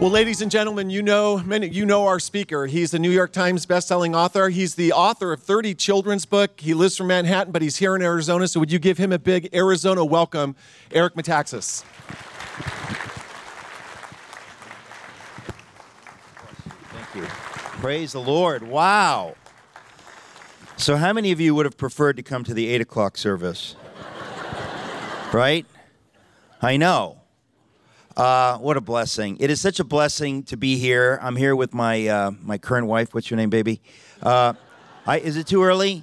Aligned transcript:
Well, 0.00 0.10
ladies 0.10 0.42
and 0.42 0.48
gentlemen, 0.48 0.90
you 0.90 1.02
know 1.02 1.38
many, 1.38 1.66
you 1.66 1.84
know 1.84 2.06
our 2.06 2.20
speaker. 2.20 2.66
He's 2.66 2.94
a 2.94 3.00
New 3.00 3.10
York 3.10 3.32
Times 3.32 3.66
best-selling 3.66 4.14
author. 4.14 4.48
He's 4.48 4.76
the 4.76 4.92
author 4.92 5.32
of 5.32 5.42
30 5.42 5.74
children's 5.74 6.24
book. 6.24 6.60
He 6.60 6.72
lives 6.72 6.96
from 6.96 7.08
Manhattan, 7.08 7.52
but 7.52 7.62
he's 7.62 7.78
here 7.78 7.96
in 7.96 8.02
Arizona. 8.02 8.46
So 8.46 8.60
would 8.60 8.70
you 8.70 8.78
give 8.78 8.96
him 8.96 9.10
a 9.10 9.18
big 9.18 9.52
Arizona 9.52 10.04
welcome, 10.04 10.54
Eric 10.92 11.14
Metaxas? 11.14 11.82
Thank 16.92 17.14
you. 17.16 17.24
Praise 17.80 18.12
the 18.12 18.20
Lord. 18.20 18.62
Wow. 18.62 19.34
So, 20.76 20.96
how 20.96 21.12
many 21.12 21.32
of 21.32 21.40
you 21.40 21.56
would 21.56 21.66
have 21.66 21.76
preferred 21.76 22.16
to 22.18 22.22
come 22.22 22.44
to 22.44 22.54
the 22.54 22.68
8 22.68 22.82
o'clock 22.82 23.16
service? 23.16 23.74
right? 25.32 25.66
I 26.62 26.76
know. 26.76 27.18
Uh, 28.18 28.58
what 28.58 28.76
a 28.76 28.80
blessing. 28.80 29.36
It 29.38 29.48
is 29.48 29.60
such 29.60 29.78
a 29.78 29.84
blessing 29.84 30.42
to 30.44 30.56
be 30.56 30.76
here. 30.76 31.20
I'm 31.22 31.36
here 31.36 31.54
with 31.54 31.72
my, 31.72 32.08
uh, 32.08 32.32
my 32.42 32.58
current 32.58 32.88
wife. 32.88 33.14
What's 33.14 33.30
your 33.30 33.36
name, 33.36 33.48
baby? 33.48 33.80
Uh, 34.20 34.54
I, 35.06 35.20
is 35.20 35.36
it 35.36 35.46
too 35.46 35.62
early 35.62 36.02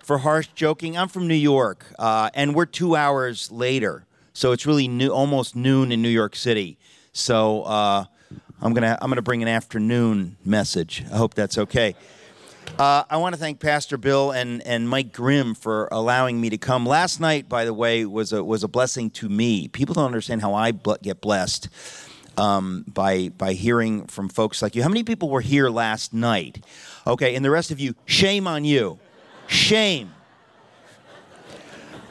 for 0.00 0.18
harsh 0.18 0.48
joking? 0.56 0.98
I'm 0.98 1.06
from 1.06 1.28
New 1.28 1.36
York, 1.36 1.86
uh, 1.96 2.28
and 2.34 2.56
we're 2.56 2.66
two 2.66 2.96
hours 2.96 3.52
later. 3.52 4.04
So 4.32 4.50
it's 4.50 4.66
really 4.66 4.88
new, 4.88 5.10
almost 5.10 5.54
noon 5.54 5.92
in 5.92 6.02
New 6.02 6.08
York 6.08 6.34
City. 6.34 6.76
So 7.12 7.62
uh, 7.62 8.06
I'm 8.60 8.74
gonna 8.74 8.98
I'm 9.00 9.08
gonna 9.08 9.22
bring 9.22 9.40
an 9.40 9.48
afternoon 9.48 10.36
message. 10.44 11.04
I 11.12 11.18
hope 11.18 11.34
that's 11.34 11.56
okay. 11.56 11.94
Uh, 12.78 13.04
I 13.08 13.18
want 13.18 13.36
to 13.36 13.40
thank 13.40 13.60
Pastor 13.60 13.96
Bill 13.96 14.32
and, 14.32 14.60
and 14.66 14.88
Mike 14.88 15.12
Grimm 15.12 15.54
for 15.54 15.88
allowing 15.92 16.40
me 16.40 16.50
to 16.50 16.58
come. 16.58 16.84
Last 16.84 17.20
night, 17.20 17.48
by 17.48 17.64
the 17.64 17.72
way, 17.72 18.04
was 18.04 18.32
a, 18.32 18.42
was 18.42 18.64
a 18.64 18.68
blessing 18.68 19.10
to 19.10 19.28
me. 19.28 19.68
People 19.68 19.94
don't 19.94 20.06
understand 20.06 20.42
how 20.42 20.54
I 20.54 20.72
get 20.72 21.20
blessed 21.20 21.68
um, 22.36 22.84
by, 22.88 23.28
by 23.28 23.52
hearing 23.52 24.06
from 24.08 24.28
folks 24.28 24.60
like 24.60 24.74
you. 24.74 24.82
How 24.82 24.88
many 24.88 25.04
people 25.04 25.30
were 25.30 25.40
here 25.40 25.68
last 25.68 26.12
night? 26.12 26.64
Okay, 27.06 27.36
and 27.36 27.44
the 27.44 27.50
rest 27.50 27.70
of 27.70 27.78
you, 27.78 27.94
shame 28.06 28.48
on 28.48 28.64
you. 28.64 28.98
Shame. 29.46 30.12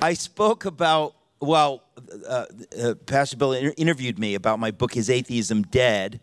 I 0.01 0.13
spoke 0.13 0.63
about, 0.63 1.13
well, 1.41 1.83
uh, 2.25 2.45
uh, 2.81 2.93
Pastor 3.05 3.35
Bill 3.35 3.51
interviewed 3.51 4.17
me 4.17 4.33
about 4.35 4.59
my 4.59 4.71
book, 4.71 4.95
Is 4.95 5.09
Atheism 5.09 5.63
Dead? 5.63 6.21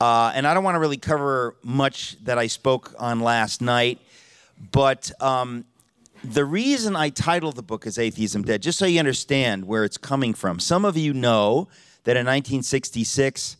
Uh, 0.00 0.32
and 0.34 0.46
I 0.46 0.54
don't 0.54 0.64
want 0.64 0.74
to 0.74 0.80
really 0.80 0.98
cover 0.98 1.56
much 1.62 2.16
that 2.24 2.38
I 2.38 2.48
spoke 2.48 2.94
on 2.98 3.20
last 3.20 3.62
night, 3.62 3.98
but 4.72 5.10
um, 5.22 5.64
the 6.22 6.44
reason 6.44 6.96
I 6.96 7.08
titled 7.08 7.56
the 7.56 7.62
book 7.62 7.86
is 7.86 7.98
Atheism 7.98 8.42
Dead, 8.42 8.62
just 8.62 8.78
so 8.78 8.86
you 8.86 8.98
understand 8.98 9.66
where 9.66 9.84
it's 9.84 9.96
coming 9.96 10.34
from. 10.34 10.60
Some 10.60 10.84
of 10.84 10.96
you 10.96 11.14
know 11.14 11.68
that 12.04 12.16
in 12.16 12.26
1966, 12.26 13.56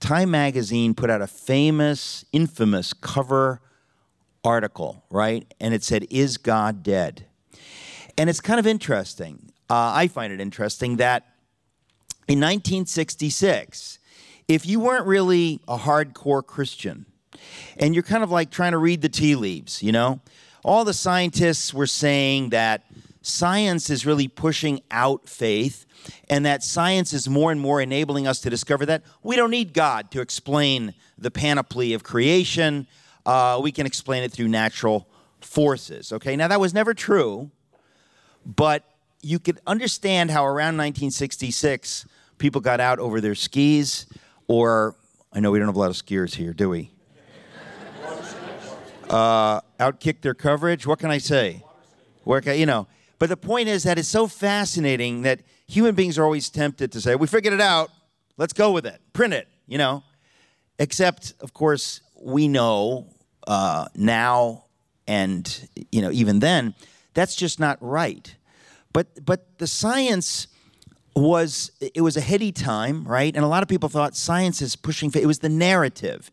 Time 0.00 0.30
magazine 0.30 0.94
put 0.94 1.10
out 1.10 1.20
a 1.20 1.26
famous, 1.26 2.24
infamous 2.32 2.94
cover 2.94 3.60
article, 4.42 5.04
right? 5.10 5.52
And 5.60 5.74
it 5.74 5.84
said, 5.84 6.06
Is 6.08 6.38
God 6.38 6.82
dead? 6.82 7.26
And 8.16 8.30
it's 8.30 8.40
kind 8.40 8.58
of 8.58 8.66
interesting. 8.66 9.52
Uh, 9.68 9.92
I 9.94 10.08
find 10.08 10.32
it 10.32 10.40
interesting 10.40 10.96
that 10.96 11.22
in 12.26 12.40
1966, 12.40 13.98
if 14.50 14.66
you 14.66 14.80
weren't 14.80 15.06
really 15.06 15.60
a 15.68 15.78
hardcore 15.78 16.44
Christian 16.44 17.06
and 17.76 17.94
you're 17.94 18.02
kind 18.02 18.24
of 18.24 18.32
like 18.32 18.50
trying 18.50 18.72
to 18.72 18.78
read 18.78 19.00
the 19.00 19.08
tea 19.08 19.36
leaves, 19.36 19.80
you 19.80 19.92
know, 19.92 20.20
all 20.64 20.84
the 20.84 20.92
scientists 20.92 21.72
were 21.72 21.86
saying 21.86 22.50
that 22.50 22.82
science 23.22 23.90
is 23.90 24.04
really 24.04 24.26
pushing 24.26 24.80
out 24.90 25.28
faith 25.28 25.86
and 26.28 26.44
that 26.46 26.64
science 26.64 27.12
is 27.12 27.28
more 27.28 27.52
and 27.52 27.60
more 27.60 27.80
enabling 27.80 28.26
us 28.26 28.40
to 28.40 28.50
discover 28.50 28.84
that 28.86 29.04
we 29.22 29.36
don't 29.36 29.52
need 29.52 29.72
God 29.72 30.10
to 30.10 30.20
explain 30.20 30.94
the 31.16 31.30
panoply 31.30 31.92
of 31.92 32.02
creation. 32.02 32.88
Uh, 33.24 33.60
we 33.62 33.70
can 33.70 33.86
explain 33.86 34.24
it 34.24 34.32
through 34.32 34.48
natural 34.48 35.08
forces. 35.40 36.12
Okay, 36.12 36.34
now 36.34 36.48
that 36.48 36.58
was 36.58 36.74
never 36.74 36.92
true, 36.92 37.52
but 38.44 38.82
you 39.22 39.38
could 39.38 39.60
understand 39.64 40.32
how 40.32 40.44
around 40.44 40.76
1966 40.76 42.04
people 42.38 42.60
got 42.60 42.80
out 42.80 42.98
over 42.98 43.20
their 43.20 43.36
skis 43.36 44.06
or, 44.50 44.96
I 45.32 45.38
know 45.38 45.52
we 45.52 45.60
don't 45.60 45.68
have 45.68 45.76
a 45.76 45.78
lot 45.78 45.90
of 45.90 45.96
skiers 45.96 46.34
here, 46.34 46.52
do 46.52 46.68
we? 46.68 46.90
Uh, 49.08 49.60
outkick 49.80 50.20
their 50.20 50.34
coverage. 50.34 50.86
What 50.86 51.00
can 51.00 51.10
I 51.10 51.18
say? 51.18 51.64
Work, 52.24 52.46
you 52.46 52.64
know. 52.64 52.86
But 53.18 53.28
the 53.28 53.36
point 53.36 53.68
is 53.68 53.82
that 53.82 53.98
it's 53.98 54.08
so 54.08 54.28
fascinating 54.28 55.22
that 55.22 55.40
human 55.66 55.96
beings 55.96 56.16
are 56.16 56.22
always 56.22 56.48
tempted 56.48 56.92
to 56.92 57.00
say, 57.00 57.16
"We 57.16 57.26
figured 57.26 57.52
it 57.52 57.60
out. 57.60 57.90
Let's 58.36 58.52
go 58.52 58.70
with 58.70 58.86
it. 58.86 59.00
Print 59.12 59.34
it." 59.34 59.48
You 59.66 59.78
know. 59.78 60.04
Except, 60.78 61.34
of 61.40 61.52
course, 61.52 62.02
we 62.22 62.46
know 62.46 63.08
uh, 63.48 63.88
now, 63.96 64.66
and 65.08 65.68
you 65.90 66.02
know, 66.02 66.12
even 66.12 66.38
then, 66.38 66.76
that's 67.12 67.34
just 67.34 67.58
not 67.58 67.78
right. 67.80 68.32
But 68.92 69.24
but 69.24 69.58
the 69.58 69.66
science 69.66 70.46
was 71.14 71.72
it 71.80 72.00
was 72.00 72.16
a 72.16 72.20
heady 72.20 72.52
time, 72.52 73.04
right? 73.04 73.34
And 73.34 73.44
a 73.44 73.48
lot 73.48 73.62
of 73.62 73.68
people 73.68 73.88
thought 73.88 74.16
science 74.16 74.62
is 74.62 74.76
pushing. 74.76 75.10
It 75.14 75.26
was 75.26 75.40
the 75.40 75.48
narrative, 75.48 76.30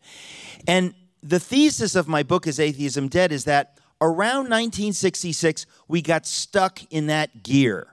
and 0.66 0.94
the 1.22 1.40
thesis 1.40 1.94
of 1.94 2.06
my 2.06 2.22
book 2.22 2.46
is 2.46 2.60
atheism 2.60 3.08
dead 3.08 3.32
is 3.32 3.44
that 3.44 3.78
around 4.00 4.44
1966 4.44 5.66
we 5.88 6.00
got 6.00 6.26
stuck 6.26 6.80
in 6.90 7.08
that 7.08 7.42
gear. 7.42 7.88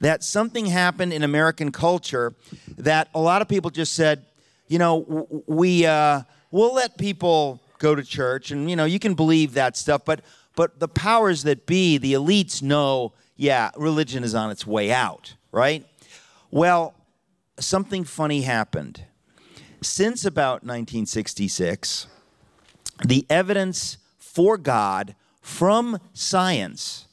That 0.00 0.22
something 0.22 0.66
happened 0.66 1.12
in 1.12 1.24
American 1.24 1.72
culture 1.72 2.34
that 2.76 3.08
a 3.14 3.20
lot 3.20 3.42
of 3.42 3.48
people 3.48 3.70
just 3.70 3.94
said, 3.94 4.24
you 4.68 4.78
know, 4.78 5.26
we 5.46 5.84
uh, 5.84 6.22
we'll 6.52 6.74
let 6.74 6.96
people 6.96 7.60
go 7.78 7.94
to 7.94 8.04
church, 8.04 8.52
and 8.52 8.70
you 8.70 8.76
know, 8.76 8.84
you 8.84 9.00
can 9.00 9.14
believe 9.14 9.54
that 9.54 9.76
stuff, 9.76 10.04
but 10.04 10.20
but 10.54 10.78
the 10.78 10.88
powers 10.88 11.42
that 11.44 11.66
be, 11.66 11.98
the 11.98 12.12
elites 12.12 12.62
know, 12.62 13.12
yeah, 13.36 13.70
religion 13.76 14.22
is 14.24 14.34
on 14.34 14.50
its 14.50 14.66
way 14.66 14.92
out 14.92 15.34
right? 15.52 15.84
Well, 16.50 16.94
something 17.58 18.04
funny 18.04 18.42
happened. 18.42 19.02
Since 19.82 20.24
about 20.24 20.64
1966, 20.64 22.06
the 23.04 23.26
evidence 23.28 23.98
for 24.18 24.56
God 24.56 25.14
from 25.42 25.98
science 26.14 27.06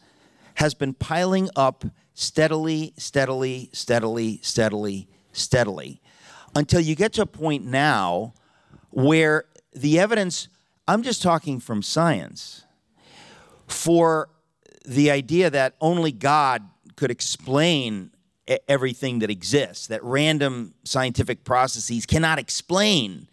has 0.56 0.74
been 0.74 0.94
piling 0.94 1.50
up 1.56 1.84
steadily, 2.14 2.94
steadily, 2.98 3.70
steadily, 3.74 4.40
steadily, 4.42 5.10
steadily, 5.34 6.02
until 6.56 6.80
you 6.80 6.96
get 6.96 7.12
to 7.14 7.24
a 7.24 7.26
point 7.26 7.66
now 7.66 8.34
where 8.90 9.46
the 9.74 10.00
evidence, 10.00 10.48
I'm 10.88 11.04
just 11.04 11.22
talking 11.22 11.60
from 11.60 11.82
science, 11.82 12.64
for 13.68 14.30
the 14.86 15.12
idea 15.12 15.50
that 15.50 15.76
only 15.82 16.14
God 16.14 16.64
could 16.96 17.12
explain 17.12 18.12
everything 18.68 19.20
that 19.20 19.30
exists, 19.30 19.88
that 19.88 20.04
random 20.04 20.74
scientific 20.84 21.44
processes 21.44 22.06
cannot 22.06 22.40
explain 22.40 23.28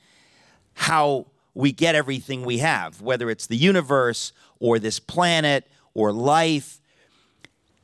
how 0.74 1.26
we 1.54 1.72
get 1.72 1.94
everything 1.94 2.44
we 2.44 2.58
have, 2.58 3.00
whether 3.00 3.30
it's 3.30 3.46
the 3.46 3.56
universe 3.56 4.32
or 4.58 4.78
this 4.78 4.98
planet 4.98 5.70
or 5.94 6.12
life. 6.12 6.80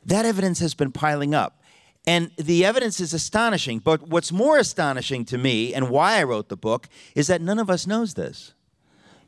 That 0.06 0.24
evidence 0.24 0.58
has 0.60 0.74
been 0.74 0.92
piling 0.92 1.34
up. 1.34 1.62
And 2.06 2.30
the 2.38 2.64
evidence 2.64 3.00
is 3.00 3.12
astonishing. 3.12 3.80
But 3.80 4.08
what's 4.08 4.32
more 4.32 4.56
astonishing 4.56 5.26
to 5.26 5.36
me 5.36 5.74
and 5.74 5.90
why 5.90 6.18
I 6.18 6.22
wrote 6.22 6.48
the 6.48 6.56
book 6.56 6.88
is 7.14 7.26
that 7.26 7.42
none 7.42 7.58
of 7.58 7.68
us 7.68 7.86
knows 7.86 8.14
this. 8.14 8.54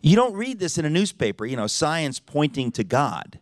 You 0.00 0.16
don't 0.16 0.32
read 0.32 0.58
this 0.58 0.78
in 0.78 0.86
a 0.86 0.90
newspaper, 0.90 1.44
you 1.44 1.56
know, 1.56 1.66
science 1.66 2.18
pointing 2.18 2.72
to 2.72 2.84
God. 2.84 3.38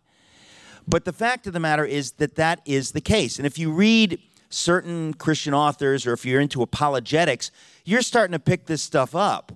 But 0.88 1.04
the 1.04 1.12
fact 1.12 1.46
of 1.46 1.52
the 1.52 1.60
matter 1.60 1.84
is 1.84 2.12
that 2.12 2.34
that 2.34 2.62
is 2.64 2.92
the 2.92 3.00
case. 3.00 3.38
And 3.38 3.46
if 3.46 3.58
you 3.58 3.70
read 3.70 4.18
certain 4.50 5.14
Christian 5.14 5.54
authors 5.54 6.06
or 6.06 6.12
if 6.12 6.24
you're 6.24 6.40
into 6.40 6.62
apologetics, 6.62 7.50
you're 7.84 8.02
starting 8.02 8.32
to 8.32 8.38
pick 8.38 8.66
this 8.66 8.82
stuff 8.82 9.14
up. 9.14 9.52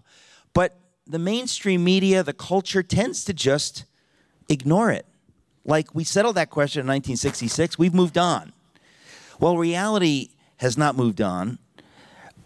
But 0.53 0.79
the 1.07 1.19
mainstream 1.19 1.83
media, 1.85 2.23
the 2.23 2.33
culture 2.33 2.83
tends 2.83 3.25
to 3.25 3.33
just 3.33 3.85
ignore 4.49 4.91
it. 4.91 5.07
Like 5.65 5.95
we 5.95 6.05
settled 6.05 6.37
that 6.37 6.51
question 6.51 6.81
in 6.81 6.87
1966, 6.87 7.79
we've 7.79 7.95
moved 7.95 8.19
on. 8.19 8.53
Well, 9.39 9.57
reality 9.57 10.31
has 10.59 10.77
not 10.77 10.97
moved 10.97 11.21
on. 11.21 11.59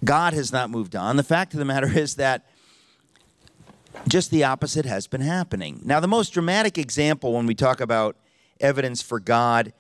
God 0.05 0.35
has 0.35 0.53
not 0.53 0.71
moved 0.71 0.95
on. 0.95 1.17
The 1.17 1.23
fact 1.23 1.53
of 1.53 1.59
the 1.59 1.65
matter 1.65 1.99
is 1.99 2.17
that 2.17 2.47
just 4.09 4.31
the 4.31 4.45
opposite 4.45 4.85
has 4.85 5.07
been 5.07 5.23
happening. 5.23 5.81
Now, 5.85 6.01
the 6.01 6.09
most 6.09 6.31
dramatic 6.31 6.79
example 6.79 7.33
when 7.33 7.47
we 7.47 7.55
talk 7.55 7.81
about 7.81 8.17
evidence 8.61 9.03
for 9.03 9.19
God 9.19 9.73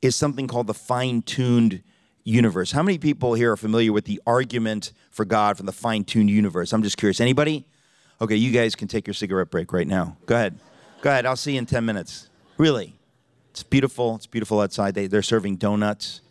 is 0.00 0.14
something 0.14 0.46
called 0.46 0.66
the 0.66 0.74
fine 0.74 1.22
tuned 1.22 1.82
universe. 2.24 2.72
How 2.72 2.82
many 2.82 2.98
people 2.98 3.34
here 3.34 3.52
are 3.52 3.56
familiar 3.56 3.92
with 3.92 4.06
the 4.06 4.20
argument 4.26 4.92
for 5.10 5.24
God 5.24 5.56
from 5.56 5.66
the 5.66 5.72
fine 5.72 6.04
tuned 6.04 6.30
universe? 6.30 6.72
I'm 6.72 6.82
just 6.82 6.96
curious. 6.96 7.20
Anybody? 7.20 7.64
Okay, 8.20 8.36
you 8.36 8.50
guys 8.50 8.74
can 8.74 8.88
take 8.88 9.06
your 9.06 9.14
cigarette 9.14 9.50
break 9.50 9.72
right 9.72 9.86
now. 9.86 10.16
Go 10.26 10.34
ahead. 10.34 10.58
Go 11.02 11.10
ahead. 11.10 11.26
I'll 11.26 11.36
see 11.36 11.52
you 11.52 11.58
in 11.58 11.66
10 11.66 11.84
minutes. 11.84 12.28
Really. 12.56 12.94
It's 13.50 13.62
beautiful. 13.62 14.16
It's 14.16 14.26
beautiful 14.26 14.60
outside. 14.60 14.94
They, 14.94 15.06
they're 15.06 15.22
serving 15.22 15.56
donuts. 15.56 16.22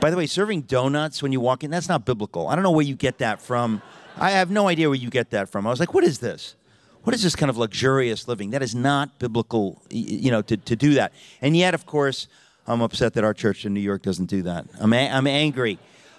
By 0.00 0.10
the 0.10 0.16
way, 0.16 0.26
serving 0.26 0.62
donuts 0.62 1.22
when 1.22 1.32
you 1.32 1.40
walk 1.40 1.64
in, 1.64 1.70
that's 1.70 1.88
not 1.88 2.04
biblical. 2.04 2.48
I 2.48 2.54
don't 2.54 2.62
know 2.62 2.70
where 2.70 2.84
you 2.84 2.94
get 2.94 3.18
that 3.18 3.40
from, 3.40 3.82
I 4.16 4.30
have 4.30 4.50
no 4.50 4.68
idea 4.68 4.88
where 4.88 4.98
you 4.98 5.10
get 5.10 5.30
that 5.30 5.48
from. 5.48 5.66
I 5.66 5.70
was 5.70 5.80
like, 5.80 5.92
what 5.92 6.04
is 6.04 6.20
this? 6.20 6.54
What 7.02 7.14
is 7.14 7.22
this 7.22 7.36
kind 7.36 7.50
of 7.50 7.58
luxurious 7.58 8.28
living? 8.28 8.50
That 8.50 8.62
is 8.62 8.74
not 8.74 9.18
biblical, 9.18 9.82
you 9.90 10.30
know, 10.30 10.40
to, 10.42 10.56
to 10.56 10.76
do 10.76 10.94
that. 10.94 11.12
And 11.42 11.56
yet, 11.56 11.74
of 11.74 11.84
course, 11.84 12.28
I'm 12.66 12.80
upset 12.80 13.14
that 13.14 13.24
our 13.24 13.34
church 13.34 13.64
in 13.66 13.74
New 13.74 13.80
York 13.80 14.02
doesn't 14.02 14.26
do 14.26 14.42
that. 14.42 14.66
I'm, 14.80 14.92
a- 14.92 15.10
I'm 15.10 15.26
angry. 15.26 15.78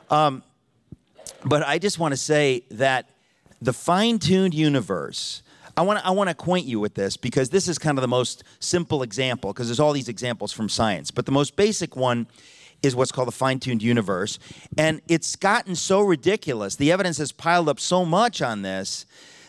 Um, 0.09 0.43
but 1.43 1.63
I 1.63 1.79
just 1.79 1.99
want 1.99 2.11
to 2.13 2.17
say 2.17 2.63
that 2.71 3.09
the 3.61 3.73
fine 3.73 4.19
tuned 4.19 4.53
universe, 4.53 5.41
I 5.77 5.81
want 5.81 5.99
to 5.99 6.05
I 6.05 6.11
want 6.11 6.27
to 6.27 6.31
acquaint 6.31 6.67
you 6.67 6.79
with 6.79 6.93
this 6.93 7.17
because 7.17 7.49
this 7.49 7.67
is 7.67 7.77
kind 7.77 7.97
of 7.97 8.01
the 8.01 8.07
most 8.07 8.43
simple 8.59 9.03
example 9.03 9.51
because 9.53 9.67
there's 9.67 9.79
all 9.79 9.93
these 9.93 10.07
examples 10.09 10.51
from 10.51 10.69
science, 10.69 11.11
but 11.11 11.25
the 11.25 11.31
most 11.31 11.55
basic 11.55 11.95
one 11.95 12.27
is 12.83 12.95
what's 12.95 13.11
called 13.11 13.27
the 13.27 13.31
fine 13.33 13.59
tuned 13.59 13.81
universe. 13.81 14.37
And 14.77 15.01
it's 15.07 15.35
gotten 15.35 15.75
so 15.75 16.01
ridiculous. 16.01 16.75
The 16.75 16.91
evidence 16.91 17.17
has 17.17 17.31
piled 17.31 17.67
up 17.69 17.79
so 17.79 18.05
much 18.05 18.41
on 18.41 18.61
this 18.61 19.05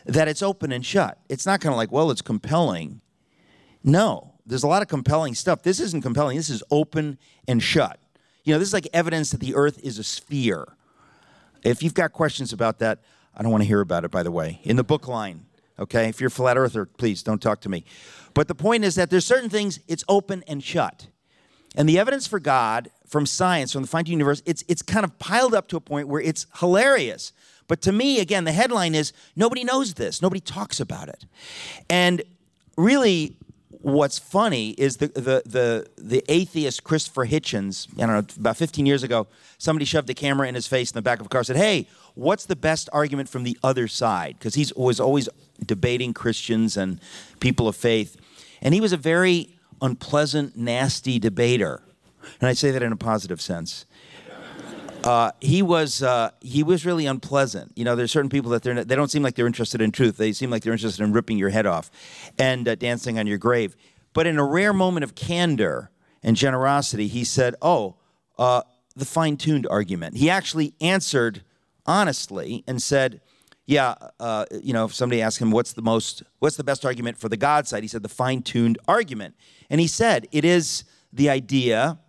that 0.07 0.29
it's 0.29 0.43
open 0.43 0.73
and 0.73 0.85
shut. 0.87 1.19
It's 1.29 1.45
not 1.45 1.61
kind 1.61 1.73
of 1.73 1.77
like, 1.77 1.93
well, 1.93 2.11
it's 2.11 2.23
compelling. 2.23 3.01
No, 3.85 4.33
there's 4.47 4.63
a 4.63 4.69
lot 4.69 4.83
of 4.83 4.89
compelling 4.89 5.35
stuff. 5.35 5.63
This 5.63 5.81
isn't 5.81 6.03
compelling, 6.03 6.37
this 6.37 6.51
is 6.51 6.63
open 6.71 7.19
and 7.49 7.63
shut. 7.63 7.99
You 8.45 8.55
know, 8.55 8.59
this 8.59 8.69
is 8.69 8.75
like 8.75 8.89
evidence 8.93 9.31
that 9.31 9.41
the 9.41 9.55
earth 9.55 9.81
is 9.83 9.99
a 9.99 10.05
sphere. 10.05 10.67
If 11.65 11.83
you've 11.83 11.95
got 11.95 12.13
questions 12.13 12.53
about 12.53 12.79
that, 12.79 13.01
I 13.37 13.43
don't 13.43 13.51
want 13.51 13.63
to 13.63 13.67
hear 13.67 13.81
about 13.81 14.05
it, 14.05 14.11
by 14.11 14.23
the 14.23 14.31
way. 14.31 14.61
In 14.63 14.77
the 14.77 14.85
book 14.85 15.09
line, 15.09 15.47
okay? 15.79 16.09
If 16.09 16.21
you're 16.21 16.29
a 16.29 16.31
flat 16.31 16.57
earther, 16.57 16.87
please 16.87 17.23
don't 17.23 17.43
talk 17.43 17.61
to 17.63 17.69
me. 17.69 17.85
But 18.35 18.49
the 18.49 18.55
point 18.55 18.85
is 18.85 18.95
that 18.95 19.11
there's 19.11 19.27
certain 19.27 19.51
things, 19.51 19.81
it's 19.89 20.05
open 20.09 20.45
and 20.47 20.63
shut. 20.63 21.09
And 21.75 21.89
the 21.89 21.99
evidence 21.99 22.27
for 22.27 22.39
God 22.39 22.91
from 23.07 23.27
science, 23.27 23.73
from 23.73 23.83
the 23.83 23.89
fine 23.89 24.05
tuned 24.05 24.13
universe, 24.13 24.43
it's, 24.47 24.65
it's 24.69 24.83
kind 24.83 25.05
of 25.05 25.19
piled 25.19 25.55
up 25.55 25.69
to 25.69 25.77
a 25.77 25.81
point 25.81 26.09
where 26.09 26.21
it's 26.21 26.47
hilarious. 26.61 27.33
But 27.69 27.83
to 27.83 27.93
me, 27.93 28.21
again, 28.21 28.45
the 28.45 28.53
headline 28.53 28.95
is 28.95 29.13
nobody 29.35 29.65
knows 29.65 29.95
this, 29.95 30.23
nobody 30.23 30.41
talks 30.41 30.81
about 30.81 31.09
it. 31.09 31.27
And 31.91 32.23
really, 32.77 33.37
what's 33.83 34.19
funny 34.19 34.71
is 34.71 34.99
the, 34.99 35.09
the, 35.09 35.43
the, 35.45 35.87
the 35.97 36.25
atheist 36.29 36.85
Christopher 36.85 37.27
Hitchens, 37.27 37.89
I 37.97 38.07
don't 38.07 38.09
know, 38.09 38.41
about 38.41 38.57
15 38.57 38.87
years 38.87 39.03
ago, 39.03 39.27
somebody 39.59 39.85
shoved 39.85 40.09
a 40.11 40.15
camera 40.15 40.49
in 40.49 40.55
his 40.55 40.67
face 40.67 40.91
in 40.91 40.95
the 40.95 41.03
back 41.03 41.21
of 41.21 41.27
a 41.27 41.29
car 41.29 41.45
said, 41.45 41.57
Hey, 41.57 41.89
what's 42.15 42.47
the 42.47 42.57
best 42.57 42.89
argument 42.93 43.29
from 43.29 43.43
the 43.43 43.59
other 43.63 43.89
side? 43.89 44.37
Because 44.39 44.55
he 44.55 44.67
was 44.77 45.01
always 45.01 45.29
debating 45.65 46.15
Christians 46.15 46.77
and 46.77 47.01
people 47.41 47.69
of 47.69 47.77
faith. 47.77 48.17
And 48.63 48.75
he 48.75 48.81
was 48.81 48.93
a 48.93 48.97
very 48.97 49.57
unpleasant, 49.81 50.57
nasty 50.57 51.19
debater. 51.19 51.83
And 52.41 52.49
I 52.49 52.55
say 52.55 52.71
that 52.71 52.83
in 52.83 52.93
a 52.93 52.97
positive 52.97 53.41
sense. 53.41 53.87
Uh, 55.07 55.31
he 55.41 55.63
was 55.63 56.03
uh, 56.03 56.31
he 56.41 56.65
was 56.65 56.85
really 56.85 57.07
unpleasant. 57.07 57.71
You 57.77 57.85
know, 57.85 57.95
there's 57.95 58.11
certain 58.11 58.29
people 58.29 58.51
that 58.51 58.65
they're 58.65 58.85
they 58.85 58.97
don't 58.97 59.11
seem 59.11 59.23
like 59.23 59.37
they're 59.37 59.47
interested 59.47 59.81
in 59.81 59.93
truth. 59.93 60.17
They 60.17 60.33
seem 60.33 60.51
like 60.51 60.65
they're 60.65 60.73
interested 60.73 61.05
in 61.05 61.13
ripping 61.13 61.39
your 61.39 61.51
head 61.51 61.65
off 61.65 61.93
and 62.41 62.67
uh, 62.67 62.75
dancing 62.75 63.17
on 63.17 63.29
your 63.29 63.39
grave. 63.39 63.77
But 64.13 64.27
in 64.27 64.37
a 64.37 64.45
rare 64.45 64.73
moment 64.73 65.05
of 65.05 65.15
candor 65.15 65.93
and 66.25 66.35
generosity, 66.35 67.07
he 67.07 67.23
said, 67.23 67.55
"Oh, 67.63 67.99
uh, 68.37 68.63
the 68.97 69.05
fine-tuned 69.05 69.69
argument." 69.71 70.17
He 70.17 70.29
actually 70.29 70.75
answered 70.81 71.45
honestly 71.87 72.65
and 72.67 72.83
said, 72.83 73.21
"Yeah, 73.65 73.95
uh, 74.19 74.47
you 74.61 74.73
know, 74.73 74.87
if 74.87 74.95
somebody 74.95 75.23
asked 75.23 75.39
him 75.39 75.53
what's 75.53 75.73
the 75.73 75.83
most 75.83 76.25
what's 76.41 76.57
the 76.57 76.65
best 76.65 76.85
argument 76.85 77.17
for 77.17 77.29
the 77.29 77.37
God 77.37 77.69
side, 77.69 77.85
he 77.85 77.89
said 77.89 78.03
the 78.03 78.09
fine-tuned 78.09 78.77
argument." 78.89 79.37
And 79.71 79.81
he 79.81 79.87
said, 79.87 80.27
"It 80.33 80.45
is 80.45 80.83
the 81.13 81.31
idea." 81.31 82.01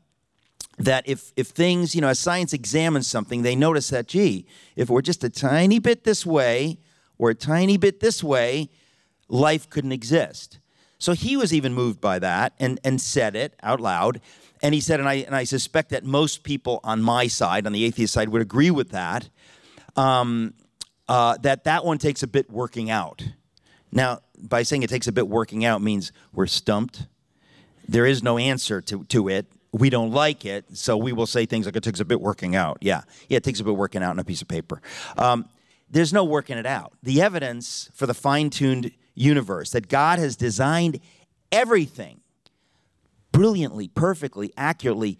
That 0.77 1.07
if, 1.07 1.33
if 1.35 1.47
things, 1.47 1.95
you 1.95 2.01
know, 2.01 2.09
as 2.09 2.19
science 2.19 2.53
examines 2.53 3.07
something, 3.07 3.41
they 3.41 3.55
notice 3.55 3.89
that, 3.89 4.07
gee, 4.07 4.45
if 4.75 4.89
we're 4.89 5.01
just 5.01 5.23
a 5.23 5.29
tiny 5.29 5.79
bit 5.79 6.03
this 6.03 6.25
way 6.25 6.77
or 7.17 7.31
a 7.31 7.35
tiny 7.35 7.77
bit 7.77 7.99
this 7.99 8.23
way, 8.23 8.69
life 9.27 9.69
couldn't 9.69 9.91
exist. 9.91 10.59
So 10.99 11.13
he 11.13 11.35
was 11.37 11.53
even 11.53 11.73
moved 11.73 11.99
by 11.99 12.19
that 12.19 12.53
and, 12.59 12.79
and 12.83 13.01
said 13.01 13.35
it 13.35 13.55
out 13.63 13.79
loud. 13.79 14.21
And 14.61 14.73
he 14.73 14.81
said, 14.81 14.99
and 14.99 15.09
I, 15.09 15.15
and 15.15 15.35
I 15.35 15.43
suspect 15.43 15.89
that 15.89 16.03
most 16.03 16.43
people 16.43 16.79
on 16.83 17.01
my 17.01 17.27
side, 17.27 17.65
on 17.65 17.73
the 17.73 17.83
atheist 17.83 18.13
side, 18.13 18.29
would 18.29 18.41
agree 18.41 18.71
with 18.71 18.91
that, 18.91 19.29
um, 19.95 20.53
uh, 21.07 21.37
that 21.37 21.63
that 21.65 21.85
one 21.85 21.97
takes 21.97 22.23
a 22.23 22.27
bit 22.27 22.49
working 22.51 22.89
out. 22.89 23.23
Now, 23.91 24.19
by 24.39 24.63
saying 24.63 24.83
it 24.83 24.89
takes 24.89 25.07
a 25.07 25.11
bit 25.11 25.27
working 25.27 25.65
out 25.65 25.81
means 25.81 26.11
we're 26.33 26.47
stumped. 26.47 27.07
There 27.87 28.05
is 28.05 28.21
no 28.21 28.37
answer 28.37 28.81
to, 28.81 29.03
to 29.05 29.29
it 29.29 29.45
we 29.71 29.89
don't 29.89 30.11
like 30.11 30.45
it, 30.45 30.77
so 30.77 30.97
we 30.97 31.13
will 31.13 31.27
say 31.27 31.45
things 31.45 31.65
like 31.65 31.75
it 31.75 31.83
takes 31.83 31.99
a 31.99 32.05
bit 32.05 32.21
working 32.21 32.55
out. 32.55 32.77
Yeah, 32.81 33.01
yeah, 33.29 33.37
it 33.37 33.43
takes 33.43 33.59
a 33.59 33.63
bit 33.63 33.75
working 33.75 34.03
out 34.03 34.11
on 34.11 34.19
a 34.19 34.23
piece 34.23 34.41
of 34.41 34.47
paper. 34.47 34.81
Um, 35.17 35.49
there's 35.89 36.13
no 36.13 36.23
working 36.23 36.57
it 36.57 36.65
out. 36.65 36.93
The 37.03 37.21
evidence 37.21 37.89
for 37.93 38.05
the 38.05 38.13
fine 38.13 38.49
tuned 38.49 38.91
universe 39.15 39.71
that 39.71 39.87
God 39.87 40.19
has 40.19 40.35
designed 40.35 40.99
everything 41.51 42.21
brilliantly, 43.31 43.87
perfectly, 43.87 44.51
accurately 44.57 45.19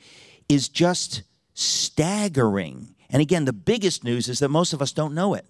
is 0.50 0.70
just 0.70 1.24
staggering. 1.54 2.96
And 3.10 3.22
again, 3.22 3.46
the 3.46 3.54
biggest 3.54 4.04
news 4.04 4.28
is 4.28 4.40
that 4.40 4.50
most 4.50 4.74
of 4.74 4.82
us 4.82 4.92
don't 4.92 5.14
know 5.14 5.34
it. 5.34 5.46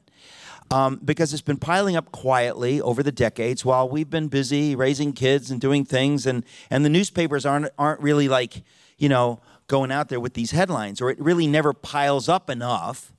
Um, 0.70 1.00
because 1.04 1.32
it's 1.32 1.42
been 1.42 1.58
piling 1.58 1.96
up 1.96 2.12
quietly 2.12 2.82
over 2.82 3.02
the 3.02 3.12
decades 3.12 3.64
while 3.64 3.88
we've 3.88 4.10
been 4.10 4.28
busy 4.28 4.76
raising 4.76 5.14
kids 5.14 5.50
and 5.50 5.62
doing 5.62 5.86
things, 5.86 6.26
and, 6.26 6.44
and 6.70 6.84
the 6.84 6.90
newspapers 6.90 7.46
aren't, 7.46 7.70
aren't 7.80 8.02
really 8.02 8.28
like, 8.28 8.64
you 8.98 9.10
know, 9.10 9.40
going 9.68 9.92
out 9.92 10.10
there 10.10 10.20
with 10.20 10.34
these 10.34 10.52
headlines, 10.52 11.02
or 11.02 11.10
it 11.10 11.20
really 11.20 11.48
never 11.48 11.74
piles 11.74 12.30
up 12.30 12.50
enough, 12.50 13.12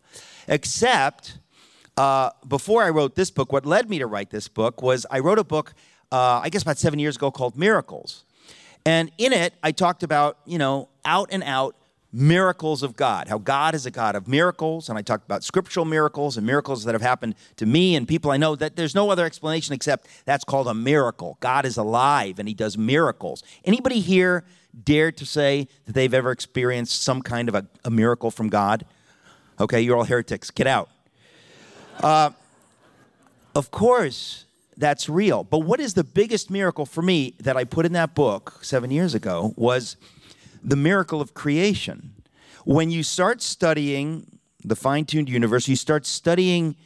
except 0.47 1.39
uh, 1.97 2.31
before 2.47 2.85
I 2.85 2.91
wrote 2.91 3.17
this 3.17 3.31
book, 3.31 3.53
what 3.53 3.67
led 3.67 3.91
me 3.91 3.99
to 3.99 4.07
write 4.07 4.31
this 4.31 4.49
book 4.49 4.83
was 4.83 5.05
I 5.11 5.19
wrote 5.19 5.39
a 5.39 5.45
book, 5.45 5.75
uh, 6.13 6.41
I 6.43 6.49
guess 6.49 6.63
about 6.63 6.79
seven 6.79 6.99
years 6.99 7.17
ago, 7.17 7.31
called 7.31 7.57
Miracles. 7.57 8.25
And 8.87 9.11
in 9.19 9.33
it, 9.33 9.55
I 9.63 9.73
talked 9.73 10.03
about, 10.03 10.39
you 10.47 10.59
know, 10.59 10.89
out 11.05 11.29
and 11.33 11.43
out 11.43 11.77
miracles 12.13 12.83
of 12.83 12.97
God, 12.97 13.29
how 13.29 13.39
God 13.39 13.75
is 13.75 13.85
a 13.85 13.91
God 13.91 14.15
of 14.15 14.27
miracles. 14.29 14.89
And 14.89 14.97
I 14.97 15.03
talked 15.03 15.25
about 15.25 15.45
scriptural 15.45 15.85
miracles 15.85 16.37
and 16.37 16.47
miracles 16.47 16.85
that 16.85 16.95
have 16.95 17.03
happened 17.03 17.35
to 17.57 17.67
me 17.67 17.97
and 17.97 18.09
people 18.09 18.31
I 18.31 18.39
know 18.39 18.57
that 18.57 18.77
there's 18.77 18.95
no 18.95 19.11
other 19.11 19.27
explanation 19.27 19.75
except 19.75 20.07
that's 20.25 20.45
called 20.45 20.69
a 20.69 20.75
miracle. 20.75 21.37
God 21.41 21.67
is 21.67 21.77
alive 21.77 22.39
and 22.39 22.49
he 22.49 22.55
does 22.55 22.79
miracles. 22.79 23.43
Anybody 23.65 24.01
here 24.01 24.45
dare 24.85 25.13
to 25.13 25.27
say 25.27 25.69
that 25.87 25.93
they've 25.95 26.15
ever 26.15 26.31
experienced 26.31 27.03
some 27.03 27.23
kind 27.23 27.49
of 27.49 27.55
a, 27.55 27.67
a 27.85 27.91
miracle 27.91 28.31
from 28.31 28.49
God? 28.49 28.85
Okay, 29.61 29.81
you're 29.81 29.97
all 29.97 30.05
heretics. 30.05 30.51
Get 30.51 30.67
out. 30.67 30.89
Uh, 32.01 32.31
of 33.55 33.71
course, 33.71 34.45
that's 34.77 35.09
real. 35.09 35.43
But 35.43 35.61
what 35.61 35.81
is 35.81 35.95
the 35.95 36.05
biggest 36.05 36.51
miracle 36.51 36.87
for 36.87 37.03
me 37.03 37.35
that 37.41 37.57
I 37.57 37.65
put 37.65 37.85
in 37.85 37.93
that 37.93 38.15
book 38.15 38.61
seven 38.63 38.91
years 38.91 39.15
ago 39.15 39.53
was 39.57 39.97
the 40.63 40.77
miracle 40.77 41.21
of 41.21 41.35
creation. 41.35 42.15
When 42.65 42.91
you 42.91 43.03
start 43.03 43.43
studying 43.43 44.39
the 44.65 44.77
fine 44.77 45.05
tuned 45.05 45.29
universe, 45.29 45.67
you 45.67 45.77
start 45.77 46.07
studying 46.07 46.77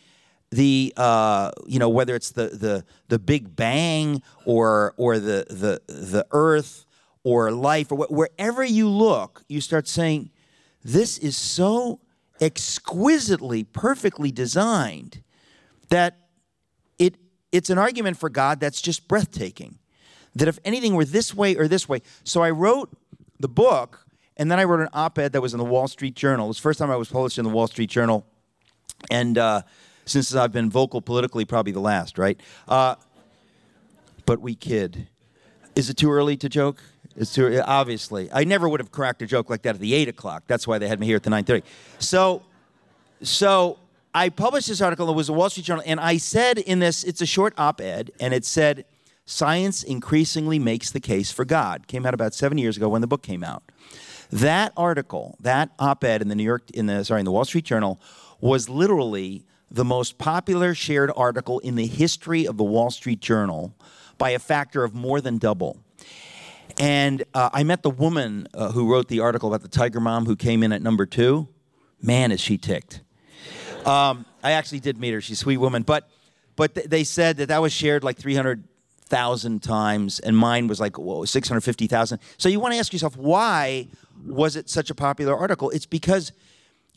the 0.50 0.92
uh, 0.96 1.50
you 1.66 1.78
know 1.78 1.88
whether 1.88 2.14
it's 2.14 2.30
the 2.30 2.49
the 2.49 2.84
the 3.08 3.18
Big 3.18 3.56
Bang 3.56 4.22
or 4.44 4.94
or 4.96 5.18
the 5.18 5.46
the 5.49 5.80
the 5.92 6.26
Earth 6.30 6.84
or 7.25 7.50
life 7.50 7.91
or 7.93 8.07
wh- 8.07 8.11
wherever 8.11 8.64
you 8.64 8.88
look, 8.88 9.43
you 9.49 9.61
start 9.61 9.88
saying, 9.88 10.31
"This 10.83 11.19
is 11.19 11.37
so 11.37 12.00
exquisitely, 12.41 13.62
perfectly 13.64 14.33
designed 14.33 15.23
that 15.88 16.17
it 16.99 17.17
it's 17.52 17.71
an 17.71 17.79
argument 17.79 18.17
for 18.17 18.29
God 18.29 18.61
that's 18.61 18.81
just 18.81 19.07
breathtaking. 19.09 19.79
That 20.35 20.49
if 20.49 20.59
anything 20.64 20.95
were 20.95 21.05
this 21.05 21.35
way 21.35 21.55
or 21.57 21.69
this 21.69 21.88
way, 21.88 22.02
so 22.25 22.43
I 22.43 22.50
wrote 22.50 22.91
the 23.38 23.49
book, 23.49 24.07
and 24.37 24.50
then 24.50 24.59
I 24.59 24.64
wrote 24.64 24.81
an 24.81 24.88
op-ed 24.93 25.33
that 25.33 25.41
was 25.41 25.52
in 25.52 25.59
the 25.59 25.64
Wall 25.64 25.88
Street 25.88 26.14
Journal. 26.14 26.47
It 26.47 26.49
was 26.49 26.57
the 26.57 26.62
first 26.62 26.79
time 26.79 26.91
I 26.91 26.97
was 26.97 27.09
published 27.09 27.38
in 27.38 27.45
the 27.45 27.50
Wall 27.50 27.67
Street 27.67 27.91
Journal, 27.91 28.26
and 29.11 29.37
uh, 29.37 29.62
since 30.07 30.35
I've 30.35 30.52
been 30.52 30.71
vocal 30.71 31.02
politically, 31.02 31.45
probably 31.45 31.73
the 31.73 31.81
last, 31.81 32.19
right? 32.19 32.41
Uh, 32.67 32.97
but 34.26 34.41
we 34.41 34.55
kid. 34.55 35.09
Is 35.76 35.91
it 35.91 35.97
too 35.97 36.11
early 36.11 36.37
to 36.38 36.49
joke? 36.49 36.83
It's 37.16 37.35
too 37.35 37.61
obviously. 37.64 38.31
I 38.33 38.45
never 38.45 38.69
would 38.69 38.81
have 38.81 38.90
cracked 38.90 39.23
a 39.23 39.26
joke 39.26 39.50
like 39.50 39.62
that 39.62 39.75
at 39.75 39.81
the 39.81 39.95
eight 39.95 40.09
o'clock. 40.09 40.45
That's 40.47 40.66
why 40.66 40.78
they 40.78 40.88
had 40.88 40.99
me 40.99 41.07
here 41.07 41.16
at 41.16 41.23
the 41.23 41.31
nine 41.31 41.45
thirty. 41.45 41.66
So, 41.99 42.42
so 43.23 43.78
I 44.14 44.28
published 44.28 44.69
this 44.69 44.81
article. 44.81 45.11
It 45.11 45.16
was 45.16 45.28
a 45.28 45.33
Wall 45.33 45.50
Street 45.50 45.66
Journal, 45.66 45.85
and 45.87 46.00
I 46.00 46.16
said 46.16 46.59
in 46.59 46.78
this, 46.78 47.04
it's 47.04 47.21
a 47.21 47.26
short 47.26 47.54
op-ed, 47.59 48.11
and 48.21 48.33
it 48.33 48.45
said, 48.45 48.85
"Science 49.26 49.83
increasingly 49.83 50.59
makes 50.59 50.90
the 50.90 51.00
case 51.00 51.31
for 51.31 51.45
God." 51.45 51.87
Came 51.87 52.07
out 52.07 52.14
about 52.14 52.35
seven 52.35 52.59
years 52.59 52.76
ago 52.76 52.88
when 52.88 53.00
the 53.00 53.07
book 53.07 53.23
came 53.23 53.45
out. 53.45 53.62
That 54.31 54.73
article, 54.76 55.37
that 55.40 55.71
op-ed 55.78 56.23
in 56.23 56.28
the 56.28 56.35
New 56.35 56.45
York, 56.45 56.71
in 56.71 56.87
the 56.87 57.04
sorry, 57.04 57.21
in 57.21 57.26
the 57.26 57.33
Wall 57.33 57.45
Street 57.45 57.64
Journal, 57.64 58.00
was 58.40 58.69
literally 58.69 59.45
the 59.71 59.85
most 59.85 60.19
popular 60.19 60.75
shared 60.75 61.11
article 61.16 61.59
in 61.61 61.76
the 61.76 61.87
history 61.87 62.47
of 62.47 62.57
the 62.57 62.64
Wall 62.64 62.90
Street 62.90 63.21
Journal 63.21 63.75
by 64.19 64.31
a 64.31 64.38
factor 64.38 64.85
of 64.85 64.95
more 64.95 65.21
than 65.21 65.38
double. 65.38 65.78
And 66.79 67.25
uh, 67.35 67.50
I 67.52 67.64
met 67.64 67.83
the 67.83 67.91
woman 67.91 68.49
uh, 68.55 68.73
who 68.73 68.91
wrote 68.91 69.09
the 69.09 69.21
article 69.21 69.49
about 69.49 69.62
the 69.62 69.69
tiger 69.69 70.00
mom 70.00 70.26
who 70.26 70.37
came 70.37 70.62
in 70.62 70.73
at 70.73 70.83
number 70.83 71.07
two. 71.07 71.49
Man, 72.00 72.33
is 72.33 72.41
she 72.41 72.59
ticked. 72.59 73.00
Um, 73.85 74.25
I 74.43 74.52
actually 74.52 74.81
did 74.81 74.99
meet 74.99 75.12
her. 75.12 75.21
She's 75.21 75.38
a 75.38 75.41
sweet 75.41 75.59
woman. 75.59 75.83
But, 75.83 76.09
but 76.57 76.75
th- 76.75 76.88
they 76.88 77.05
said 77.05 77.37
that 77.38 77.49
that 77.49 77.62
was 77.62 77.73
shared 77.73 78.05
like 78.05 78.19
300,000 78.19 79.62
times, 79.62 80.21
and 80.21 80.37
mine 80.37 80.67
was 80.67 80.81
like 80.81 80.99
whoa, 80.99 81.25
650,000. 81.25 82.19
So 82.38 82.49
you 82.49 82.61
want 82.61 82.75
to 82.75 82.79
ask 82.79 82.93
yourself, 82.93 83.17
why 83.17 83.88
was 84.26 84.57
it 84.57 84.69
such 84.69 84.91
a 84.91 84.95
popular 84.95 85.37
article? 85.37 85.71
It's 85.71 85.87
because 85.87 86.33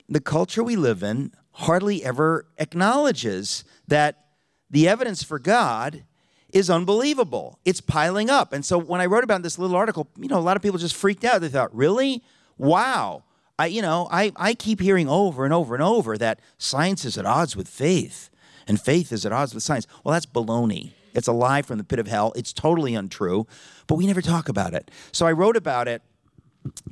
the 0.07 0.21
culture 0.21 0.63
we 0.63 0.75
live 0.75 1.03
in 1.03 1.31
hardly 1.51 2.03
ever 2.03 2.47
acknowledges 2.57 3.63
that 3.87 4.25
the 4.69 4.87
evidence 4.87 5.23
for 5.23 5.39
God 5.39 6.03
is 6.55 6.69
unbelievable. 6.69 7.59
It's 7.65 7.81
piling 7.81 8.29
up. 8.29 8.53
And 8.53 8.65
so 8.65 8.77
when 8.77 9.01
I 9.01 9.07
wrote 9.07 9.25
about 9.25 9.43
this 9.43 9.59
little 9.59 9.75
article, 9.75 10.07
you 10.17 10.29
know, 10.29 10.39
a 10.39 10.39
lot 10.39 10.55
of 10.55 10.63
people 10.63 10.79
just 10.79 10.95
freaked 10.95 11.25
out. 11.25 11.41
They 11.41 11.49
thought, 11.49 11.75
really? 11.75 12.23
Wow. 12.57 13.25
I, 13.59 13.67
you 13.67 13.81
know, 13.81 14.07
I, 14.09 14.31
I 14.37 14.53
keep 14.53 14.79
hearing 14.79 15.09
over 15.09 15.43
and 15.43 15.53
over 15.53 15.75
and 15.75 15.83
over 15.83 16.17
that 16.17 16.39
science 16.57 17.03
is 17.03 17.17
at 17.17 17.25
odds 17.25 17.57
with 17.57 17.67
faith 17.67 18.29
and 18.67 18.79
faith 18.79 19.11
is 19.11 19.25
at 19.25 19.33
odds 19.33 19.53
with 19.53 19.63
science. 19.63 19.85
Well, 20.05 20.13
that's 20.13 20.25
baloney. 20.25 20.93
It's 21.13 21.27
a 21.27 21.33
lie 21.33 21.61
from 21.61 21.77
the 21.77 21.83
pit 21.83 21.99
of 21.99 22.07
hell. 22.07 22.31
It's 22.37 22.53
totally 22.53 22.95
untrue, 22.95 23.47
but 23.85 23.95
we 23.95 24.07
never 24.07 24.21
talk 24.21 24.47
about 24.47 24.73
it. 24.73 24.89
So 25.11 25.27
I 25.27 25.33
wrote 25.33 25.57
about 25.57 25.89
it 25.89 26.03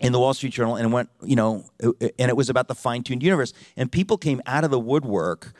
in 0.01 0.11
the 0.11 0.19
Wall 0.19 0.33
Street 0.33 0.51
Journal 0.51 0.75
and 0.75 0.91
went, 0.91 1.09
you 1.23 1.37
know, 1.37 1.65
and 1.81 2.29
it 2.29 2.35
was 2.35 2.49
about 2.49 2.67
the 2.67 2.75
fine 2.75 3.03
tuned 3.03 3.23
universe. 3.23 3.53
And 3.77 3.89
people 3.89 4.17
came 4.17 4.41
out 4.45 4.65
of 4.65 4.71
the 4.71 4.79
woodwork 4.79 5.53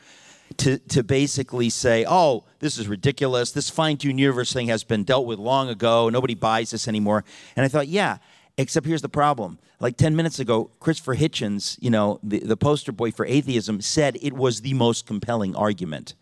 to, 0.58 0.78
to 0.78 1.02
basically 1.02 1.70
say, 1.70 2.04
oh, 2.08 2.44
this 2.60 2.78
is 2.78 2.88
ridiculous. 2.88 3.52
This 3.52 3.70
fine 3.70 3.96
tuned 3.96 4.20
universe 4.20 4.52
thing 4.52 4.68
has 4.68 4.84
been 4.84 5.04
dealt 5.04 5.26
with 5.26 5.38
long 5.38 5.68
ago. 5.68 6.08
Nobody 6.08 6.34
buys 6.34 6.70
this 6.70 6.86
anymore. 6.86 7.24
And 7.56 7.64
I 7.64 7.68
thought, 7.68 7.88
yeah, 7.88 8.18
except 8.56 8.86
here's 8.86 9.02
the 9.02 9.08
problem. 9.08 9.58
Like 9.80 9.96
10 9.96 10.14
minutes 10.14 10.38
ago, 10.38 10.70
Christopher 10.80 11.16
Hitchens, 11.16 11.76
you 11.80 11.90
know, 11.90 12.20
the, 12.22 12.40
the 12.40 12.56
poster 12.56 12.92
boy 12.92 13.10
for 13.10 13.26
atheism, 13.26 13.80
said 13.80 14.16
it 14.22 14.32
was 14.32 14.60
the 14.60 14.74
most 14.74 15.06
compelling 15.06 15.56
argument. 15.56 16.14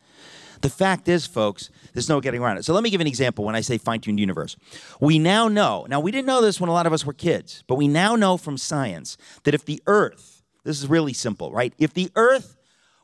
The 0.63 0.71
fact 0.71 1.09
is, 1.09 1.27
folks, 1.27 1.71
there's 1.93 2.09
no 2.09 2.21
getting 2.21 2.41
around 2.41 2.57
it. 2.57 2.65
So 2.65 2.73
let 2.73 2.85
me 2.85 2.91
give 2.91 3.01
an 3.01 3.07
example 3.07 3.45
when 3.45 3.57
I 3.57 3.61
say 3.61 3.79
fine 3.79 4.01
tuned 4.01 4.21
universe. 4.21 4.57
We 5.01 5.19
now 5.19 5.49
know, 5.49 5.87
now 5.89 6.01
we 6.01 6.13
didn't 6.13 6.27
know 6.27 6.41
this 6.41 6.61
when 6.61 6.71
a 6.71 6.73
lot 6.73 6.87
of 6.87 6.93
us 6.93 7.05
were 7.05 7.13
kids, 7.13 7.65
but 7.67 7.75
we 7.75 7.89
now 7.89 8.15
know 8.15 8.37
from 8.37 8.57
science 8.57 9.17
that 9.43 9.55
if 9.55 9.65
the 9.65 9.83
Earth, 9.87 10.43
this 10.63 10.81
is 10.81 10.89
really 10.89 11.13
simple, 11.13 11.51
right? 11.53 11.75
If 11.79 11.95
the 11.95 12.11
Earth 12.15 12.57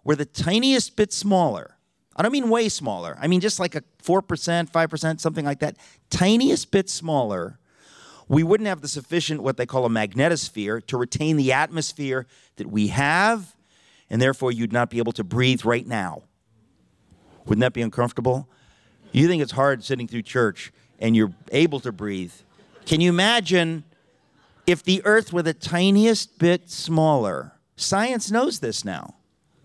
were 0.09 0.17
the 0.17 0.25
tiniest 0.25 0.97
bit 0.97 1.12
smaller, 1.12 1.77
I 2.17 2.23
don't 2.23 2.33
mean 2.33 2.49
way 2.49 2.71
smaller, 2.71 3.19
I 3.21 3.27
mean 3.27 3.41
just 3.41 3.61
like 3.61 3.75
a 3.75 3.83
4%, 4.03 4.23
5%, 4.71 5.21
something 5.21 5.45
like 5.45 5.59
that, 5.59 5.77
tiniest 6.09 6.71
bit 6.71 6.88
smaller, 6.88 7.59
we 8.27 8.43
wouldn't 8.43 8.69
have 8.69 8.81
the 8.81 8.88
sufficient, 8.88 9.43
what 9.43 9.59
they 9.59 9.67
call 9.67 9.85
a 9.85 9.91
magnetosphere, 9.91 10.87
to 10.87 10.97
retain 10.97 11.37
the 11.37 11.53
atmosphere 11.53 12.27
that 12.57 12.69
we 12.69 12.87
have, 12.87 13.55
and 14.09 14.23
therefore 14.23 14.50
you'd 14.50 14.73
not 14.73 14.88
be 14.88 14.97
able 14.97 15.12
to 15.12 15.23
breathe 15.23 15.67
right 15.67 15.87
now. 15.87 16.23
Wouldn't 17.45 17.61
that 17.61 17.75
be 17.75 17.83
uncomfortable? 17.83 18.49
You 19.12 19.29
think 19.29 19.43
it's 19.43 19.53
hard 19.53 19.85
sitting 19.85 20.09
through 20.09 20.23
church 20.23 20.73
and 20.99 21.15
you're 21.15 21.35
able 21.53 21.81
to 21.81 21.93
breathe. 21.93 22.33
Can 22.87 23.03
you 23.03 23.11
imagine 23.11 23.85
if 24.67 24.83
the 24.83 25.03
earth 25.05 25.35
were 25.35 25.43
the 25.43 25.53
tiniest 25.53 26.38
bit 26.38 26.71
smaller? 26.71 27.53
Science 27.77 28.31
knows 28.31 28.61
this 28.61 28.87
now. 28.87 29.17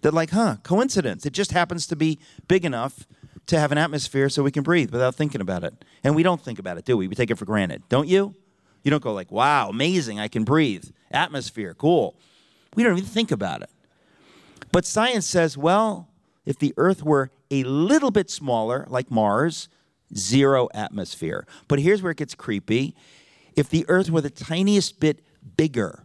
They're 0.03 0.12
like, 0.12 0.31
huh, 0.31 0.57
coincidence. 0.63 1.25
It 1.25 1.31
just 1.31 1.53
happens 1.53 1.88
to 1.88 1.95
be 1.95 2.19
big 2.50 2.65
enough 2.65 3.07
to 3.48 3.57
have 3.57 3.72
an 3.72 3.77
atmosphere 3.77 4.27
so 4.29 4.43
we 4.43 4.51
can 4.51 4.62
breathe 4.62 4.91
without 4.91 5.15
thinking 5.15 5.39
about 5.39 5.63
it. 5.63 5.74
And 6.03 6.13
we 6.13 6.24
don't 6.24 6.41
think 6.41 6.60
about 6.60 6.77
it, 6.77 6.83
do 6.83 6.98
we? 6.98 7.07
We 7.07 7.15
take 7.15 7.31
it 7.31 7.38
for 7.38 7.45
granted. 7.45 7.83
Don't 7.88 8.10
you? 8.10 8.36
You 8.83 8.91
don't 8.91 9.01
go 9.01 9.13
like, 9.13 9.31
wow, 9.31 9.69
amazing, 9.69 10.19
I 10.19 10.27
can 10.27 10.43
breathe. 10.43 10.83
Atmosphere, 11.10 11.74
cool. 11.74 12.17
We 12.75 12.83
don't 12.83 12.98
even 12.98 13.10
think 13.10 13.31
about 13.31 13.62
it. 13.62 13.69
But 14.74 14.86
science 14.86 15.25
says, 15.25 15.57
well, 15.57 16.10
if 16.45 16.60
the 16.60 16.74
Earth 16.75 17.01
were 17.01 17.31
a 17.50 17.63
little 17.63 18.12
bit 18.12 18.29
smaller, 18.29 18.86
like 18.89 19.10
Mars, 19.10 19.69
zero 20.13 20.67
atmosphere. 20.74 21.48
But 21.69 21.79
here's 21.79 22.01
where 22.01 22.12
it 22.12 22.17
gets 22.17 22.36
creepy. 22.36 22.93
If 23.55 23.69
the 23.69 23.86
Earth 23.88 24.10
were 24.10 24.22
the 24.22 24.29
tiniest 24.29 25.00
bit 25.00 25.24
bigger, 25.55 26.03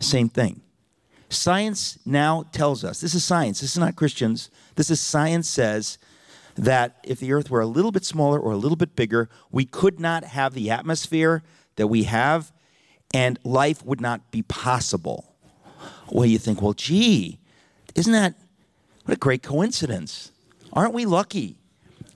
same 0.00 0.30
thing. 0.30 0.62
Science 1.36 1.98
now 2.04 2.44
tells 2.52 2.84
us 2.84 3.00
this 3.00 3.14
is 3.14 3.24
science, 3.24 3.60
this 3.60 3.72
is 3.72 3.78
not 3.78 3.96
Christians. 3.96 4.50
This 4.74 4.90
is 4.90 5.00
science 5.00 5.48
says 5.48 5.98
that 6.56 6.96
if 7.04 7.20
the 7.20 7.32
Earth 7.32 7.50
were 7.50 7.60
a 7.60 7.66
little 7.66 7.92
bit 7.92 8.04
smaller 8.04 8.38
or 8.38 8.52
a 8.52 8.56
little 8.56 8.76
bit 8.76 8.96
bigger, 8.96 9.28
we 9.50 9.64
could 9.64 10.00
not 10.00 10.24
have 10.24 10.54
the 10.54 10.70
atmosphere 10.70 11.42
that 11.76 11.88
we 11.88 12.04
have, 12.04 12.52
and 13.12 13.38
life 13.44 13.84
would 13.84 14.00
not 14.00 14.30
be 14.30 14.42
possible. 14.42 15.36
Well, 16.10 16.26
you 16.26 16.38
think, 16.38 16.62
well, 16.62 16.72
gee, 16.72 17.38
isn't 17.94 18.12
that 18.12 18.34
what 19.04 19.14
a 19.14 19.18
great 19.18 19.42
coincidence? 19.42 20.32
Aren't 20.72 20.94
we 20.94 21.06
lucky 21.06 21.56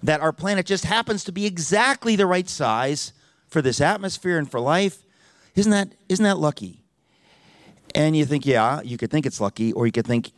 that 0.03 0.21
our 0.21 0.33
planet 0.33 0.67
just 0.67 0.85
happens 0.85 1.25
to 1.25 1.33
be 1.33 1.47
exactly 1.47 2.17
the 2.17 2.27
right 2.27 2.49
size 2.49 3.13
for 3.49 3.63
this 3.63 3.81
atmosphere 3.81 4.39
and 4.39 4.51
for 4.51 4.61
life? 4.61 5.05
Isn't 5.55 5.73
that, 5.73 5.95
isn't 6.09 6.25
that 6.25 6.39
lucky? 6.39 6.80
And 7.95 8.17
you 8.17 8.25
think, 8.25 8.47
yeah, 8.47 8.81
you 8.83 8.97
could 8.97 9.11
think 9.11 9.27
it's 9.27 9.41
lucky, 9.41 9.73
or 9.73 9.87
you 9.87 9.93
could 9.93 10.07
think 10.07 10.33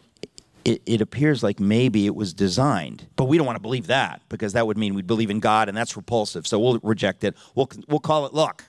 it, 0.64 0.80
it, 0.86 1.00
appears 1.00 1.42
like 1.42 1.58
maybe 1.60 2.06
it 2.06 2.14
was 2.14 2.32
designed. 2.32 3.06
But 3.16 3.24
we 3.24 3.36
don't 3.36 3.46
want 3.46 3.56
to 3.56 3.62
believe 3.62 3.88
that 3.88 4.22
because 4.28 4.52
that 4.52 4.66
would 4.66 4.78
mean 4.78 4.94
we'd 4.94 5.06
believe 5.06 5.30
in 5.30 5.40
God 5.40 5.68
and 5.68 5.76
that's 5.76 5.96
repulsive. 5.96 6.46
So 6.46 6.58
we'll 6.58 6.78
reject 6.82 7.24
it. 7.24 7.34
We'll, 7.54 7.68
we'll 7.88 8.00
call 8.00 8.26
it 8.26 8.32
luck. 8.32 8.64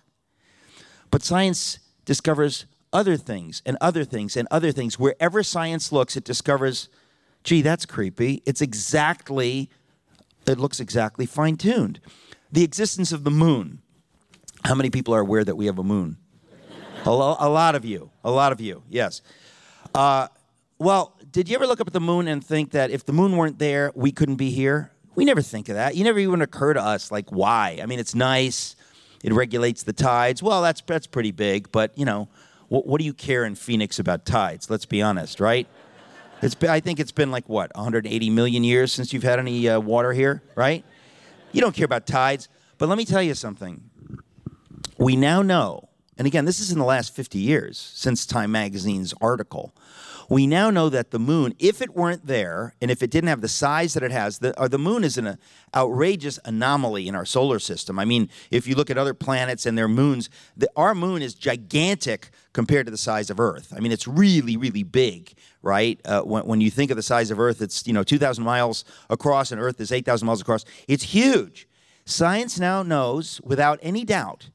But 1.11 1.21
science 1.21 1.79
discovers 2.05 2.65
other 2.91 3.15
things 3.15 3.61
and 3.65 3.77
other 3.79 4.03
things 4.03 4.35
and 4.35 4.47
other 4.49 4.71
things. 4.71 4.97
Wherever 4.97 5.43
science 5.43 5.91
looks, 5.91 6.17
it 6.17 6.23
discovers 6.23 6.89
gee, 7.43 7.61
that's 7.61 7.85
creepy. 7.85 8.41
It's 8.45 8.61
exactly, 8.61 9.69
it 10.45 10.57
looks 10.57 10.79
exactly 10.79 11.25
fine 11.25 11.57
tuned. 11.57 11.99
The 12.51 12.63
existence 12.63 13.11
of 13.11 13.23
the 13.23 13.31
moon. 13.31 13.79
How 14.65 14.75
many 14.75 14.89
people 14.89 15.13
are 15.13 15.19
aware 15.19 15.43
that 15.43 15.55
we 15.55 15.65
have 15.65 15.77
a 15.77 15.83
moon? 15.83 16.17
A, 17.05 17.11
lo- 17.11 17.37
a 17.39 17.49
lot 17.49 17.75
of 17.75 17.85
you. 17.85 18.09
A 18.23 18.31
lot 18.31 18.51
of 18.51 18.61
you, 18.61 18.83
yes. 18.89 19.21
Uh, 19.93 20.27
well, 20.79 21.15
did 21.31 21.49
you 21.49 21.55
ever 21.55 21.67
look 21.67 21.79
up 21.79 21.87
at 21.87 21.93
the 21.93 21.99
moon 21.99 22.27
and 22.27 22.43
think 22.43 22.71
that 22.71 22.91
if 22.91 23.05
the 23.05 23.13
moon 23.13 23.37
weren't 23.37 23.59
there, 23.59 23.91
we 23.95 24.11
couldn't 24.11 24.35
be 24.35 24.49
here? 24.49 24.91
We 25.15 25.25
never 25.25 25.41
think 25.41 25.69
of 25.69 25.75
that. 25.75 25.95
You 25.95 26.03
never 26.03 26.19
even 26.19 26.41
occur 26.41 26.73
to 26.73 26.81
us, 26.81 27.11
like, 27.11 27.31
why? 27.31 27.79
I 27.81 27.85
mean, 27.85 27.99
it's 27.99 28.15
nice. 28.15 28.75
It 29.23 29.31
regulates 29.31 29.83
the 29.83 29.93
tides. 29.93 30.41
Well, 30.41 30.61
that's, 30.61 30.81
that's 30.81 31.07
pretty 31.07 31.31
big, 31.31 31.71
but, 31.71 31.97
you 31.97 32.05
know, 32.05 32.27
what, 32.67 32.87
what 32.87 32.99
do 32.99 33.05
you 33.05 33.13
care 33.13 33.45
in 33.45 33.55
Phoenix 33.55 33.99
about 33.99 34.25
tides? 34.25 34.69
Let's 34.69 34.85
be 34.85 35.01
honest, 35.01 35.39
right? 35.39 35.67
It's 36.41 36.55
been, 36.55 36.69
I 36.71 36.79
think 36.79 36.99
it's 36.99 37.11
been 37.11 37.31
like 37.31 37.47
what 37.47 37.71
180 37.75 38.29
million 38.31 38.63
years 38.63 38.91
since 38.91 39.13
you've 39.13 39.23
had 39.23 39.39
any 39.39 39.69
uh, 39.69 39.79
water 39.79 40.11
here, 40.11 40.41
right? 40.55 40.83
You 41.53 41.61
don't 41.61 41.73
care 41.73 41.85
about 41.85 42.05
tides, 42.05 42.49
but 42.77 42.89
let 42.89 42.97
me 42.97 43.05
tell 43.05 43.21
you 43.21 43.33
something. 43.33 43.89
We 44.97 45.15
now 45.15 45.41
know, 45.41 45.87
and 46.17 46.27
again, 46.27 46.45
this 46.45 46.59
is 46.59 46.71
in 46.71 46.79
the 46.79 46.85
last 46.85 47.15
50 47.15 47.39
years 47.39 47.77
since 47.77 48.25
Time 48.25 48.51
Magazine's 48.51 49.13
article. 49.21 49.73
We 50.29 50.47
now 50.47 50.69
know 50.69 50.89
that 50.89 51.11
the 51.11 51.19
moon, 51.19 51.53
if 51.59 51.81
it 51.81 51.95
weren't 51.95 52.25
there, 52.25 52.75
and 52.81 52.89
if 52.89 53.03
it 53.03 53.11
didn't 53.11 53.27
have 53.27 53.41
the 53.41 53.47
size 53.47 53.93
that 53.93 54.03
it 54.03 54.11
has, 54.11 54.39
the, 54.39 54.57
uh, 54.59 54.67
the 54.67 54.77
moon 54.77 55.03
is 55.03 55.17
an 55.17 55.37
outrageous 55.75 56.39
anomaly 56.45 57.07
in 57.07 57.15
our 57.15 57.25
solar 57.25 57.59
system. 57.59 57.99
I 57.99 58.05
mean, 58.05 58.29
if 58.49 58.65
you 58.67 58.75
look 58.75 58.89
at 58.89 58.97
other 58.97 59.13
planets 59.13 59.65
and 59.65 59.77
their 59.77 59.87
moons, 59.87 60.29
the, 60.55 60.69
our 60.75 60.95
moon 60.95 61.21
is 61.21 61.33
gigantic 61.33 62.29
compared 62.53 62.85
to 62.87 62.91
the 62.91 62.97
size 62.97 63.29
of 63.29 63.39
Earth. 63.39 63.73
I 63.75 63.79
mean, 63.79 63.91
it's 63.91 64.07
really, 64.07 64.55
really 64.55 64.83
big, 64.83 65.33
right? 65.61 65.99
Uh, 66.05 66.21
when, 66.21 66.45
when 66.45 66.61
you 66.61 66.71
think 66.71 66.89
of 66.89 66.97
the 66.97 67.03
size 67.03 67.31
of 67.31 67.39
Earth, 67.39 67.61
it's 67.61 67.85
you 67.85 67.93
know 67.93 68.03
2,000 68.03 68.43
miles 68.43 68.85
across, 69.09 69.51
and 69.51 69.59
Earth 69.59 69.79
is 69.81 69.91
8,000 69.91 70.25
miles 70.25 70.41
across. 70.41 70.63
It's 70.87 71.03
huge. 71.03 71.67
Science 72.05 72.59
now 72.59 72.83
knows, 72.83 73.39
without 73.43 73.79
any 73.81 74.03
doubt, 74.03 74.49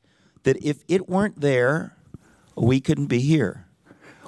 that 0.44 0.56
if 0.64 0.84
it 0.88 1.08
weren't 1.08 1.40
there, 1.40 1.96
we 2.56 2.80
couldn't 2.80 3.06
be 3.06 3.20
here. 3.20 3.66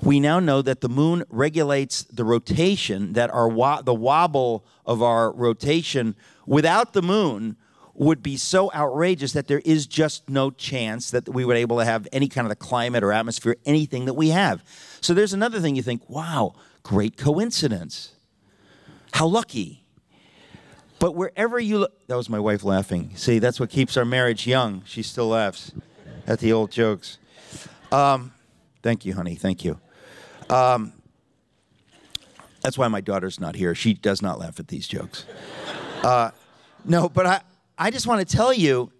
We 0.02 0.18
now 0.18 0.40
know 0.40 0.62
that 0.62 0.80
the 0.80 0.88
moon 0.88 1.24
regulates 1.28 2.04
the 2.04 2.24
rotation, 2.24 3.12
that 3.14 3.30
our 3.30 3.50
the 3.82 3.94
wobble 3.94 4.64
of 4.86 5.02
our 5.02 5.30
rotation 5.30 6.16
without 6.46 6.94
the 6.94 7.02
moon 7.02 7.56
would 7.94 8.22
be 8.22 8.38
so 8.38 8.72
outrageous 8.72 9.32
that 9.34 9.46
there 9.46 9.60
is 9.62 9.86
just 9.86 10.30
no 10.30 10.50
chance 10.50 11.10
that 11.10 11.28
we 11.28 11.44
would 11.44 11.56
able 11.56 11.76
to 11.76 11.84
have 11.84 12.08
any 12.12 12.28
kind 12.28 12.46
of 12.46 12.48
the 12.48 12.56
climate 12.56 13.04
or 13.04 13.12
atmosphere, 13.12 13.56
anything 13.66 14.06
that 14.06 14.14
we 14.14 14.30
have. 14.30 14.64
So 15.02 15.12
there's 15.12 15.34
another 15.34 15.60
thing 15.60 15.76
you 15.76 15.82
think, 15.82 16.08
wow, 16.08 16.54
great 16.82 17.18
coincidence. 17.18 18.12
How 19.12 19.26
lucky. 19.26 19.84
But 20.98 21.14
wherever 21.14 21.60
you 21.60 21.80
look, 21.80 22.06
that 22.06 22.16
was 22.16 22.30
my 22.30 22.38
wife 22.38 22.64
laughing. 22.64 23.12
See, 23.16 23.38
that's 23.38 23.60
what 23.60 23.68
keeps 23.68 23.98
our 23.98 24.06
marriage 24.06 24.46
young. 24.46 24.82
She 24.86 25.02
still 25.02 25.28
laughs 25.28 25.72
at 26.26 26.38
the 26.40 26.52
old 26.52 26.70
jokes. 26.70 27.18
Um, 27.92 28.32
thank 28.82 29.04
you, 29.04 29.14
honey. 29.14 29.34
Thank 29.34 29.64
you. 29.64 29.80
Um, 30.48 30.92
that's 32.62 32.76
why 32.76 32.88
my 32.88 33.00
daughter's 33.00 33.40
not 33.40 33.56
here. 33.56 33.74
She 33.74 33.94
does 33.94 34.20
not 34.20 34.38
laugh 34.38 34.60
at 34.60 34.68
these 34.68 34.86
jokes. 34.86 35.24
Uh, 36.02 36.30
no, 36.84 37.08
but 37.08 37.26
I, 37.26 37.40
I 37.78 37.90
just 37.90 38.06
want 38.06 38.26
to 38.26 38.36
tell 38.36 38.52
you, 38.52 38.92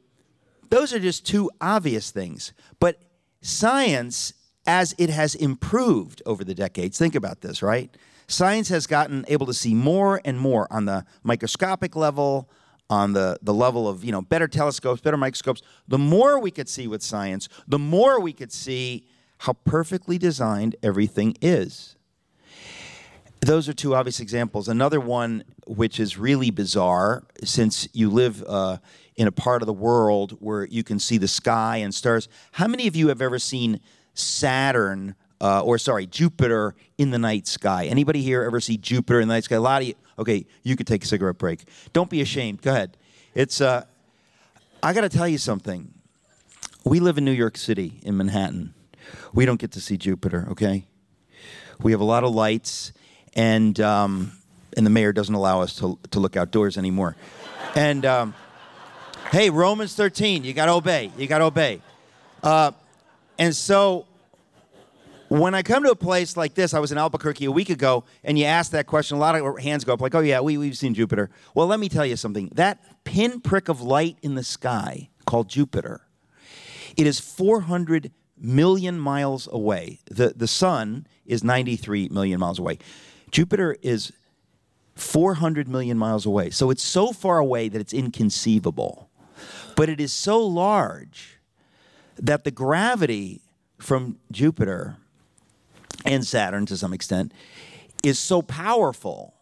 those 0.71 0.93
are 0.93 1.01
just 1.01 1.27
two 1.27 1.51
obvious 1.61 2.11
things. 2.11 2.53
But 2.79 2.99
science, 3.43 4.33
as 4.67 4.95
it 4.99 5.11
has 5.11 5.35
improved 5.35 6.23
over 6.25 6.45
the 6.45 6.55
decades, 6.55 6.99
think 6.99 7.15
about 7.15 7.41
this, 7.41 7.63
right? 7.63 7.95
Science 8.29 8.69
has 8.69 8.87
gotten 8.87 9.25
able 9.29 9.47
to 9.47 9.55
see 9.55 9.75
more 9.75 10.21
and 10.25 10.39
more 10.39 10.73
on 10.73 10.85
the 10.85 11.05
microscopic 11.25 11.97
level, 11.97 12.49
on 12.91 13.13
the, 13.13 13.39
the 13.41 13.55
level 13.55 13.89
of 13.89 14.05
you 14.05 14.13
know 14.13 14.21
better 14.21 14.49
telescopes, 14.49 15.01
better 15.01 15.17
microscopes. 15.17 15.63
The 15.89 15.99
more 15.99 16.39
we 16.39 16.51
could 16.51 16.69
see 16.69 16.87
with 16.87 17.03
science, 17.03 17.49
the 17.67 17.79
more 17.79 18.21
we 18.21 18.35
could 18.35 18.53
see 18.53 19.07
how 19.39 19.55
perfectly 19.55 20.19
designed 20.19 20.77
everything 20.83 21.37
is. 21.41 21.97
Those 23.41 23.71
are 23.71 23.73
two 23.73 23.95
obvious 23.95 24.21
examples. 24.21 24.69
Another 24.69 25.01
one, 25.01 25.45
which 25.67 25.99
is 25.99 26.19
really 26.19 26.51
bizarre, 26.51 27.25
since 27.43 27.89
you 27.95 28.11
live 28.11 28.45
uh, 28.47 28.77
in 29.17 29.27
a 29.27 29.33
part 29.33 29.63
of 29.63 29.67
the 29.67 29.73
world 29.73 30.37
where 30.41 30.67
you 30.67 30.85
can 30.85 30.99
see 30.99 31.17
the 31.17 31.29
sky 31.29 31.79
and 31.79 31.95
stars. 31.95 32.29
How 32.53 32.67
many 32.69 32.87
of 32.87 32.95
you 32.95 33.09
have 33.09 33.23
ever 33.23 33.39
seen 33.39 33.81
Saturn, 34.13 35.15
uh, 35.41 35.63
or 35.63 35.79
sorry, 35.79 36.07
Jupiter 36.07 36.75
in 36.99 37.13
the 37.13 37.19
night 37.19 37.47
sky? 37.47 37.87
Anybody 37.87 38.21
here 38.21 38.43
ever 38.43 38.61
see 38.61 38.77
Jupiter 38.77 39.21
in 39.21 39.29
the 39.29 39.35
night 39.35 39.45
sky? 39.45 39.57
A 39.57 39.61
lot 39.61 39.81
of 39.81 39.89
you. 39.89 39.95
Okay, 40.21 40.47
you 40.63 40.77
could 40.77 40.87
take 40.87 41.03
a 41.03 41.07
cigarette 41.07 41.39
break. 41.39 41.65
Don't 41.93 42.11
be 42.11 42.21
ashamed. 42.21 42.63
Go 42.63 42.71
ahead. 42.71 42.97
It's. 43.35 43.61
Uh, 43.61 43.85
I 44.83 44.93
got 44.93 45.03
to 45.03 45.09
tell 45.09 45.29
you 45.29 45.39
something. 45.39 45.93
We 46.85 47.01
live 47.01 47.19
in 47.19 47.25
New 47.25 47.33
York 47.33 47.59
City, 47.59 48.01
in 48.03 48.17
Manhattan. 48.17 48.75
We 49.35 49.45
don't 49.45 49.61
get 49.61 49.73
to 49.73 49.81
see 49.81 49.97
Jupiter. 49.97 50.47
Okay. 50.53 50.87
We 51.81 51.93
have 51.93 52.01
a 52.01 52.05
lot 52.05 52.25
of 52.25 52.35
lights 52.35 52.93
and 53.35 53.79
um, 53.81 54.33
and 54.77 54.85
the 54.85 54.91
mayor 54.91 55.13
doesn't 55.13 55.35
allow 55.35 55.61
us 55.63 55.77
to 55.77 55.99
to 56.11 56.21
look 56.21 56.37
outdoors 56.37 56.77
anymore. 56.77 57.17
And 57.75 58.05
um, 58.05 58.35
hey, 59.31 59.51
Romans 59.51 59.95
13, 59.95 60.45
you 60.45 60.53
got 60.53 60.67
to 60.67 60.73
obey. 60.73 61.11
You 61.17 61.27
got 61.27 61.39
to 61.39 61.45
obey. 61.45 61.83
Uh, 62.43 62.73
and 63.39 63.55
so 63.55 64.07
when 65.31 65.55
I 65.55 65.63
come 65.63 65.85
to 65.85 65.93
a 65.93 65.97
place 65.97 66.37
like 66.37 66.55
this, 66.55 66.75
I 66.75 66.81
was 66.81 66.91
in 66.91 66.99
Albuquerque 66.99 67.45
a 67.45 67.53
week 67.53 67.71
ago, 67.71 68.03
and 68.25 68.37
you 68.37 68.47
ask 68.47 68.73
that 68.73 68.89
question, 68.89 69.17
a 69.17 69.21
lot 69.21 69.37
of 69.37 69.59
hands 69.61 69.85
go 69.85 69.93
up, 69.93 70.01
like, 70.01 70.13
oh, 70.17 70.21
yeah, 70.21 70.41
we, 70.41 70.59
we've 70.59 70.77
seen 70.77 70.93
Jupiter. 70.93 71.31
Well, 71.55 71.69
let 71.69 71.79
me 71.79 71.89
tell 71.89 72.05
you 72.05 72.17
something. 72.17 72.51
That 72.57 72.83
pinprick 73.05 73.69
of 73.69 73.81
light 73.81 74.19
in 74.23 74.35
the 74.35 74.43
sky 74.43 75.09
called 75.27 75.49
Jupiter, 75.49 76.01
it 76.97 77.07
is 77.07 77.21
400 77.21 78.11
million 78.37 78.99
miles 78.99 79.49
away. 79.53 80.01
The, 80.11 80.31
the 80.35 80.49
sun 80.49 81.07
is 81.25 81.45
93 81.45 82.09
million 82.09 82.41
miles 82.41 82.59
away. 82.59 82.79
Jupiter 83.31 83.77
is 83.83 84.13
400 84.97 85.69
million 85.69 85.97
miles 85.97 86.27
away. 86.27 86.51
So 86.51 86.71
it's 86.71 86.83
so 86.83 87.13
far 87.13 87.39
away 87.39 87.69
that 87.69 87.81
it's 87.81 87.93
inconceivable. 87.93 89.09
But 89.77 89.89
it 89.89 90.01
is 90.01 90.13
so 90.13 90.45
large 90.45 91.39
that 92.17 92.43
the 92.43 92.51
gravity 92.51 93.43
from 93.79 94.19
Jupiter 94.33 94.97
and 96.05 96.27
Saturn 96.27 96.67
to 96.67 96.77
some 96.77 96.93
extent 96.93 97.33
is 98.03 98.19
so 98.19 98.43
powerful 98.43 99.35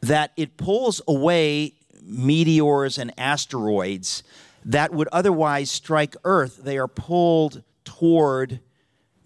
that 0.00 0.32
it 0.36 0.56
pulls 0.56 1.00
away 1.06 1.74
meteors 2.02 2.98
and 2.98 3.12
asteroids 3.18 4.22
that 4.64 4.92
would 4.92 5.08
otherwise 5.12 5.70
strike 5.70 6.16
Earth. 6.24 6.60
They 6.62 6.78
are 6.78 6.88
pulled 6.88 7.62
toward 7.84 8.60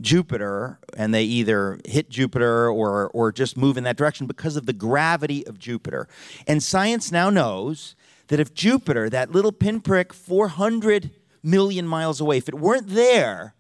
Jupiter 0.00 0.78
and 0.96 1.12
they 1.12 1.24
either 1.24 1.80
hit 1.84 2.08
Jupiter 2.08 2.68
or, 2.68 3.08
or 3.08 3.32
just 3.32 3.56
move 3.56 3.76
in 3.76 3.84
that 3.84 3.96
direction 3.96 4.26
because 4.26 4.56
of 4.56 4.66
the 4.66 4.72
gravity 4.72 5.46
of 5.46 5.58
Jupiter. 5.58 6.08
And 6.46 6.62
science 6.62 7.10
now 7.10 7.30
knows 7.30 7.96
that 8.28 8.40
if 8.40 8.54
Jupiter, 8.54 9.10
that 9.10 9.32
little 9.32 9.52
pinprick 9.52 10.12
400 10.12 11.10
million 11.42 11.86
miles 11.86 12.20
away, 12.20 12.38
if 12.38 12.48
it 12.48 12.54
weren't 12.54 12.88
there, 12.88 13.54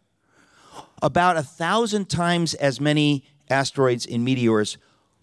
about 1.02 1.36
a 1.36 1.42
thousand 1.42 2.08
times 2.08 2.54
as 2.54 2.80
many 2.80 3.24
asteroids 3.50 4.06
and 4.06 4.24
meteors 4.24 4.78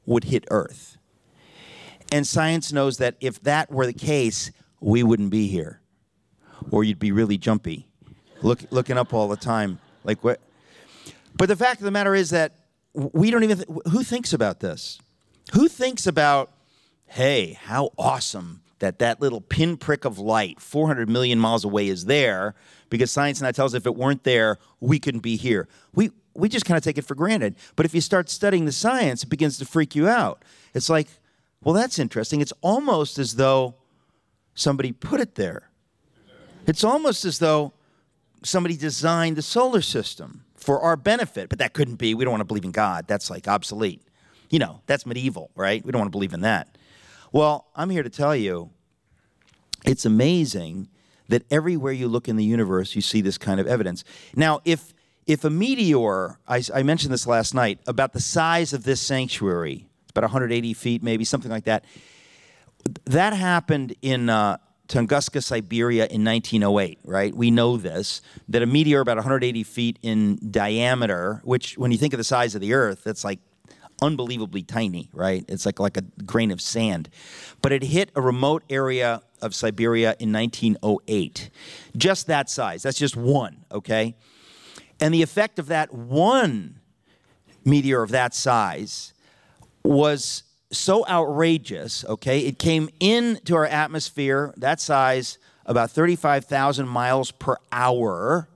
would 0.05 0.25
hit 0.25 0.45
Earth. 0.49 0.97
And 2.11 2.25
science 2.25 2.71
knows 2.71 2.97
that 2.97 3.15
if 3.19 3.41
that 3.43 3.71
were 3.71 3.85
the 3.85 3.93
case, 3.93 4.51
we 4.79 5.03
wouldn't 5.03 5.31
be 5.31 5.47
here. 5.47 5.81
Or 6.71 6.83
you'd 6.83 6.99
be 6.99 7.11
really 7.11 7.37
jumpy, 7.37 7.87
look, 8.41 8.59
looking 8.71 8.97
up 8.97 9.13
all 9.13 9.27
the 9.27 9.37
time. 9.37 9.79
Like, 10.03 10.23
what? 10.23 10.39
But 11.35 11.47
the 11.49 11.55
fact 11.55 11.81
of 11.81 11.85
the 11.85 11.91
matter 11.91 12.15
is 12.15 12.29
that 12.29 12.53
we 12.93 13.29
don't 13.29 13.43
even, 13.43 13.57
th- 13.57 13.69
who 13.91 14.03
thinks 14.03 14.33
about 14.33 14.59
this? 14.61 14.99
Who 15.53 15.67
thinks 15.67 16.07
about, 16.07 16.51
hey, 17.07 17.57
how 17.61 17.91
awesome 17.97 18.61
that 18.85 18.99
that 18.99 19.19
little 19.19 19.41
pinprick 19.41 20.05
of 20.05 20.19
light 20.19 20.61
400 20.61 21.09
million 21.09 21.39
miles 21.39 21.65
away 21.65 21.87
is 21.87 22.05
there 22.05 22.53
because 22.89 23.11
science 23.11 23.41
now 23.41 23.49
tells 23.49 23.73
us 23.73 23.79
if 23.79 23.87
it 23.87 23.95
weren't 23.95 24.23
there, 24.23 24.59
we 24.79 24.99
couldn't 24.99 25.21
be 25.21 25.35
here. 25.35 25.67
We, 25.95 26.11
we 26.35 26.49
just 26.49 26.65
kind 26.65 26.77
of 26.77 26.83
take 26.83 26.99
it 26.99 27.03
for 27.03 27.15
granted. 27.15 27.55
But 27.75 27.87
if 27.87 27.95
you 27.95 28.01
start 28.01 28.29
studying 28.29 28.65
the 28.65 28.71
science, 28.71 29.23
it 29.23 29.29
begins 29.29 29.57
to 29.57 29.65
freak 29.65 29.95
you 29.95 30.07
out. 30.07 30.45
It's 30.75 30.87
like, 30.87 31.07
well, 31.63 31.73
that's 31.73 31.97
interesting. 31.97 32.41
It's 32.41 32.53
almost 32.61 33.17
as 33.17 33.35
though 33.35 33.73
somebody 34.53 34.91
put 34.91 35.19
it 35.19 35.33
there. 35.33 35.71
It's 36.67 36.83
almost 36.83 37.25
as 37.25 37.39
though 37.39 37.73
somebody 38.43 38.77
designed 38.77 39.35
the 39.35 39.41
solar 39.41 39.81
system 39.81 40.45
for 40.55 40.79
our 40.81 40.95
benefit, 40.95 41.49
but 41.49 41.57
that 41.57 41.73
couldn't 41.73 41.95
be. 41.95 42.13
We 42.13 42.23
don't 42.23 42.31
want 42.31 42.41
to 42.41 42.45
believe 42.45 42.65
in 42.65 42.71
God. 42.71 43.07
That's 43.07 43.31
like 43.31 43.47
obsolete. 43.47 44.03
You 44.51 44.59
know, 44.59 44.81
that's 44.85 45.07
medieval, 45.07 45.49
right? 45.55 45.83
We 45.83 45.91
don't 45.91 45.99
want 46.01 46.09
to 46.09 46.15
believe 46.15 46.33
in 46.33 46.41
that. 46.41 46.77
Well, 47.31 47.65
I'm 47.75 47.89
here 47.89 48.03
to 48.03 48.09
tell 48.09 48.35
you 48.35 48.69
it's 49.85 50.05
amazing 50.05 50.89
that 51.29 51.43
everywhere 51.51 51.93
you 51.93 52.07
look 52.07 52.27
in 52.27 52.35
the 52.35 52.43
universe, 52.43 52.95
you 52.95 53.01
see 53.01 53.21
this 53.21 53.37
kind 53.37 53.59
of 53.59 53.67
evidence. 53.67 54.03
Now, 54.35 54.61
if 54.65 54.93
if 55.25 55.43
a 55.43 55.49
meteor, 55.49 56.37
I, 56.47 56.61
I 56.73 56.83
mentioned 56.83 57.11
this 57.11 57.25
last 57.25 57.55
night, 57.55 57.79
about 57.87 58.13
the 58.13 58.21
size 58.21 58.73
of 58.73 58.83
this 58.83 59.01
sanctuary, 59.01 59.87
about 60.11 60.23
180 60.23 60.73
feet, 60.75 61.01
maybe 61.01 61.25
something 61.25 61.49
like 61.49 61.63
that. 61.63 61.83
That 63.05 63.33
happened 63.33 63.95
in 64.03 64.29
uh, 64.29 64.57
Tunguska, 64.87 65.43
Siberia 65.43 66.05
in 66.05 66.23
1908, 66.23 66.99
right? 67.03 67.35
We 67.35 67.49
know 67.49 67.77
this, 67.77 68.21
that 68.49 68.61
a 68.61 68.67
meteor 68.67 68.99
about 68.99 69.17
180 69.17 69.63
feet 69.63 69.97
in 70.03 70.37
diameter, 70.51 71.41
which 71.43 71.75
when 71.75 71.91
you 71.91 71.97
think 71.97 72.13
of 72.13 72.19
the 72.19 72.23
size 72.23 72.53
of 72.53 72.61
the 72.61 72.73
Earth, 72.73 73.03
that's 73.03 73.23
like 73.23 73.39
unbelievably 74.01 74.63
tiny, 74.63 75.09
right? 75.13 75.45
It's 75.47 75.65
like, 75.65 75.79
like 75.79 75.97
a 75.97 76.01
grain 76.01 76.51
of 76.51 76.61
sand. 76.61 77.09
But 77.61 77.71
it 77.71 77.83
hit 77.83 78.11
a 78.15 78.21
remote 78.21 78.63
area 78.69 79.21
of 79.41 79.55
Siberia 79.55 80.15
in 80.19 80.31
1908. 80.33 81.49
Just 81.95 82.27
that 82.27 82.49
size. 82.49 82.83
That's 82.83 82.97
just 82.97 83.15
one, 83.15 83.65
okay? 83.71 84.15
And 84.99 85.13
the 85.13 85.21
effect 85.21 85.59
of 85.59 85.67
that 85.67 85.93
one 85.93 86.79
meteor 87.63 88.01
of 88.01 88.11
that 88.11 88.33
size 88.33 89.13
was 89.83 90.43
so 90.71 91.05
outrageous, 91.07 92.05
okay? 92.05 92.39
It 92.39 92.59
came 92.59 92.89
into 92.99 93.55
our 93.55 93.65
atmosphere, 93.65 94.53
that 94.57 94.79
size, 94.79 95.37
about 95.65 95.91
35,000 95.91 96.87
miles 96.87 97.31
per 97.31 97.57
hour, 97.71 98.47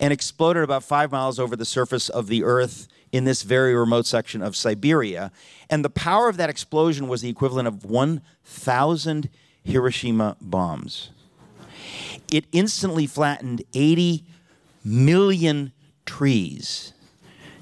and 0.00 0.12
exploded 0.12 0.62
about 0.62 0.82
five 0.82 1.12
miles 1.12 1.38
over 1.38 1.56
the 1.56 1.64
surface 1.64 2.08
of 2.08 2.26
the 2.26 2.42
Earth 2.42 2.88
in 3.12 3.24
this 3.24 3.42
very 3.42 3.74
remote 3.74 4.06
section 4.06 4.42
of 4.42 4.56
Siberia. 4.56 5.30
And 5.70 5.84
the 5.84 5.90
power 5.90 6.28
of 6.28 6.38
that 6.38 6.50
explosion 6.50 7.06
was 7.06 7.20
the 7.20 7.28
equivalent 7.28 7.68
of 7.68 7.84
1,000 7.84 9.28
Hiroshima 9.62 10.36
bombs. 10.40 11.10
It 12.32 12.46
instantly 12.52 13.06
flattened 13.06 13.62
80 13.74 14.24
million 14.84 15.72
trees. 16.06 16.94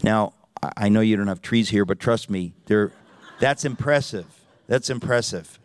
Now, 0.03 0.33
I 0.77 0.89
know 0.89 1.01
you 1.01 1.17
don't 1.17 1.27
have 1.27 1.43
trees 1.43 1.71
here, 1.71 1.85
but 1.85 1.99
trust 1.99 2.31
me, 2.31 2.55
that's 3.41 3.65
impressive. 3.65 4.27
That's 4.69 4.89
impressive. 4.89 5.59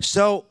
So 0.00 0.46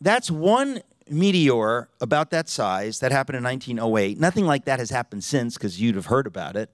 that's 0.00 0.30
one 0.30 0.82
meteor 1.08 1.88
about 2.00 2.30
that 2.30 2.48
size 2.48 3.00
that 3.00 3.12
happened 3.12 3.36
in 3.36 3.44
1908. 3.44 4.20
Nothing 4.20 4.44
like 4.44 4.66
that 4.66 4.78
has 4.78 4.90
happened 4.90 5.24
since 5.24 5.54
because 5.54 5.80
you'd 5.80 5.94
have 5.94 6.06
heard 6.06 6.26
about 6.26 6.56
it. 6.56 6.70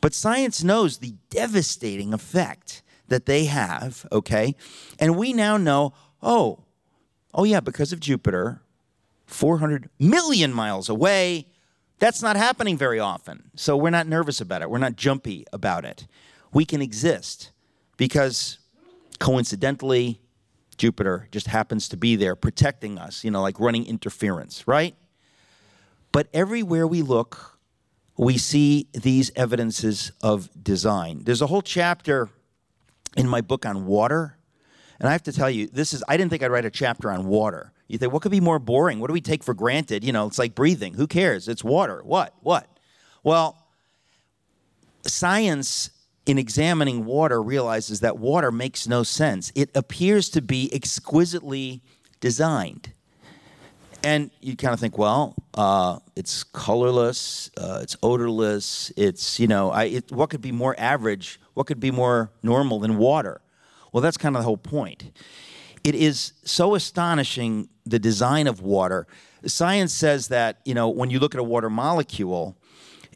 But 0.00 0.14
science 0.14 0.62
knows 0.62 0.98
the 0.98 1.14
devastating 1.30 2.12
effect 2.12 2.82
that 3.08 3.26
they 3.26 3.46
have, 3.46 4.06
okay? 4.12 4.54
And 4.98 5.16
we 5.16 5.32
now 5.32 5.56
know, 5.56 5.94
oh, 6.22 6.64
oh 7.34 7.44
yeah, 7.44 7.60
because 7.60 7.92
of 7.92 8.00
Jupiter, 8.00 8.62
400 9.26 9.88
million 9.98 10.52
miles 10.52 10.88
away, 10.88 11.46
that's 11.98 12.22
not 12.22 12.36
happening 12.36 12.76
very 12.76 13.00
often. 13.00 13.50
So 13.54 13.76
we're 13.76 13.90
not 13.90 14.06
nervous 14.06 14.40
about 14.40 14.62
it. 14.62 14.70
We're 14.70 14.78
not 14.78 14.96
jumpy 14.96 15.46
about 15.52 15.84
it. 15.84 16.06
We 16.52 16.64
can 16.64 16.82
exist 16.82 17.52
because 17.96 18.58
coincidentally, 19.18 20.20
Jupiter 20.76 21.28
just 21.30 21.46
happens 21.46 21.88
to 21.88 21.96
be 21.96 22.16
there 22.16 22.36
protecting 22.36 22.98
us, 22.98 23.24
you 23.24 23.30
know, 23.30 23.40
like 23.40 23.58
running 23.58 23.86
interference, 23.86 24.68
right? 24.68 24.94
But 26.12 26.28
everywhere 26.34 26.86
we 26.86 27.02
look, 27.02 27.55
we 28.16 28.38
see 28.38 28.88
these 28.92 29.30
evidences 29.36 30.12
of 30.22 30.48
design. 30.62 31.22
There's 31.24 31.42
a 31.42 31.46
whole 31.46 31.62
chapter 31.62 32.30
in 33.16 33.28
my 33.28 33.40
book 33.40 33.66
on 33.66 33.86
water. 33.86 34.36
And 34.98 35.08
I 35.08 35.12
have 35.12 35.24
to 35.24 35.32
tell 35.32 35.50
you, 35.50 35.66
this 35.66 35.92
is, 35.92 36.02
I 36.08 36.16
didn't 36.16 36.30
think 36.30 36.42
I'd 36.42 36.50
write 36.50 36.64
a 36.64 36.70
chapter 36.70 37.10
on 37.10 37.26
water. 37.26 37.72
You 37.88 37.98
think, 37.98 38.12
what 38.12 38.22
could 38.22 38.32
be 38.32 38.40
more 38.40 38.58
boring? 38.58 38.98
What 38.98 39.08
do 39.08 39.12
we 39.12 39.20
take 39.20 39.44
for 39.44 39.54
granted? 39.54 40.02
You 40.02 40.12
know, 40.12 40.26
it's 40.26 40.38
like 40.38 40.54
breathing. 40.54 40.94
Who 40.94 41.06
cares? 41.06 41.48
It's 41.48 41.62
water. 41.62 42.02
What? 42.02 42.34
What? 42.40 42.66
Well, 43.22 43.58
science 45.02 45.90
in 46.26 46.38
examining 46.38 47.04
water, 47.04 47.40
realizes 47.40 48.00
that 48.00 48.18
water 48.18 48.50
makes 48.50 48.88
no 48.88 49.04
sense. 49.04 49.52
It 49.54 49.70
appears 49.76 50.28
to 50.30 50.42
be 50.42 50.68
exquisitely 50.74 51.82
designed. 52.20 52.92
And 54.02 54.30
you 54.40 54.56
kind 54.56 54.72
of 54.72 54.80
think, 54.80 54.98
well, 54.98 55.34
uh, 55.54 55.98
it's 56.14 56.44
colorless, 56.44 57.50
uh, 57.56 57.80
it's 57.82 57.96
odorless, 58.02 58.92
it's, 58.96 59.40
you 59.40 59.48
know, 59.48 59.70
I, 59.70 59.84
it, 59.84 60.12
what 60.12 60.30
could 60.30 60.40
be 60.40 60.52
more 60.52 60.74
average, 60.78 61.40
what 61.54 61.66
could 61.66 61.80
be 61.80 61.90
more 61.90 62.30
normal 62.42 62.78
than 62.78 62.98
water? 62.98 63.40
Well, 63.92 64.02
that's 64.02 64.16
kind 64.16 64.36
of 64.36 64.42
the 64.42 64.44
whole 64.44 64.58
point. 64.58 65.10
It 65.82 65.94
is 65.94 66.32
so 66.44 66.74
astonishing, 66.74 67.68
the 67.84 67.98
design 67.98 68.46
of 68.46 68.60
water. 68.60 69.06
Science 69.44 69.92
says 69.92 70.28
that, 70.28 70.60
you 70.64 70.74
know, 70.74 70.88
when 70.88 71.10
you 71.10 71.18
look 71.18 71.34
at 71.34 71.40
a 71.40 71.44
water 71.44 71.70
molecule, 71.70 72.56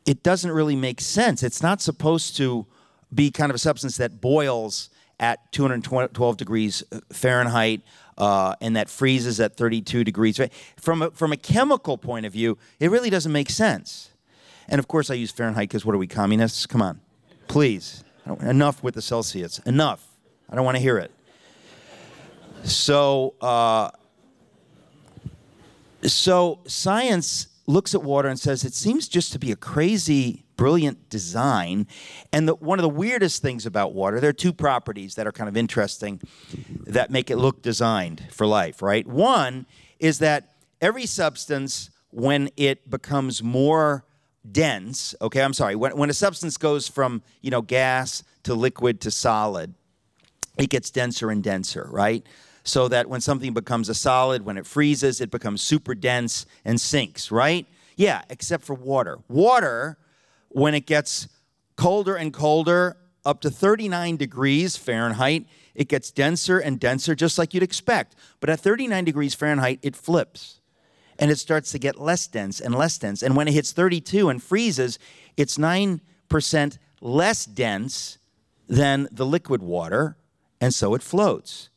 it 0.06 0.22
doesn't 0.22 0.50
really 0.50 0.76
make 0.76 1.00
sense. 1.00 1.42
It's 1.42 1.62
not 1.62 1.80
supposed 1.80 2.36
to 2.36 2.66
be 3.12 3.30
kind 3.30 3.50
of 3.50 3.56
a 3.56 3.58
substance 3.58 3.96
that 3.98 4.20
boils 4.20 4.90
at 5.18 5.52
212 5.52 6.36
degrees 6.36 6.82
Fahrenheit 7.12 7.82
uh, 8.20 8.54
and 8.60 8.76
that 8.76 8.90
freezes 8.90 9.40
at 9.40 9.56
32 9.56 10.04
degrees. 10.04 10.38
From 10.76 11.02
a, 11.02 11.10
from 11.10 11.32
a 11.32 11.36
chemical 11.36 11.96
point 11.96 12.26
of 12.26 12.32
view, 12.32 12.58
it 12.78 12.90
really 12.90 13.10
doesn't 13.10 13.32
make 13.32 13.48
sense. 13.50 14.10
And 14.68 14.78
of 14.78 14.86
course, 14.86 15.10
I 15.10 15.14
use 15.14 15.30
Fahrenheit 15.30 15.68
because 15.68 15.84
what 15.84 15.94
are 15.94 15.98
we, 15.98 16.06
communists? 16.06 16.66
Come 16.66 16.82
on, 16.82 17.00
please. 17.48 18.04
Enough 18.42 18.82
with 18.82 18.94
the 18.94 19.02
Celsius. 19.02 19.58
Enough. 19.60 20.06
I 20.48 20.54
don't 20.54 20.64
want 20.64 20.76
to 20.76 20.82
hear 20.82 20.98
it. 20.98 21.10
So, 22.62 23.34
uh, 23.40 23.90
so 26.02 26.60
science 26.66 27.48
looks 27.66 27.94
at 27.94 28.02
water 28.02 28.28
and 28.28 28.38
says 28.38 28.64
it 28.64 28.74
seems 28.74 29.08
just 29.08 29.32
to 29.32 29.38
be 29.38 29.50
a 29.50 29.56
crazy, 29.56 30.44
brilliant 30.60 31.08
design. 31.08 31.86
And 32.34 32.46
the, 32.46 32.54
one 32.54 32.78
of 32.78 32.82
the 32.82 32.90
weirdest 32.90 33.40
things 33.40 33.64
about 33.64 33.94
water, 33.94 34.20
there 34.20 34.28
are 34.28 34.34
two 34.34 34.52
properties 34.52 35.14
that 35.14 35.26
are 35.26 35.32
kind 35.32 35.48
of 35.48 35.56
interesting 35.56 36.20
that 36.86 37.10
make 37.10 37.30
it 37.30 37.38
look 37.38 37.62
designed 37.62 38.26
for 38.30 38.46
life, 38.46 38.82
right? 38.82 39.06
One 39.06 39.64
is 39.98 40.18
that 40.18 40.52
every 40.82 41.06
substance, 41.06 41.88
when 42.10 42.50
it 42.58 42.90
becomes 42.90 43.42
more 43.42 44.04
dense, 44.52 45.14
okay, 45.22 45.42
I'm 45.42 45.54
sorry, 45.54 45.76
when, 45.76 45.96
when 45.96 46.10
a 46.10 46.12
substance 46.12 46.58
goes 46.58 46.86
from, 46.86 47.22
you 47.40 47.50
know, 47.50 47.62
gas 47.62 48.22
to 48.42 48.52
liquid 48.52 49.00
to 49.00 49.10
solid, 49.10 49.72
it 50.58 50.68
gets 50.68 50.90
denser 50.90 51.30
and 51.30 51.42
denser, 51.42 51.88
right? 51.90 52.22
So 52.64 52.86
that 52.88 53.08
when 53.08 53.22
something 53.22 53.54
becomes 53.54 53.88
a 53.88 53.94
solid, 53.94 54.44
when 54.44 54.58
it 54.58 54.66
freezes, 54.66 55.22
it 55.22 55.30
becomes 55.30 55.62
super 55.62 55.94
dense 55.94 56.44
and 56.66 56.78
sinks, 56.78 57.30
right? 57.30 57.66
Yeah, 57.96 58.20
except 58.28 58.64
for 58.64 58.74
water. 58.74 59.20
Water, 59.26 59.96
when 60.50 60.74
it 60.74 60.86
gets 60.86 61.28
colder 61.76 62.14
and 62.14 62.32
colder, 62.32 62.96
up 63.24 63.40
to 63.42 63.50
39 63.50 64.16
degrees 64.16 64.76
Fahrenheit, 64.76 65.46
it 65.74 65.88
gets 65.88 66.10
denser 66.10 66.58
and 66.58 66.80
denser, 66.80 67.14
just 67.14 67.38
like 67.38 67.54
you'd 67.54 67.62
expect. 67.62 68.16
But 68.40 68.50
at 68.50 68.60
39 68.60 69.04
degrees 69.04 69.34
Fahrenheit, 69.34 69.78
it 69.82 69.96
flips 69.96 70.60
and 71.18 71.30
it 71.30 71.36
starts 71.36 71.70
to 71.72 71.78
get 71.78 72.00
less 72.00 72.26
dense 72.26 72.60
and 72.60 72.74
less 72.74 72.98
dense. 72.98 73.22
And 73.22 73.36
when 73.36 73.46
it 73.46 73.52
hits 73.52 73.72
32 73.72 74.30
and 74.30 74.42
freezes, 74.42 74.98
it's 75.36 75.58
9% 75.58 76.78
less 77.02 77.44
dense 77.44 78.18
than 78.68 79.08
the 79.12 79.26
liquid 79.26 79.62
water 79.62 80.16
and 80.60 80.74
so 80.74 80.94
it 80.94 81.02
floats. 81.02 81.70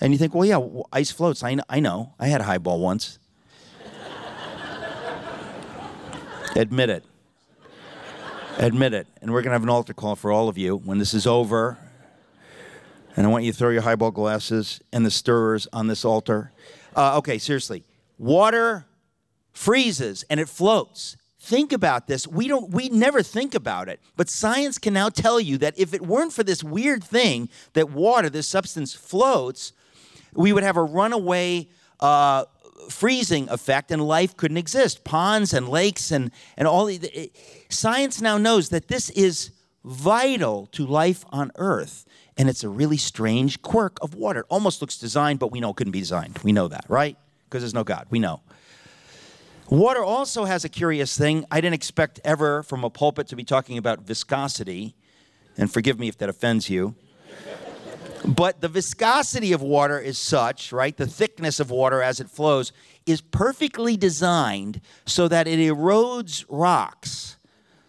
And 0.00 0.12
you 0.12 0.18
think, 0.18 0.34
well, 0.34 0.44
yeah, 0.44 0.60
ice 0.92 1.10
floats. 1.10 1.42
I. 1.42 1.56
I, 1.68 1.80
know. 1.80 2.14
I 2.18 2.28
had 2.28 2.40
a 2.40 2.44
highball 2.44 2.80
once. 2.80 3.18
Admit 6.56 6.90
it. 6.90 7.04
Admit 8.58 8.92
it. 8.92 9.06
And 9.22 9.32
we're 9.32 9.42
going 9.42 9.50
to 9.50 9.54
have 9.54 9.62
an 9.62 9.68
altar 9.68 9.94
call 9.94 10.16
for 10.16 10.32
all 10.32 10.48
of 10.48 10.58
you 10.58 10.76
when 10.76 10.98
this 10.98 11.14
is 11.14 11.28
over. 11.28 11.78
And 13.16 13.24
I 13.24 13.30
want 13.30 13.44
you 13.44 13.52
to 13.52 13.56
throw 13.58 13.70
your 13.70 13.82
highball 13.82 14.10
glasses 14.10 14.80
and 14.92 15.06
the 15.06 15.12
stirrers 15.12 15.68
on 15.72 15.86
this 15.86 16.04
altar. 16.04 16.50
Uh, 16.96 17.18
okay, 17.18 17.38
seriously. 17.38 17.84
Water 18.18 18.84
freezes 19.52 20.24
and 20.30 20.38
it 20.38 20.48
floats 20.48 21.16
think 21.40 21.72
about 21.72 22.06
this 22.06 22.28
we 22.28 22.46
don't 22.46 22.70
we 22.70 22.88
never 22.90 23.24
think 23.24 23.56
about 23.56 23.88
it 23.88 23.98
but 24.16 24.28
science 24.28 24.78
can 24.78 24.94
now 24.94 25.08
tell 25.08 25.40
you 25.40 25.58
that 25.58 25.76
if 25.76 25.92
it 25.92 26.02
weren't 26.02 26.32
for 26.32 26.44
this 26.44 26.62
weird 26.62 27.02
thing 27.02 27.48
that 27.72 27.90
water 27.90 28.30
this 28.30 28.46
substance 28.46 28.94
floats 28.94 29.72
we 30.32 30.52
would 30.52 30.62
have 30.62 30.76
a 30.76 30.82
runaway 30.82 31.66
uh, 31.98 32.44
freezing 32.88 33.48
effect 33.48 33.90
and 33.90 34.02
life 34.06 34.36
couldn't 34.36 34.56
exist. 34.56 35.04
Ponds 35.04 35.52
and 35.52 35.68
lakes 35.68 36.10
and 36.10 36.30
and 36.56 36.68
all 36.68 36.86
the, 36.86 36.96
it, 36.96 37.36
science 37.68 38.20
now 38.20 38.38
knows 38.38 38.68
that 38.70 38.88
this 38.88 39.10
is 39.10 39.50
vital 39.84 40.66
to 40.72 40.86
life 40.86 41.24
on 41.30 41.50
earth 41.56 42.04
and 42.36 42.48
it's 42.48 42.64
a 42.64 42.68
really 42.68 42.96
strange 42.96 43.62
quirk 43.62 43.98
of 44.02 44.14
water. 44.14 44.40
It 44.40 44.46
almost 44.48 44.80
looks 44.80 44.98
designed 44.98 45.38
but 45.38 45.50
we 45.52 45.60
know 45.60 45.70
it 45.70 45.76
couldn't 45.76 45.92
be 45.92 46.00
designed. 46.00 46.38
We 46.44 46.52
know 46.52 46.68
that 46.68 46.84
right? 46.88 47.16
Because 47.44 47.62
there's 47.62 47.74
no 47.74 47.84
god. 47.84 48.06
We 48.10 48.18
know. 48.18 48.40
Water 49.70 50.02
also 50.02 50.44
has 50.46 50.64
a 50.64 50.68
curious 50.70 51.16
thing. 51.18 51.44
I 51.50 51.60
didn't 51.60 51.74
expect 51.74 52.20
ever 52.24 52.62
from 52.62 52.84
a 52.84 52.90
pulpit 52.90 53.28
to 53.28 53.36
be 53.36 53.44
talking 53.44 53.76
about 53.76 54.00
viscosity, 54.00 54.94
and 55.58 55.70
forgive 55.70 55.98
me 55.98 56.08
if 56.08 56.16
that 56.18 56.30
offends 56.30 56.70
you. 56.70 56.94
But 58.24 58.60
the 58.60 58.68
viscosity 58.68 59.52
of 59.52 59.62
water 59.62 59.98
is 59.98 60.18
such, 60.18 60.72
right? 60.72 60.96
The 60.96 61.06
thickness 61.06 61.60
of 61.60 61.70
water 61.70 62.02
as 62.02 62.20
it 62.20 62.28
flows 62.28 62.72
is 63.06 63.20
perfectly 63.20 63.96
designed 63.96 64.80
so 65.06 65.28
that 65.28 65.46
it 65.46 65.58
erodes 65.58 66.44
rocks. 66.48 67.36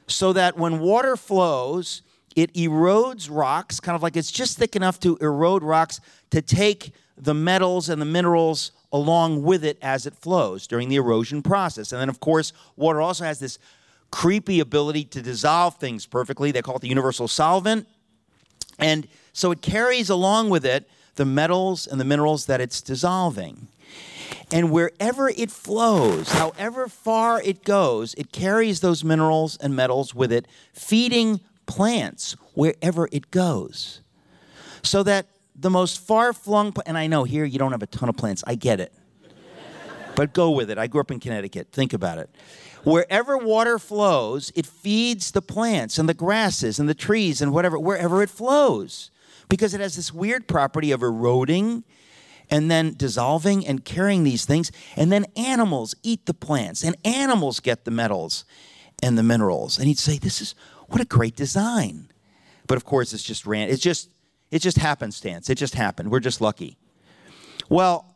So 0.08 0.34
that 0.34 0.58
when 0.58 0.80
water 0.80 1.16
flows, 1.16 2.02
it 2.36 2.54
erodes 2.54 3.30
rocks, 3.30 3.80
kind 3.80 3.96
of 3.96 4.02
like 4.02 4.16
it's 4.16 4.32
just 4.32 4.58
thick 4.58 4.76
enough 4.76 5.00
to 5.02 5.18
erode 5.18 5.64
rocks 5.64 6.00
to 6.32 6.42
take 6.42 6.94
the 7.18 7.34
metals 7.34 7.90
and 7.90 8.02
the 8.02 8.06
minerals 8.06 8.72
along 8.92 9.44
with 9.44 9.64
it 9.64 9.78
as 9.82 10.06
it 10.06 10.16
flows 10.16 10.66
during 10.66 10.90
the 10.90 10.96
erosion 10.96 11.42
process. 11.42 11.92
And 11.92 12.02
then, 12.02 12.10
of 12.10 12.20
course, 12.20 12.54
water 12.76 13.02
also 13.02 13.24
has 13.26 13.40
this 13.40 13.60
creepy 14.12 14.60
ability 14.60 15.04
to 15.06 15.22
dissolve 15.22 15.76
things 15.78 16.06
perfectly. 16.06 16.52
They 16.52 16.62
call 16.62 16.78
it 16.78 16.82
the 16.82 16.88
universal 16.88 17.28
solvent. 17.28 17.88
And 18.80 19.08
so 19.34 19.52
it 19.52 19.62
carries 19.62 20.10
along 20.10 20.50
with 20.50 20.66
it 20.66 20.90
the 21.16 21.26
metals 21.26 21.86
and 21.86 22.00
the 22.00 22.06
minerals 22.06 22.46
that 22.46 22.62
it's 22.62 22.82
dissolving. 22.82 23.68
And 24.52 24.72
wherever 24.72 25.30
it 25.30 25.52
flows, 25.52 26.32
however 26.32 26.88
far 26.88 27.42
it 27.42 27.64
goes, 27.64 28.14
it 28.16 28.32
carries 28.32 28.80
those 28.80 29.04
minerals 29.04 29.58
and 29.58 29.76
metals 29.76 30.16
with 30.16 30.32
it, 30.32 30.48
feeding 30.74 31.42
plants 31.68 32.36
wherever 32.54 33.08
it 33.12 33.30
goes. 33.32 34.02
So 34.82 35.04
that 35.04 35.28
the 35.56 35.70
most 35.70 36.00
far 36.00 36.34
flung, 36.34 36.74
and 36.86 36.98
I 36.98 37.08
know 37.08 37.26
here 37.26 37.46
you 37.46 37.60
don't 37.60 37.72
have 37.72 37.84
a 37.84 37.88
ton 37.88 38.10
of 38.10 38.18
plants, 38.18 38.44
I 38.48 38.56
get 38.56 38.80
it. 38.80 38.94
but 40.16 40.34
go 40.34 40.52
with 40.52 40.70
it. 40.72 40.78
I 40.78 40.88
grew 40.88 41.02
up 41.02 41.12
in 41.12 41.20
Connecticut. 41.20 41.68
Think 41.72 41.94
about 41.94 42.18
it. 42.18 42.30
Wherever 42.84 43.38
water 43.38 43.78
flows, 43.78 44.52
it 44.56 44.66
feeds 44.66 45.32
the 45.32 45.42
plants 45.42 45.98
and 45.98 46.08
the 46.08 46.14
grasses 46.14 46.80
and 46.80 46.88
the 46.88 46.94
trees 46.94 47.42
and 47.42 47.52
whatever, 47.52 47.78
wherever 47.78 48.24
it 48.24 48.30
flows. 48.30 49.12
Because 49.50 49.74
it 49.74 49.82
has 49.82 49.96
this 49.96 50.14
weird 50.14 50.48
property 50.48 50.92
of 50.92 51.02
eroding 51.02 51.84
and 52.50 52.70
then 52.70 52.94
dissolving 52.96 53.66
and 53.66 53.84
carrying 53.84 54.24
these 54.24 54.46
things. 54.46 54.72
And 54.96 55.12
then 55.12 55.26
animals 55.36 55.96
eat 56.04 56.26
the 56.26 56.34
plants, 56.34 56.84
and 56.84 56.96
animals 57.04 57.60
get 57.60 57.86
the 57.86 57.92
metals 57.92 58.46
and 59.02 59.18
the 59.18 59.24
minerals. 59.24 59.78
And 59.78 59.88
he'd 59.88 59.98
say, 59.98 60.18
This 60.18 60.42
is 60.42 60.56
what 60.88 61.02
a 61.02 61.06
great 61.06 61.36
design. 61.36 62.12
But 62.68 62.78
of 62.78 62.86
course, 62.86 63.14
it's 63.14 63.24
just 63.24 63.46
ran. 63.46 63.70
It's 63.70 63.82
just 63.82 64.10
it 64.52 64.60
just 64.60 64.78
happenstance. 64.78 65.50
It 65.50 65.56
just 65.56 65.76
happened. 65.76 66.12
We're 66.12 66.20
just 66.20 66.42
lucky. 66.42 66.78
Well, 67.70 68.16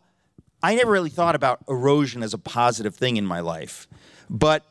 I 0.61 0.75
never 0.75 0.91
really 0.91 1.09
thought 1.09 1.35
about 1.35 1.63
erosion 1.67 2.23
as 2.23 2.33
a 2.33 2.37
positive 2.37 2.95
thing 2.95 3.17
in 3.17 3.25
my 3.25 3.39
life. 3.39 3.87
But 4.33 4.65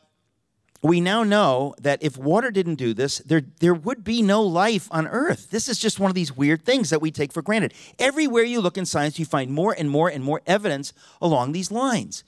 we 0.83 1.01
now 1.01 1.23
know 1.23 1.77
that 1.81 2.03
if 2.03 2.19
water 2.19 2.51
didn't 2.51 2.75
do 2.75 2.93
this, 2.93 3.19
there, 3.19 3.43
there 3.61 3.73
would 3.73 4.03
be 4.03 4.21
no 4.21 4.43
life 4.43 4.89
on 4.91 5.07
Earth. 5.07 5.51
This 5.51 5.69
is 5.69 5.79
just 5.79 6.01
one 6.01 6.11
of 6.11 6.17
these 6.17 6.37
weird 6.37 6.65
things 6.65 6.91
that 6.91 7.01
we 7.01 7.13
take 7.13 7.33
for 7.33 7.41
granted. 7.41 7.73
Everywhere 8.01 8.43
you 8.43 8.61
look 8.61 8.77
in 8.77 8.85
science, 8.85 9.19
you 9.19 9.25
find 9.25 9.53
more 9.53 9.73
and 9.79 9.89
more 9.89 10.09
and 10.09 10.25
more 10.25 10.43
evidence 10.45 10.93
along 11.21 11.53
these 11.53 11.71
lines. 11.71 12.25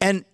And 0.00 0.24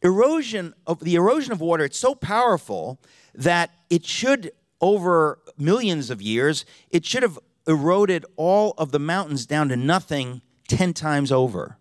erosion 0.00 0.74
of 0.86 1.00
the 1.00 1.16
erosion 1.16 1.50
of 1.52 1.60
water, 1.60 1.84
it's 1.84 1.98
so 1.98 2.14
powerful 2.14 3.00
that 3.34 3.70
it 3.90 4.06
should, 4.06 4.52
over 4.80 5.40
millions 5.58 6.10
of 6.10 6.22
years, 6.22 6.64
it 6.90 7.04
should 7.04 7.24
have 7.24 7.36
eroded 7.66 8.24
all 8.36 8.74
of 8.78 8.92
the 8.92 9.00
mountains 9.00 9.44
down 9.44 9.68
to 9.70 9.76
nothing 9.76 10.40
10 10.68 10.94
times 10.94 11.32
over. 11.32 11.78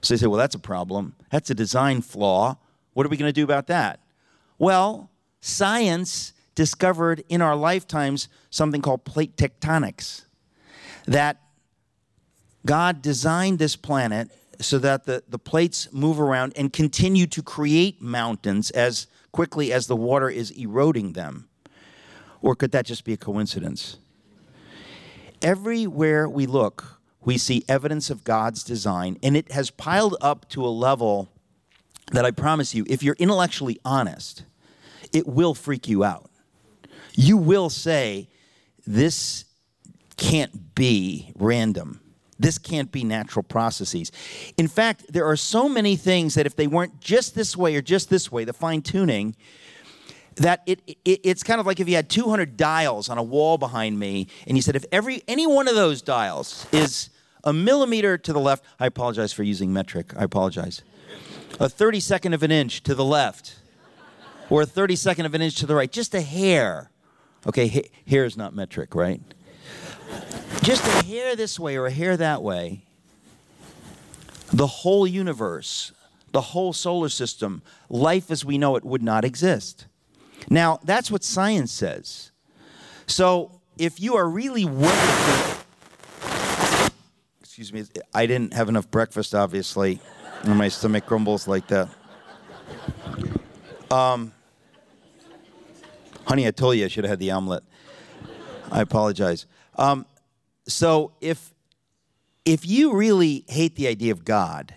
So 0.00 0.14
they 0.14 0.18
say, 0.18 0.26
well, 0.26 0.38
that's 0.38 0.54
a 0.54 0.60
problem. 0.60 1.16
That's 1.30 1.50
a 1.50 1.54
design 1.54 2.00
flaw. 2.00 2.56
What 2.98 3.06
are 3.06 3.10
we 3.10 3.16
going 3.16 3.28
to 3.28 3.32
do 3.32 3.44
about 3.44 3.68
that? 3.68 4.00
Well, 4.58 5.08
science 5.40 6.32
discovered 6.56 7.22
in 7.28 7.40
our 7.40 7.54
lifetimes 7.54 8.28
something 8.50 8.82
called 8.82 9.04
plate 9.04 9.36
tectonics. 9.36 10.24
That 11.06 11.40
God 12.66 13.00
designed 13.00 13.60
this 13.60 13.76
planet 13.76 14.32
so 14.58 14.80
that 14.80 15.04
the, 15.04 15.22
the 15.28 15.38
plates 15.38 15.86
move 15.92 16.18
around 16.18 16.54
and 16.56 16.72
continue 16.72 17.28
to 17.28 17.40
create 17.40 18.02
mountains 18.02 18.72
as 18.72 19.06
quickly 19.30 19.72
as 19.72 19.86
the 19.86 19.94
water 19.94 20.28
is 20.28 20.50
eroding 20.50 21.12
them. 21.12 21.48
Or 22.42 22.56
could 22.56 22.72
that 22.72 22.84
just 22.84 23.04
be 23.04 23.12
a 23.12 23.16
coincidence? 23.16 23.98
Everywhere 25.40 26.28
we 26.28 26.46
look, 26.46 26.98
we 27.24 27.38
see 27.38 27.62
evidence 27.68 28.10
of 28.10 28.24
God's 28.24 28.64
design, 28.64 29.18
and 29.22 29.36
it 29.36 29.52
has 29.52 29.70
piled 29.70 30.16
up 30.20 30.48
to 30.48 30.66
a 30.66 30.66
level 30.66 31.28
that 32.12 32.24
I 32.24 32.30
promise 32.30 32.74
you, 32.74 32.84
if 32.88 33.02
you're 33.02 33.16
intellectually 33.18 33.78
honest, 33.84 34.44
it 35.12 35.26
will 35.26 35.54
freak 35.54 35.88
you 35.88 36.04
out. 36.04 36.30
You 37.14 37.36
will 37.36 37.70
say, 37.70 38.28
This 38.86 39.44
can't 40.16 40.74
be 40.74 41.32
random. 41.36 42.00
This 42.38 42.58
can't 42.58 42.92
be 42.92 43.02
natural 43.02 43.42
processes. 43.42 44.12
In 44.56 44.68
fact, 44.68 45.12
there 45.12 45.26
are 45.26 45.36
so 45.36 45.68
many 45.68 45.96
things 45.96 46.34
that 46.34 46.46
if 46.46 46.54
they 46.54 46.68
weren't 46.68 47.00
just 47.00 47.34
this 47.34 47.56
way 47.56 47.74
or 47.74 47.82
just 47.82 48.10
this 48.10 48.30
way, 48.30 48.44
the 48.44 48.52
fine 48.52 48.80
tuning, 48.80 49.34
that 50.36 50.62
it, 50.66 50.80
it, 50.86 51.20
it's 51.24 51.42
kind 51.42 51.60
of 51.60 51.66
like 51.66 51.80
if 51.80 51.88
you 51.88 51.96
had 51.96 52.08
200 52.08 52.56
dials 52.56 53.08
on 53.08 53.18
a 53.18 53.22
wall 53.22 53.58
behind 53.58 53.98
me 53.98 54.28
and 54.46 54.56
you 54.56 54.62
said 54.62 54.76
if 54.76 54.84
every 54.92 55.22
any 55.26 55.46
one 55.46 55.68
of 55.68 55.74
those 55.74 56.00
dials 56.00 56.66
is 56.72 57.10
a 57.44 57.52
millimeter 57.52 58.16
to 58.16 58.32
the 58.32 58.38
left 58.38 58.64
i 58.78 58.86
apologize 58.86 59.32
for 59.32 59.42
using 59.42 59.72
metric 59.72 60.12
i 60.16 60.22
apologize 60.22 60.82
a 61.54 61.68
32nd 61.68 62.34
of 62.34 62.42
an 62.42 62.50
inch 62.50 62.82
to 62.84 62.94
the 62.94 63.04
left 63.04 63.56
or 64.50 64.62
a 64.62 64.66
32nd 64.66 65.24
of 65.24 65.34
an 65.34 65.42
inch 65.42 65.56
to 65.56 65.66
the 65.66 65.74
right. 65.74 65.90
Just 65.90 66.14
a 66.14 66.20
hair. 66.20 66.90
Okay 67.46 67.68
ha- 67.68 67.90
hair 68.06 68.24
is 68.24 68.36
not 68.36 68.54
metric 68.54 68.94
right? 68.94 69.20
Just 70.62 70.84
a 70.86 71.06
hair 71.06 71.36
this 71.36 71.58
way 71.58 71.76
or 71.76 71.86
a 71.86 71.90
hair 71.90 72.16
that 72.16 72.42
way. 72.42 72.82
The 74.52 74.66
whole 74.66 75.06
universe 75.06 75.92
the 76.32 76.40
whole 76.40 76.72
solar 76.72 77.08
system 77.08 77.62
life 77.88 78.30
as 78.30 78.44
we 78.44 78.58
know 78.58 78.76
it 78.76 78.84
would 78.84 79.02
not 79.02 79.24
exist. 79.24 79.86
Now, 80.50 80.78
that's 80.84 81.10
what 81.10 81.24
science 81.24 81.72
says. 81.72 82.30
So, 83.06 83.60
if 83.76 84.00
you 84.00 84.16
are 84.16 84.28
really 84.28 84.64
willing 84.64 85.56
excuse 87.40 87.72
me, 87.72 87.84
I 88.14 88.26
didn't 88.26 88.54
have 88.54 88.68
enough 88.68 88.90
breakfast, 88.90 89.34
obviously, 89.34 90.00
and 90.42 90.56
my 90.56 90.68
stomach 90.68 91.06
grumbles 91.06 91.48
like 91.48 91.66
that. 91.68 91.88
Um, 93.90 94.32
honey, 96.26 96.46
I 96.46 96.50
told 96.50 96.76
you 96.76 96.84
I 96.84 96.88
should 96.88 97.04
have 97.04 97.10
had 97.10 97.18
the 97.18 97.30
omelet. 97.30 97.64
I 98.70 98.80
apologize. 98.82 99.46
Um, 99.76 100.06
so, 100.66 101.12
if 101.20 101.54
if 102.44 102.66
you 102.66 102.94
really 102.94 103.44
hate 103.48 103.76
the 103.76 103.88
idea 103.88 104.12
of 104.12 104.24
God, 104.24 104.74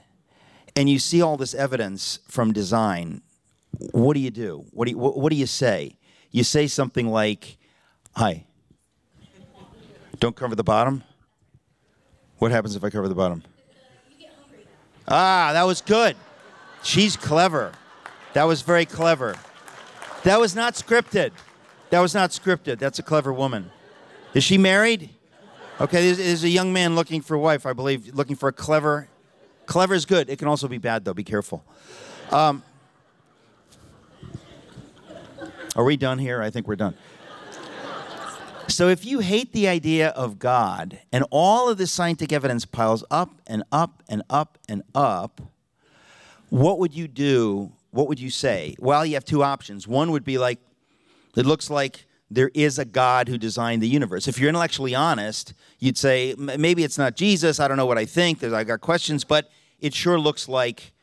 and 0.76 0.90
you 0.90 1.00
see 1.00 1.22
all 1.22 1.38
this 1.38 1.54
evidence 1.54 2.20
from 2.28 2.54
design 2.54 3.22
what 3.92 4.14
do 4.14 4.20
you 4.20 4.32
do? 4.32 4.66
What 4.72 4.86
do 4.86 4.92
you, 4.92 4.98
what, 4.98 5.18
what 5.18 5.32
do 5.32 5.36
you 5.36 5.46
say? 5.46 5.98
You 6.32 6.44
say 6.44 6.68
something 6.68 7.08
like, 7.08 7.58
Hi, 8.16 8.46
don't 10.20 10.36
cover 10.36 10.56
the 10.56 10.64
bottom. 10.64 11.04
What 12.38 12.52
happens 12.52 12.76
if 12.76 12.84
I 12.84 12.90
cover 12.90 13.08
the 13.08 13.16
bottom? 13.16 13.44
Ah, 15.14 15.52
that 15.52 15.64
was 15.64 15.82
good. 15.82 16.16
She's 16.84 17.18
clever. 17.18 17.74
That 18.34 18.46
was 18.46 18.62
very 18.62 18.86
clever. 18.86 19.36
That 20.24 20.40
was 20.40 20.56
not 20.56 20.76
scripted. 20.76 21.32
That 21.90 22.00
was 22.00 22.14
not 22.14 22.30
scripted. 22.30 22.80
That's 22.80 22.98
a 22.98 23.04
clever 23.04 23.34
woman. 23.34 23.72
Is 24.34 24.46
she 24.46 24.58
married? 24.58 25.10
Okay, 25.82 26.14
there's, 26.14 26.44
a 26.46 26.50
young 26.50 26.72
man 26.72 26.96
looking 26.96 27.22
for 27.22 27.36
a 27.36 27.40
wife, 27.40 27.66
I 27.66 27.74
believe, 27.74 28.16
looking 28.16 28.38
for 28.38 28.48
a 28.48 28.54
clever. 28.54 29.10
Clever 29.66 29.96
is 29.96 30.06
good. 30.06 30.30
It 30.30 30.40
can 30.40 30.48
also 30.48 30.70
be 30.70 30.78
bad, 30.78 31.04
though. 31.04 31.14
Be 31.14 31.26
careful. 31.26 31.66
Um, 32.30 32.64
are 35.76 35.84
we 35.84 35.98
done 35.98 36.20
here? 36.20 36.42
I 36.42 36.50
think 36.50 36.68
we're 36.68 36.78
done. 36.78 36.96
So, 38.72 38.88
if 38.88 39.06
you 39.06 39.20
hate 39.20 39.52
the 39.52 39.68
idea 39.68 40.10
of 40.10 40.40
God 40.40 41.00
and 41.12 41.26
all 41.30 41.70
of 41.70 41.78
this 41.78 41.92
scientific 41.92 42.32
evidence 42.32 42.66
piles 42.66 43.04
up 43.12 43.42
and 43.46 43.64
up 43.70 44.02
and 44.08 44.24
up 44.30 44.58
and 44.70 44.82
up, 44.96 45.42
what 46.50 46.80
would 46.80 46.94
you 46.94 47.10
do? 47.10 47.74
What 47.92 48.08
would 48.08 48.20
you 48.20 48.30
say? 48.30 48.76
Well, 48.80 49.06
you 49.06 49.16
have 49.16 49.26
two 49.26 49.44
options. 49.44 49.90
One 49.90 50.12
would 50.12 50.24
be 50.24 50.38
like, 50.38 50.60
it 51.36 51.46
looks 51.46 51.70
like 51.70 52.06
there 52.30 52.50
is 52.54 52.80
a 52.80 52.86
God 52.86 53.28
who 53.28 53.38
designed 53.38 53.84
the 53.84 53.90
universe. 53.90 54.30
If 54.30 54.40
you're 54.40 54.48
intellectually 54.48 54.96
honest, 54.96 55.54
you'd 55.80 55.98
say, 55.98 56.34
maybe 56.38 56.86
it's 56.86 56.98
not 56.98 57.18
Jesus. 57.18 57.60
I 57.60 57.68
don't 57.68 57.76
know 57.76 57.86
what 57.86 57.98
I 57.98 58.06
think. 58.06 58.40
There's, 58.40 58.54
I 58.54 58.64
got 58.64 58.80
questions, 58.80 59.26
but 59.26 59.50
it 59.82 59.94
sure 59.94 60.18
looks 60.18 60.48
like 60.48 60.94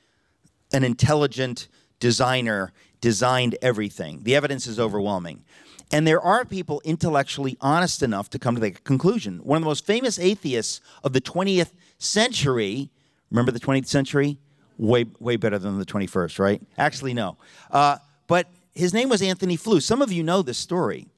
an 0.72 0.84
intelligent 0.84 1.68
designer 2.00 2.72
designed 3.02 3.56
everything. 3.60 4.20
The 4.22 4.34
evidence 4.34 4.66
is 4.66 4.80
overwhelming. 4.80 5.44
And 5.90 6.06
there 6.06 6.20
are 6.20 6.44
people 6.44 6.82
intellectually 6.84 7.56
honest 7.60 8.02
enough 8.02 8.28
to 8.30 8.38
come 8.38 8.54
to 8.54 8.60
that 8.60 8.84
conclusion. 8.84 9.38
One 9.38 9.56
of 9.56 9.62
the 9.62 9.68
most 9.68 9.86
famous 9.86 10.18
atheists 10.18 10.80
of 11.02 11.12
the 11.12 11.20
20th 11.20 11.72
century, 11.98 12.90
remember 13.30 13.52
the 13.52 13.60
20th 13.60 13.86
century? 13.86 14.38
Way, 14.76 15.06
way 15.18 15.36
better 15.36 15.58
than 15.58 15.78
the 15.78 15.86
21st, 15.86 16.38
right? 16.38 16.62
Actually, 16.76 17.14
no. 17.14 17.36
Uh, 17.70 17.96
but 18.26 18.48
his 18.74 18.94
name 18.94 19.08
was 19.08 19.22
Antony 19.22 19.56
Flew. 19.56 19.80
Some 19.80 20.02
of 20.02 20.12
you 20.12 20.22
know 20.22 20.42
this 20.42 20.58
story. 20.58 21.08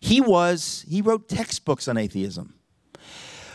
He 0.00 0.20
was, 0.20 0.84
he 0.88 1.02
wrote 1.02 1.28
textbooks 1.28 1.88
on 1.88 1.96
atheism. 1.96 2.54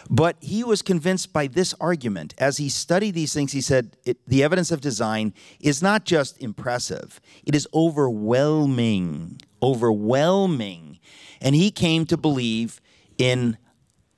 But 0.10 0.38
he 0.40 0.64
was 0.64 0.82
convinced 0.82 1.34
by 1.34 1.48
this 1.48 1.74
argument. 1.82 2.34
As 2.38 2.58
he 2.58 2.70
studied 2.70 3.14
these 3.14 3.34
things, 3.34 3.52
he 3.52 3.62
said 3.62 3.98
the 4.26 4.44
evidence 4.44 4.72
of 4.72 4.82
design 4.82 5.34
is 5.60 5.82
not 5.82 6.06
just 6.06 6.42
impressive, 6.42 7.20
it 7.46 7.56
is 7.56 7.68
overwhelming. 7.74 9.40
Overwhelming. 9.62 11.00
And 11.42 11.56
he 11.56 11.72
came 11.72 12.06
to 12.06 12.18
believe 12.18 12.80
in 13.18 13.58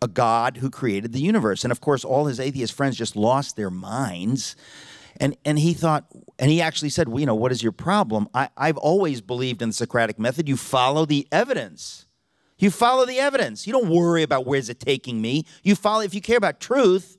a 0.02 0.08
God 0.08 0.58
who 0.58 0.70
created 0.70 1.14
the 1.14 1.20
universe. 1.20 1.64
And 1.64 1.72
of 1.72 1.82
course, 1.82 2.06
all 2.06 2.26
his 2.26 2.40
atheist 2.40 2.74
friends 2.74 2.98
just 2.98 3.16
lost 3.16 3.56
their 3.56 3.70
minds. 3.70 4.56
And, 5.18 5.36
and 5.44 5.60
he 5.60 5.74
thought, 5.74 6.06
and 6.38 6.50
he 6.50 6.62
actually 6.62 6.90
said, 6.90 7.10
well, 7.10 7.20
you 7.20 7.26
know, 7.26 7.36
what 7.36 7.52
is 7.52 7.62
your 7.62 7.74
problem? 7.74 8.30
I, 8.34 8.50
I've 8.56 8.78
always 8.78 9.22
believed 9.22 9.62
in 9.62 9.70
the 9.70 9.74
Socratic 9.74 10.18
method. 10.18 10.48
You 10.48 10.56
follow 10.56 11.06
the 11.06 11.28
evidence. 11.32 12.06
You 12.60 12.70
follow 12.70 13.06
the 13.06 13.20
evidence. 13.20 13.66
You 13.66 13.74
don't 13.74 13.90
worry 13.90 14.22
about 14.22 14.46
where's 14.46 14.70
it 14.70 14.80
taking 14.80 15.22
me. 15.22 15.46
You 15.64 15.76
follow 15.76 16.02
if 16.02 16.14
you 16.14 16.22
care 16.22 16.38
about 16.38 16.60
truth. 16.60 17.18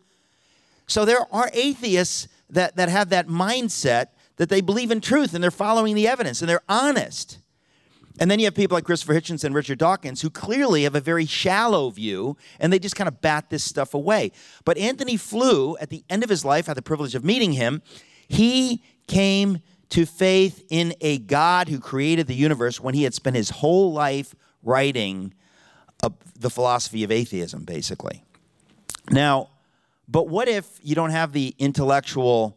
So 0.87 1.05
there 1.05 1.27
are 1.33 1.51
atheists 1.53 2.29
that, 2.51 2.77
that 2.77 2.89
have 2.89 3.09
that 3.09 3.27
mindset 3.27 4.09
that 4.37 4.49
they 4.49 4.61
believe 4.61 4.91
in 4.91 5.01
truth 5.01 5.35
and 5.35 5.43
they're 5.43 5.51
following 5.51 5.95
the 5.95 6.07
evidence 6.07 6.41
and 6.43 6.49
they're 6.49 6.63
honest. 6.69 7.39
And 8.19 8.31
then 8.31 8.39
you 8.39 8.45
have 8.45 8.55
people 8.55 8.77
like 8.77 8.85
Christopher 8.85 9.15
Hitchens, 9.15 9.45
and 9.45 9.55
Richard 9.55 9.79
Dawkins, 9.79 10.21
who 10.21 10.29
clearly 10.29 10.83
have 10.83 10.95
a 10.95 11.01
very 11.01 11.25
shallow 11.25 11.89
view 11.89 12.37
and 12.59 12.71
they 12.71 12.79
just 12.79 12.97
kind 12.97 13.09
of 13.09 13.23
bat 13.23 13.49
this 13.49 13.65
stuff 13.65 13.95
away. 13.95 14.33
But 14.67 14.77
Antony 14.77 15.17
Flew, 15.17 15.77
at 15.79 15.89
the 15.89 16.05
end 16.11 16.23
of 16.23 16.29
his 16.29 16.45
life, 16.45 16.69
I 16.69 16.71
had 16.71 16.77
the 16.77 16.83
privilege 16.83 17.15
of 17.15 17.25
meeting 17.25 17.55
him, 17.55 17.83
he 18.29 18.83
came 19.07 19.61
to 19.89 20.07
faith 20.07 20.65
in 20.69 20.95
a 21.01 21.19
God 21.19 21.69
who 21.69 21.81
created 21.81 22.27
the 22.27 22.35
universe 22.35 22.79
when 22.79 22.95
he 22.95 23.05
had 23.05 23.15
spent 23.15 23.37
his 23.37 23.51
whole 23.51 23.93
life 23.93 24.35
writing 24.63 25.35
the 26.41 26.51
philosophy 26.51 27.05
of 27.05 27.11
atheism, 27.11 27.65
basically. 27.65 28.25
Now, 29.11 29.51
but 30.09 30.29
what 30.29 30.49
if 30.49 30.81
you 30.83 30.95
don't 30.95 31.11
have 31.11 31.33
the 31.33 31.55
intellectual 31.59 32.57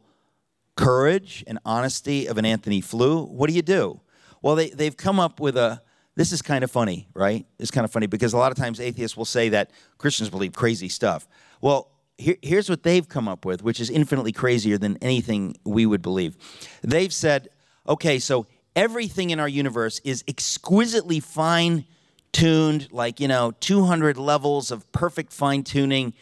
courage 0.75 1.43
and 1.45 1.59
honesty 1.65 2.27
of 2.27 2.37
an 2.37 2.45
Antony 2.45 2.81
Flew? 2.81 3.25
What 3.25 3.49
do 3.49 3.53
you 3.53 3.61
do? 3.61 3.99
Well, 4.41 4.55
they, 4.55 4.69
they've 4.69 4.95
come 4.95 5.19
up 5.19 5.39
with 5.39 5.57
a, 5.57 5.81
this 6.15 6.31
is 6.31 6.41
kind 6.41 6.63
of 6.63 6.71
funny, 6.71 7.07
right? 7.13 7.45
It's 7.59 7.71
kind 7.71 7.85
of 7.85 7.91
funny 7.91 8.07
because 8.07 8.33
a 8.33 8.37
lot 8.37 8.51
of 8.51 8.57
times 8.57 8.79
atheists 8.79 9.17
will 9.17 9.25
say 9.25 9.49
that 9.49 9.71
Christians 9.97 10.29
believe 10.29 10.53
crazy 10.53 10.89
stuff. 10.89 11.27
Well, 11.61 11.91
here, 12.17 12.37
here's 12.41 12.69
what 12.69 12.83
they've 12.83 13.07
come 13.07 13.27
up 13.27 13.45
with, 13.45 13.63
which 13.63 13.79
is 13.79 13.89
infinitely 13.89 14.31
crazier 14.31 14.77
than 14.77 14.97
anything 15.01 15.57
we 15.65 15.85
would 15.85 16.01
believe. 16.01 16.37
They've 16.81 17.13
said, 17.13 17.49
okay, 17.87 18.19
so 18.19 18.47
everything 18.75 19.29
in 19.29 19.39
our 19.39 19.47
universe 19.47 19.99
is 20.03 20.23
exquisitely 20.27 21.19
fine 21.19 21.85
tuned, 22.31 22.87
like, 22.91 23.19
you 23.19 23.27
know, 23.27 23.51
200 23.59 24.17
levels 24.17 24.71
of 24.71 24.91
perfect 24.91 25.31
fine 25.31 25.63
tuning. 25.63 26.13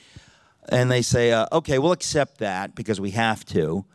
And 0.69 0.91
they 0.91 1.01
say, 1.01 1.31
uh, 1.31 1.47
okay, 1.51 1.79
we'll 1.79 1.93
accept 1.93 2.39
that 2.39 2.75
because 2.75 2.99
we 2.99 3.11
have 3.11 3.45
to. 3.45 3.85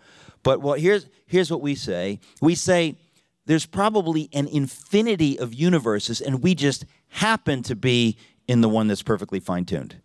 But 0.42 0.60
well, 0.60 0.74
here's, 0.74 1.08
here's 1.26 1.50
what 1.50 1.60
we 1.60 1.74
say 1.74 2.20
we 2.40 2.54
say 2.54 2.96
there's 3.46 3.66
probably 3.66 4.28
an 4.32 4.48
infinity 4.48 5.38
of 5.38 5.54
universes, 5.54 6.20
and 6.20 6.42
we 6.42 6.54
just 6.54 6.84
happen 7.08 7.62
to 7.62 7.76
be 7.76 8.18
in 8.48 8.60
the 8.60 8.68
one 8.68 8.88
that's 8.88 9.02
perfectly 9.02 9.40
fine 9.40 9.64
tuned. 9.64 9.96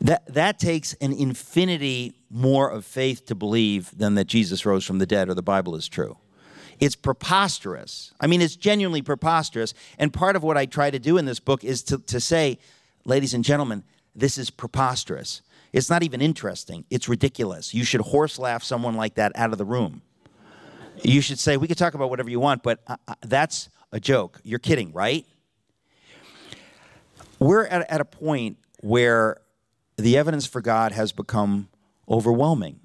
That, 0.00 0.26
that 0.34 0.58
takes 0.58 0.94
an 0.94 1.12
infinity 1.12 2.14
more 2.28 2.68
of 2.68 2.84
faith 2.84 3.26
to 3.26 3.34
believe 3.34 3.96
than 3.96 4.14
that 4.16 4.26
Jesus 4.26 4.66
rose 4.66 4.84
from 4.84 4.98
the 4.98 5.06
dead 5.06 5.28
or 5.28 5.34
the 5.34 5.42
Bible 5.42 5.74
is 5.74 5.88
true. 5.88 6.18
It's 6.80 6.96
preposterous. 6.96 8.12
I 8.20 8.26
mean, 8.26 8.40
it's 8.40 8.56
genuinely 8.56 9.02
preposterous. 9.02 9.74
And 9.98 10.12
part 10.12 10.36
of 10.36 10.42
what 10.42 10.56
I 10.56 10.66
try 10.66 10.90
to 10.90 10.98
do 10.98 11.18
in 11.18 11.24
this 11.24 11.40
book 11.40 11.64
is 11.64 11.82
to, 11.84 11.98
to 11.98 12.20
say, 12.20 12.58
ladies 13.04 13.34
and 13.34 13.44
gentlemen, 13.44 13.84
this 14.14 14.38
is 14.38 14.50
preposterous. 14.50 15.42
It's 15.72 15.90
not 15.90 16.02
even 16.02 16.20
interesting. 16.20 16.84
It's 16.90 17.08
ridiculous. 17.08 17.74
You 17.74 17.84
should 17.84 18.00
horse 18.00 18.38
laugh 18.38 18.62
someone 18.62 18.94
like 18.94 19.14
that 19.16 19.32
out 19.34 19.52
of 19.52 19.58
the 19.58 19.64
room. 19.64 20.02
You 21.02 21.20
should 21.20 21.38
say, 21.38 21.56
we 21.56 21.68
could 21.68 21.78
talk 21.78 21.94
about 21.94 22.08
whatever 22.10 22.30
you 22.30 22.40
want, 22.40 22.62
but 22.62 22.80
uh, 22.86 22.96
uh, 23.06 23.14
that's 23.22 23.68
a 23.92 24.00
joke. 24.00 24.40
You're 24.42 24.58
kidding, 24.58 24.92
right? 24.92 25.26
we're 27.38 27.66
at, 27.66 27.90
at 27.90 28.00
a 28.00 28.04
point 28.04 28.58
where 28.80 29.38
the 29.96 30.16
evidence 30.16 30.46
for 30.46 30.60
God 30.60 30.92
has 30.92 31.12
become 31.12 31.68
overwhelming. 32.08 32.80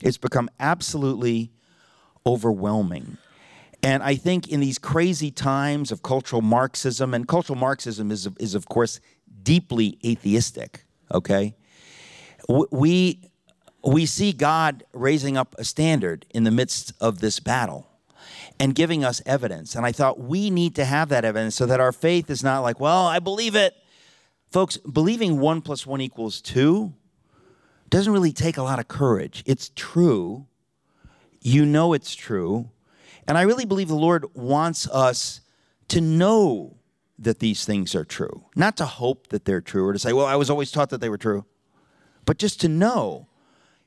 It's 0.00 0.18
become 0.18 0.50
absolutely 0.60 1.52
overwhelming. 2.26 3.16
And 3.82 4.02
I 4.02 4.16
think 4.16 4.48
in 4.48 4.60
these 4.60 4.78
crazy 4.78 5.30
times 5.30 5.92
of 5.92 6.02
cultural 6.02 6.42
Marxism, 6.42 7.14
and 7.14 7.28
cultural 7.28 7.58
Marxism 7.58 8.10
is, 8.10 8.28
is 8.40 8.54
of 8.54 8.68
course, 8.68 9.00
deeply 9.42 9.98
atheistic, 10.04 10.84
okay? 11.12 11.54
We, 12.70 13.20
we 13.84 14.06
see 14.06 14.32
God 14.32 14.84
raising 14.92 15.36
up 15.36 15.54
a 15.58 15.64
standard 15.64 16.26
in 16.30 16.44
the 16.44 16.50
midst 16.50 16.92
of 17.00 17.20
this 17.20 17.38
battle 17.38 17.86
and 18.58 18.74
giving 18.74 19.04
us 19.04 19.22
evidence. 19.24 19.74
And 19.74 19.86
I 19.86 19.92
thought 19.92 20.18
we 20.18 20.50
need 20.50 20.74
to 20.76 20.84
have 20.84 21.08
that 21.10 21.24
evidence 21.24 21.54
so 21.54 21.66
that 21.66 21.78
our 21.78 21.92
faith 21.92 22.30
is 22.30 22.42
not 22.42 22.60
like, 22.60 22.80
well, 22.80 23.06
I 23.06 23.18
believe 23.18 23.54
it. 23.54 23.74
Folks, 24.50 24.76
believing 24.78 25.38
one 25.38 25.60
plus 25.60 25.86
one 25.86 26.00
equals 26.00 26.40
two 26.40 26.94
doesn't 27.90 28.12
really 28.12 28.32
take 28.32 28.56
a 28.56 28.62
lot 28.62 28.78
of 28.78 28.88
courage. 28.88 29.42
It's 29.46 29.70
true. 29.76 30.46
You 31.46 31.64
know 31.64 31.92
it's 31.92 32.16
true. 32.16 32.70
And 33.28 33.38
I 33.38 33.42
really 33.42 33.66
believe 33.66 33.86
the 33.86 33.94
Lord 33.94 34.24
wants 34.34 34.88
us 34.88 35.42
to 35.86 36.00
know 36.00 36.78
that 37.20 37.38
these 37.38 37.64
things 37.64 37.94
are 37.94 38.04
true, 38.04 38.46
not 38.56 38.76
to 38.78 38.84
hope 38.84 39.28
that 39.28 39.44
they're 39.44 39.60
true 39.60 39.86
or 39.86 39.92
to 39.92 39.98
say, 40.00 40.12
well, 40.12 40.26
I 40.26 40.34
was 40.34 40.50
always 40.50 40.72
taught 40.72 40.90
that 40.90 41.00
they 41.00 41.08
were 41.08 41.16
true, 41.16 41.44
but 42.24 42.38
just 42.38 42.60
to 42.62 42.68
know 42.68 43.28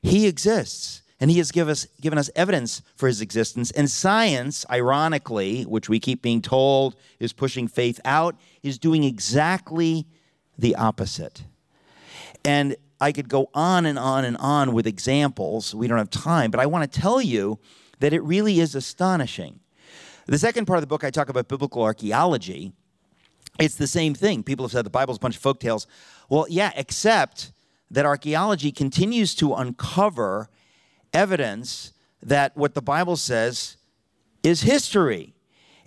He 0.00 0.26
exists 0.26 1.02
and 1.20 1.30
He 1.30 1.36
has 1.36 1.52
give 1.52 1.68
us, 1.68 1.86
given 2.00 2.18
us 2.18 2.30
evidence 2.34 2.80
for 2.96 3.08
His 3.08 3.20
existence. 3.20 3.70
And 3.72 3.90
science, 3.90 4.64
ironically, 4.70 5.64
which 5.64 5.90
we 5.90 6.00
keep 6.00 6.22
being 6.22 6.40
told 6.40 6.96
is 7.18 7.34
pushing 7.34 7.68
faith 7.68 8.00
out, 8.06 8.36
is 8.62 8.78
doing 8.78 9.04
exactly 9.04 10.06
the 10.58 10.76
opposite. 10.76 11.44
And 12.42 12.76
I 13.00 13.12
could 13.12 13.28
go 13.28 13.50
on 13.54 13.86
and 13.86 13.98
on 13.98 14.24
and 14.24 14.36
on 14.36 14.72
with 14.72 14.86
examples. 14.86 15.74
We 15.74 15.88
don't 15.88 15.98
have 15.98 16.10
time, 16.10 16.50
but 16.50 16.60
I 16.60 16.66
want 16.66 16.90
to 16.90 17.00
tell 17.00 17.20
you 17.20 17.58
that 18.00 18.12
it 18.12 18.22
really 18.22 18.60
is 18.60 18.74
astonishing. 18.74 19.60
The 20.26 20.38
second 20.38 20.66
part 20.66 20.76
of 20.76 20.82
the 20.82 20.86
book, 20.86 21.02
I 21.02 21.10
talk 21.10 21.28
about 21.28 21.48
biblical 21.48 21.82
archaeology. 21.82 22.72
It's 23.58 23.76
the 23.76 23.86
same 23.86 24.14
thing. 24.14 24.42
People 24.42 24.64
have 24.64 24.72
said 24.72 24.86
the 24.86 24.90
Bible's 24.90 25.16
a 25.16 25.20
bunch 25.20 25.36
of 25.36 25.42
folk 25.42 25.60
tales. 25.60 25.86
Well, 26.28 26.46
yeah, 26.48 26.72
except 26.76 27.52
that 27.90 28.06
archaeology 28.06 28.70
continues 28.70 29.34
to 29.36 29.54
uncover 29.54 30.48
evidence 31.12 31.92
that 32.22 32.56
what 32.56 32.74
the 32.74 32.82
Bible 32.82 33.16
says 33.16 33.76
is 34.42 34.62
history. 34.62 35.34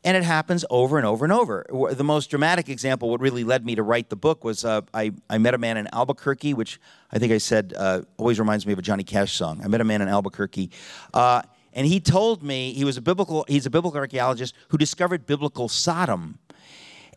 And 0.06 0.18
it 0.18 0.24
happens 0.24 0.66
over 0.70 0.98
and 0.98 1.08
over 1.08 1.24
and 1.24 1.32
over. 1.32 1.66
The 1.92 2.04
most 2.04 2.30
dramatic 2.30 2.68
example, 2.68 3.10
what 3.10 3.22
really 3.22 3.46
led 3.46 3.66
me 3.66 3.76
to 3.76 3.84
write 3.84 4.10
the 4.10 4.18
book, 4.18 4.44
was 4.44 4.66
uh, 4.66 4.82
I, 4.94 5.14
I 5.30 5.38
met 5.38 5.54
a 5.54 5.58
man 5.58 5.78
in 5.78 5.88
Albuquerque, 5.94 6.54
which 6.54 6.80
I 7.12 7.20
think 7.20 7.32
I 7.32 7.38
said 7.38 7.74
uh, 7.78 8.02
always 8.18 8.38
reminds 8.38 8.66
me 8.68 8.74
of 8.74 8.80
a 8.80 8.82
Johnny 8.82 9.04
Cash 9.04 9.34
song. 9.34 9.62
I 9.64 9.68
met 9.68 9.80
a 9.80 9.86
man 9.86 10.02
in 10.02 10.10
Albuquerque. 10.10 10.72
Uh, 11.14 11.44
and 11.72 11.88
he 11.88 12.00
told 12.00 12.44
me 12.44 12.74
he 12.74 12.84
was 12.84 12.98
a 12.98 13.02
biblical, 13.02 13.46
he's 13.48 13.66
a 13.66 13.70
biblical 13.70 14.00
archaeologist 14.00 14.54
who 14.70 14.78
discovered 14.78 15.26
biblical 15.26 15.70
Sodom. 15.70 16.40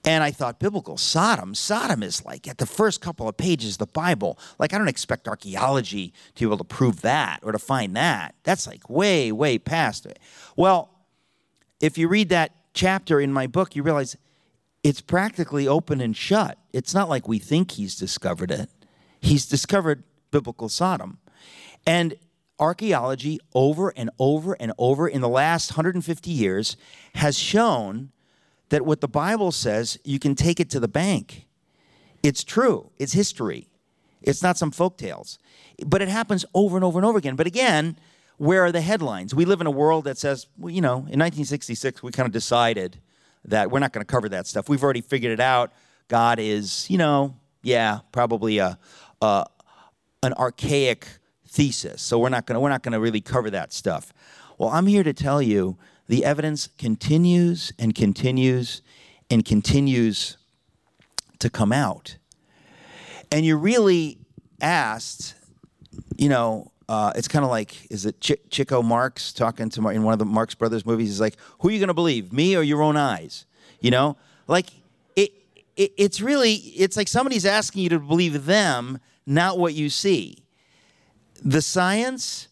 And 0.05 0.23
I 0.23 0.31
thought, 0.31 0.61
biblical 0.61 0.97
Sodom? 0.97 1.55
Sodom 1.57 2.05
is 2.05 2.25
like 2.25 2.47
at 2.47 2.59
the 2.59 2.67
first 2.67 3.01
couple 3.01 3.29
of 3.29 3.37
pages 3.37 3.73
of 3.73 3.79
the 3.79 3.87
Bible. 3.87 4.39
Like, 4.61 4.73
I 4.73 4.79
don't 4.79 4.87
expect 4.87 5.27
archaeology 5.27 6.15
to 6.37 6.45
be 6.45 6.47
able 6.47 6.59
to 6.59 6.65
prove 6.65 7.01
that 7.01 7.41
or 7.43 7.51
to 7.51 7.59
find 7.59 7.97
that. 7.97 8.37
That's 8.45 8.69
like 8.69 8.89
way, 8.89 9.33
way 9.33 9.59
past 9.59 10.07
it. 10.07 10.21
Well, 10.55 10.91
if 11.81 11.99
you 11.99 12.07
read 12.07 12.29
that 12.29 12.53
chapter 12.77 13.21
in 13.21 13.33
my 13.33 13.49
book, 13.49 13.75
you 13.75 13.83
realize 13.83 14.17
it's 14.85 15.01
practically 15.01 15.67
open 15.67 16.01
and 16.01 16.17
shut. 16.17 16.59
It's 16.73 16.95
not 16.95 17.09
like 17.09 17.27
we 17.27 17.41
think 17.41 17.73
he's 17.73 17.97
discovered 17.97 18.53
it, 18.53 18.71
he's 19.21 19.47
discovered 19.47 20.05
biblical 20.31 20.69
Sodom. 20.69 21.19
And 21.85 22.15
archaeology, 22.59 23.39
over 23.55 23.93
and 23.97 24.11
over 24.19 24.55
and 24.55 24.73
over 24.79 25.09
in 25.09 25.21
the 25.21 25.29
last 25.29 25.73
150 25.73 26.31
years, 26.31 26.77
has 27.17 27.39
shown 27.39 28.13
that 28.71 28.85
what 28.85 29.01
the 29.01 29.09
Bible 29.09 29.53
says, 29.53 29.99
you 30.05 30.19
can 30.19 30.35
take 30.35 30.59
it 30.59 30.71
to 30.71 30.81
the 30.81 30.89
bank. 30.89 31.47
It's 32.23 32.43
true, 32.43 32.91
it's 32.99 33.13
history. 33.13 33.69
It's 34.23 34.43
not 34.43 34.59
some 34.59 34.73
folk 34.73 34.99
tales. 34.99 35.39
But 35.87 36.03
it 36.03 36.09
happens 36.09 36.45
over 36.55 36.77
and 36.77 36.85
over 36.85 36.99
and 36.99 37.07
over 37.07 37.19
again. 37.19 37.37
But 37.37 37.47
again, 37.47 37.97
where 38.39 38.65
are 38.65 38.73
the 38.73 38.81
headlines? 38.81 39.35
We 39.35 39.45
live 39.45 39.61
in 39.61 39.67
a 39.67 39.71
world 39.71 40.05
that 40.05 40.19
says, 40.19 40.47
well, 40.59 40.73
you 40.73 40.81
know, 40.81 40.95
in 40.95 41.19
1966, 41.19 42.03
we 42.03 42.13
kind 42.13 42.27
of 42.27 42.33
decided 42.33 43.01
that 43.45 43.71
we're 43.71 43.79
not 43.79 43.93
going 43.93 44.05
to 44.05 44.11
cover 44.11 44.29
that 44.29 44.47
stuff. 44.47 44.69
We've 44.69 44.83
already 44.83 45.01
figured 45.01 45.33
it 45.33 45.41
out. 45.41 45.73
God 46.09 46.39
is, 46.39 46.89
you 46.91 46.99
know, 46.99 47.37
yeah, 47.63 48.01
probably 48.13 48.59
a, 48.59 48.79
a 49.23 49.47
an 50.23 50.33
archaic 50.35 51.07
thesis. 51.49 52.03
So 52.03 52.19
we're 52.19 52.29
not 52.29 52.47
going 52.47 52.55
to 52.55 52.61
we're 52.61 52.69
not 52.69 52.83
going 52.83 52.93
to 52.93 53.01
really 53.01 53.21
cover 53.21 53.51
that 53.51 53.73
stuff. 53.73 54.13
Well, 54.59 54.71
I'm 54.71 54.87
here 54.87 55.03
to 55.03 55.13
tell 55.13 55.41
you 55.41 55.77
the 56.09 56.25
evidence 56.25 56.69
continues 56.79 57.73
and 57.79 57.95
continues 57.95 58.83
and 59.31 59.45
continues 59.45 60.37
to 61.39 61.51
come 61.51 61.73
out. 61.73 62.17
And 63.33 63.45
you're 63.45 63.59
really 63.59 64.19
asked, 64.61 65.35
you 66.17 66.29
know, 66.29 66.71
uh, 66.89 67.13
it's 67.17 67.29
kind 67.29 67.45
of 67.45 67.51
like, 67.51 67.91
is 67.91 68.07
it 68.07 68.21
Ch- 68.21 68.41
Chico 68.51 68.83
Marx 68.83 69.33
talking 69.33 69.69
to 69.71 69.81
Mar- 69.81 69.93
in 69.93 70.03
one 70.05 70.13
of 70.13 70.19
the 70.19 70.25
Marx 70.25 70.55
Brothers 70.55 70.87
movies? 70.87 71.09
He's 71.09 71.21
like, 71.21 71.37
who 71.61 71.69
are 71.69 71.71
you 71.73 71.79
going 71.79 71.89
to 71.89 71.95
believe, 71.95 72.33
me 72.33 72.57
or 72.57 72.63
your 72.63 72.83
own 72.83 72.97
eyes? 72.97 73.47
You 73.81 73.91
know, 73.91 74.17
like 74.47 74.67
it, 75.17 75.33
it, 75.77 75.93
it's 75.97 76.21
really, 76.21 76.55
it's 76.55 76.97
like 76.97 77.09
somebody's 77.09 77.45
asking 77.45 77.83
you 77.83 77.89
to 77.91 77.99
believe 77.99 78.47
them, 78.47 79.01
not 79.27 79.59
what 79.59 79.75
you 79.75 79.91
see. 79.91 80.39
The 81.43 81.61
science, 81.61 82.49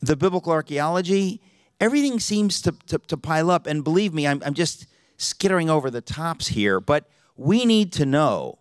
the 0.00 0.16
biblical 0.16 0.52
archaeology, 0.52 1.40
everything 1.80 2.20
seems 2.20 2.60
to, 2.62 2.72
to, 2.88 2.98
to 2.98 3.16
pile 3.16 3.50
up. 3.50 3.66
And 3.66 3.82
believe 3.82 4.12
me, 4.12 4.26
I'm, 4.26 4.42
I'm 4.44 4.54
just 4.54 4.86
skittering 5.16 5.70
over 5.70 5.90
the 5.90 6.00
tops 6.00 6.48
here, 6.48 6.78
but 6.78 7.08
we 7.36 7.64
need 7.64 7.92
to 7.92 8.04
know 8.04 8.58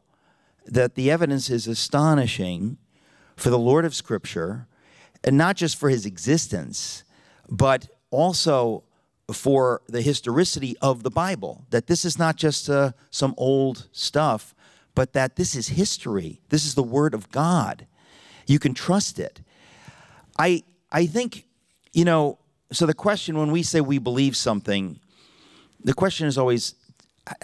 that 0.66 0.96
the 0.96 1.12
evidence 1.12 1.50
is 1.50 1.68
astonishing 1.68 2.78
for 3.36 3.50
the 3.50 3.60
Lord 3.60 3.84
of 3.84 3.94
Scripture 3.94 4.68
and 5.24 5.38
not 5.38 5.56
just 5.56 5.78
for 5.78 5.90
his 5.90 6.06
existence, 6.06 7.04
but 7.50 7.88
also 8.10 8.84
for 9.32 9.82
the 9.88 10.02
historicity 10.02 10.76
of 10.82 11.04
the 11.04 11.12
Bible. 11.12 11.66
That 11.70 11.88
this 11.88 12.06
is 12.06 12.18
not 12.18 12.36
just 12.36 12.70
uh, 12.70 12.92
some 13.10 13.34
old 13.38 13.88
stuff, 13.92 14.54
but 14.96 15.14
that 15.14 15.36
this 15.36 15.56
is 15.56 15.70
history. 15.70 16.42
This 16.50 16.66
is 16.66 16.76
the 16.76 16.84
Word 16.84 17.14
of 17.14 17.32
God. 17.32 17.88
You 18.48 18.60
can 18.60 18.74
trust 18.74 19.20
it. 19.20 19.42
I 20.38 20.64
I 20.92 21.06
think, 21.06 21.46
you 21.94 22.04
know, 22.04 22.40
so 22.72 22.86
the 22.86 22.94
question 22.94 23.38
when 23.38 23.52
we 23.52 23.64
say 23.64 23.82
we 23.82 23.98
believe 23.98 24.36
something, 24.36 25.00
the 25.84 25.94
question 25.94 26.28
is 26.28 26.38
always 26.38 26.76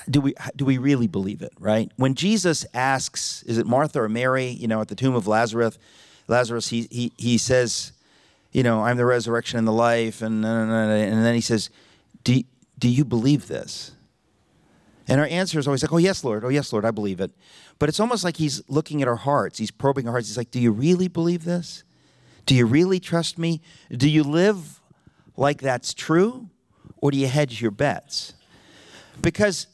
do 0.09 0.21
we 0.21 0.33
do 0.55 0.65
we 0.65 0.77
really 0.77 1.07
believe 1.07 1.41
it, 1.41 1.53
right? 1.59 1.91
When 1.97 2.15
Jesus 2.15 2.65
asks, 2.73 3.43
is 3.43 3.57
it 3.57 3.65
Martha 3.65 4.01
or 4.01 4.09
Mary, 4.09 4.47
you 4.47 4.67
know, 4.67 4.81
at 4.81 4.87
the 4.87 4.95
tomb 4.95 5.15
of 5.15 5.27
Lazarus, 5.27 5.77
Lazarus, 6.27 6.69
he, 6.69 6.87
he, 6.91 7.11
he 7.17 7.37
says, 7.37 7.93
you 8.51 8.63
know, 8.63 8.83
I'm 8.83 8.97
the 8.97 9.05
resurrection 9.05 9.57
and 9.57 9.67
the 9.67 9.71
life. 9.73 10.21
And, 10.21 10.45
and 10.45 11.25
then 11.25 11.35
he 11.35 11.41
says, 11.41 11.69
do, 12.23 12.41
do 12.77 12.89
you 12.89 13.05
believe 13.05 13.47
this? 13.47 13.91
And 15.07 15.21
our 15.21 15.27
answer 15.27 15.57
is 15.57 15.67
always 15.67 15.83
like, 15.83 15.93
oh, 15.93 15.97
yes, 15.97 16.23
Lord. 16.23 16.43
Oh, 16.43 16.49
yes, 16.49 16.73
Lord, 16.73 16.83
I 16.83 16.91
believe 16.91 17.21
it. 17.21 17.31
But 17.79 17.87
it's 17.87 17.99
almost 17.99 18.23
like 18.23 18.37
he's 18.37 18.61
looking 18.67 19.01
at 19.01 19.07
our 19.07 19.15
hearts. 19.15 19.57
He's 19.57 19.71
probing 19.71 20.07
our 20.07 20.11
hearts. 20.11 20.27
He's 20.27 20.37
like, 20.37 20.51
do 20.51 20.59
you 20.59 20.71
really 20.71 21.07
believe 21.07 21.45
this? 21.45 21.83
Do 22.45 22.55
you 22.55 22.65
really 22.65 22.99
trust 22.99 23.37
me? 23.37 23.61
Do 23.91 24.09
you 24.09 24.23
live 24.23 24.81
like 25.37 25.61
that's 25.61 25.93
true? 25.93 26.49
Or 26.97 27.11
do 27.11 27.17
you 27.17 27.27
hedge 27.27 27.61
your 27.61 27.71
bets? 27.71 28.33
Because 29.21 29.67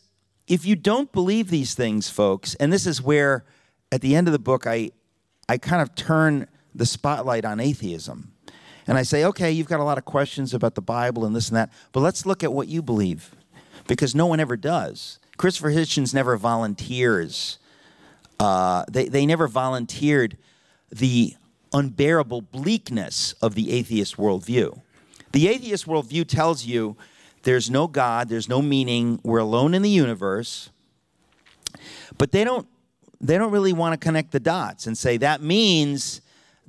if 0.48 0.66
you 0.66 0.76
don't 0.76 1.12
believe 1.12 1.50
these 1.50 1.74
things, 1.74 2.10
folks, 2.10 2.56
and 2.56 2.72
this 2.72 2.86
is 2.86 3.02
where 3.02 3.46
at 3.92 4.02
the 4.02 4.16
end 4.16 4.28
of 4.28 4.34
the 4.34 4.40
book 4.40 4.68
I, 4.68 4.92
I 5.48 5.58
kind 5.58 5.82
of 5.82 5.96
turn 5.96 6.48
the 6.74 6.86
spotlight 6.86 7.46
on 7.46 7.60
atheism. 7.60 8.34
And 8.88 8.98
I 8.98 9.04
say, 9.04 9.24
okay, 9.26 9.52
you've 9.52 9.68
got 9.68 9.80
a 9.80 9.84
lot 9.84 9.98
of 9.98 10.06
questions 10.06 10.54
about 10.54 10.76
the 10.76 10.82
Bible 10.82 11.26
and 11.26 11.36
this 11.36 11.50
and 11.50 11.58
that, 11.58 11.72
but 11.92 12.02
let's 12.02 12.26
look 12.26 12.44
at 12.44 12.52
what 12.52 12.68
you 12.68 12.82
believe 12.82 13.36
because 13.88 14.14
no 14.14 14.26
one 14.26 14.40
ever 14.40 14.58
does. 14.58 15.20
Christopher 15.38 15.72
Hitchens 15.72 16.14
never 16.14 16.38
volunteers, 16.38 17.60
uh, 18.40 18.84
they, 18.92 19.08
they 19.08 19.26
never 19.26 19.48
volunteered 19.48 20.38
the 20.92 21.36
unbearable 21.72 22.42
bleakness 22.42 23.34
of 23.42 23.56
the 23.56 23.72
atheist 23.72 24.18
worldview. 24.18 24.80
The 25.32 25.48
atheist 25.48 25.88
worldview 25.88 26.28
tells 26.28 26.66
you 26.66 26.96
there's 27.44 27.70
no 27.70 27.88
God, 27.88 28.30
there's 28.30 28.48
no 28.48 28.62
meaning, 28.62 29.20
we're 29.24 29.40
alone 29.40 29.74
in 29.74 29.82
the 29.82 29.90
universe, 29.90 30.70
but 32.18 32.32
they 32.32 32.44
don't 32.44 32.68
they 33.24 33.38
don't 33.38 33.52
really 33.52 33.74
want 33.74 34.00
to 34.00 34.06
connect 34.06 34.32
the 34.32 34.40
dots 34.40 34.86
and 34.86 34.98
say 34.98 35.18
that 35.18 35.42
means 35.42 36.22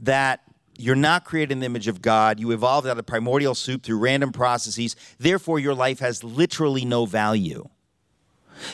that 0.03 0.41
you're 0.79 0.95
not 0.95 1.25
created 1.25 1.53
in 1.53 1.61
the 1.61 1.67
image 1.67 1.89
of 1.89 2.01
God. 2.01 2.41
You 2.41 2.53
evolved 2.53 2.87
out 2.87 2.99
of 2.99 3.07
primordial 3.07 3.55
soup 3.55 3.83
through 3.83 3.99
random 3.99 4.33
processes. 4.33 4.97
Therefore, 5.19 5.59
your 5.59 5.75
life 5.75 5.99
has 5.99 6.25
literally 6.25 6.85
no 6.85 7.07
value. 7.07 7.69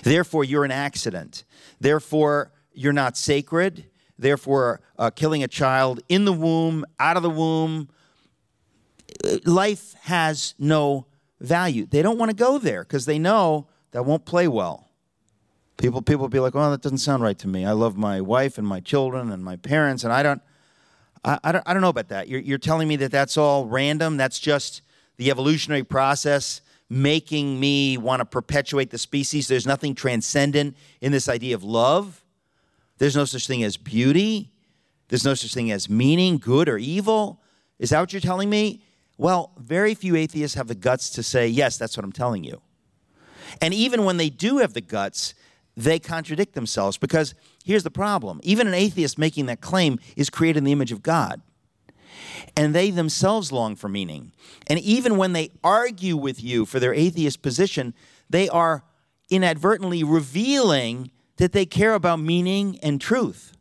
Therefore, 0.03 0.45
you're 0.45 0.65
an 0.65 0.71
accident. 0.71 1.45
Therefore, 1.81 2.53
you're 2.73 2.93
not 2.93 3.17
sacred. 3.17 3.87
Therefore, 4.19 4.81
uh, 4.99 5.11
killing 5.11 5.43
a 5.43 5.49
child 5.49 6.01
in 6.09 6.27
the 6.27 6.33
womb, 6.33 6.85
out 6.99 7.17
of 7.17 7.23
the 7.23 7.31
womb, 7.31 7.89
uh, 9.25 9.39
life 9.45 9.95
has 10.03 10.55
no 10.59 11.07
value. 11.41 11.87
They 11.87 12.03
don't 12.03 12.19
want 12.19 12.31
to 12.31 12.37
go 12.37 12.59
there 12.59 12.83
because 12.83 13.07
they 13.07 13.19
know 13.19 13.69
that 13.93 14.05
won't 14.05 14.27
play 14.27 14.49
well. 14.49 14.90
People, 15.81 16.03
people 16.03 16.29
be 16.29 16.41
like, 16.41 16.55
"Oh, 16.55 16.71
that 16.71 16.83
doesn't 16.83 16.99
sound 16.99 17.23
right 17.23 17.39
to 17.39 17.49
me. 17.49 17.65
I 17.65 17.73
love 17.73 17.97
my 17.97 18.21
wife 18.21 18.59
and 18.59 18.67
my 18.67 18.81
children 18.81 19.33
and 19.33 19.43
my 19.43 19.57
parents, 19.57 20.05
and 20.05 20.13
I 20.13 20.23
don't, 20.23 20.43
I, 21.25 21.39
I 21.43 21.53
don't, 21.53 21.65
I 21.67 21.73
don't 21.73 21.81
know 21.81 21.89
about 21.89 22.09
that. 22.09 22.29
You're, 22.29 22.41
you're 22.41 22.59
telling 22.59 22.87
me 22.87 22.97
that 22.97 23.11
that's 23.11 23.39
all 23.39 23.65
random. 23.65 24.19
That's 24.19 24.39
just 24.39 24.83
the 25.17 25.31
evolutionary 25.31 25.85
process 25.85 26.61
making 26.91 27.59
me 27.59 27.97
want 27.97 28.21
to 28.21 28.27
perpetuate 28.27 28.91
the 28.91 28.99
species. 28.99 29.49
There's 29.49 29.67
nothing 29.67 29.95
transcendent 29.95 30.77
in 31.01 31.13
this 31.13 31.31
idea 31.31 31.55
of 31.55 31.65
love. 31.65 32.23
There's 32.99 33.17
no 33.17 33.25
such 33.25 33.47
thing 33.47 33.63
as 33.63 33.79
beauty. 33.79 34.51
There's 35.09 35.25
no 35.25 35.33
such 35.33 35.55
thing 35.55 35.71
as 35.71 35.89
meaning, 35.89 36.37
good 36.37 36.69
or 36.69 36.77
evil. 36.77 37.41
Is 37.79 37.91
that 37.91 38.01
what 38.01 38.13
you're 38.13 38.21
telling 38.21 38.51
me? 38.51 38.83
Well, 39.17 39.53
very 39.57 39.95
few 39.95 40.15
atheists 40.15 40.57
have 40.57 40.69
the 40.69 40.75
guts 40.75 41.09
to 41.11 41.23
say, 41.23 41.49
yes, 41.49 41.79
that's 41.79 41.97
what 41.97 42.05
I'm 42.05 42.13
telling 42.13 42.45
you. 42.45 42.61
And 43.63 43.73
even 43.73 44.05
when 44.05 44.19
they 44.19 44.29
do 44.29 44.59
have 44.59 44.75
the 44.75 44.81
guts, 44.81 45.35
they 45.85 45.99
contradict 45.99 46.55
themselves 46.55 46.99
because 46.99 47.35
here's 47.65 47.83
the 47.83 47.91
problem. 47.91 48.41
Even 48.43 48.67
an 48.67 48.75
atheist 48.75 49.19
making 49.19 49.47
that 49.47 49.61
claim 49.61 49.99
is 50.17 50.31
created 50.31 50.59
in 50.59 50.65
the 50.65 50.73
image 50.73 50.93
of 50.93 51.03
God. 51.03 51.43
And 52.57 52.75
they 52.75 52.91
themselves 52.91 53.53
long 53.53 53.77
for 53.77 53.89
meaning. 53.89 54.33
And 54.67 54.79
even 54.81 55.17
when 55.17 55.33
they 55.33 55.51
argue 55.63 56.17
with 56.17 56.43
you 56.43 56.67
for 56.67 56.81
their 56.81 56.95
atheist 56.95 57.43
position, 57.43 57.95
they 58.29 58.49
are 58.49 58.85
inadvertently 59.31 60.03
revealing 60.03 61.11
that 61.37 61.53
they 61.53 61.65
care 61.65 61.95
about 61.95 62.21
meaning 62.21 62.79
and 62.83 63.01
truth. 63.01 63.57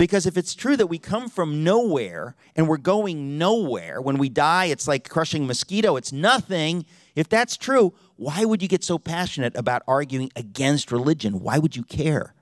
Because 0.00 0.24
if 0.24 0.38
it's 0.38 0.54
true 0.54 0.78
that 0.78 0.86
we 0.86 0.98
come 0.98 1.28
from 1.28 1.62
nowhere 1.62 2.34
and 2.56 2.66
we're 2.66 2.78
going 2.78 3.36
nowhere, 3.36 4.00
when 4.00 4.16
we 4.16 4.30
die, 4.30 4.64
it's 4.64 4.88
like 4.88 5.06
crushing 5.06 5.46
mosquito, 5.46 5.96
it's 5.96 6.10
nothing. 6.10 6.86
If 7.14 7.28
that's 7.28 7.58
true, 7.58 7.92
why 8.20 8.44
would 8.44 8.60
you 8.60 8.68
get 8.68 8.84
so 8.84 8.98
passionate 8.98 9.56
about 9.56 9.80
arguing 9.88 10.30
against 10.36 10.92
religion? 10.92 11.40
Why 11.40 11.56
would 11.56 11.74
you 11.74 11.82
care? 11.82 12.34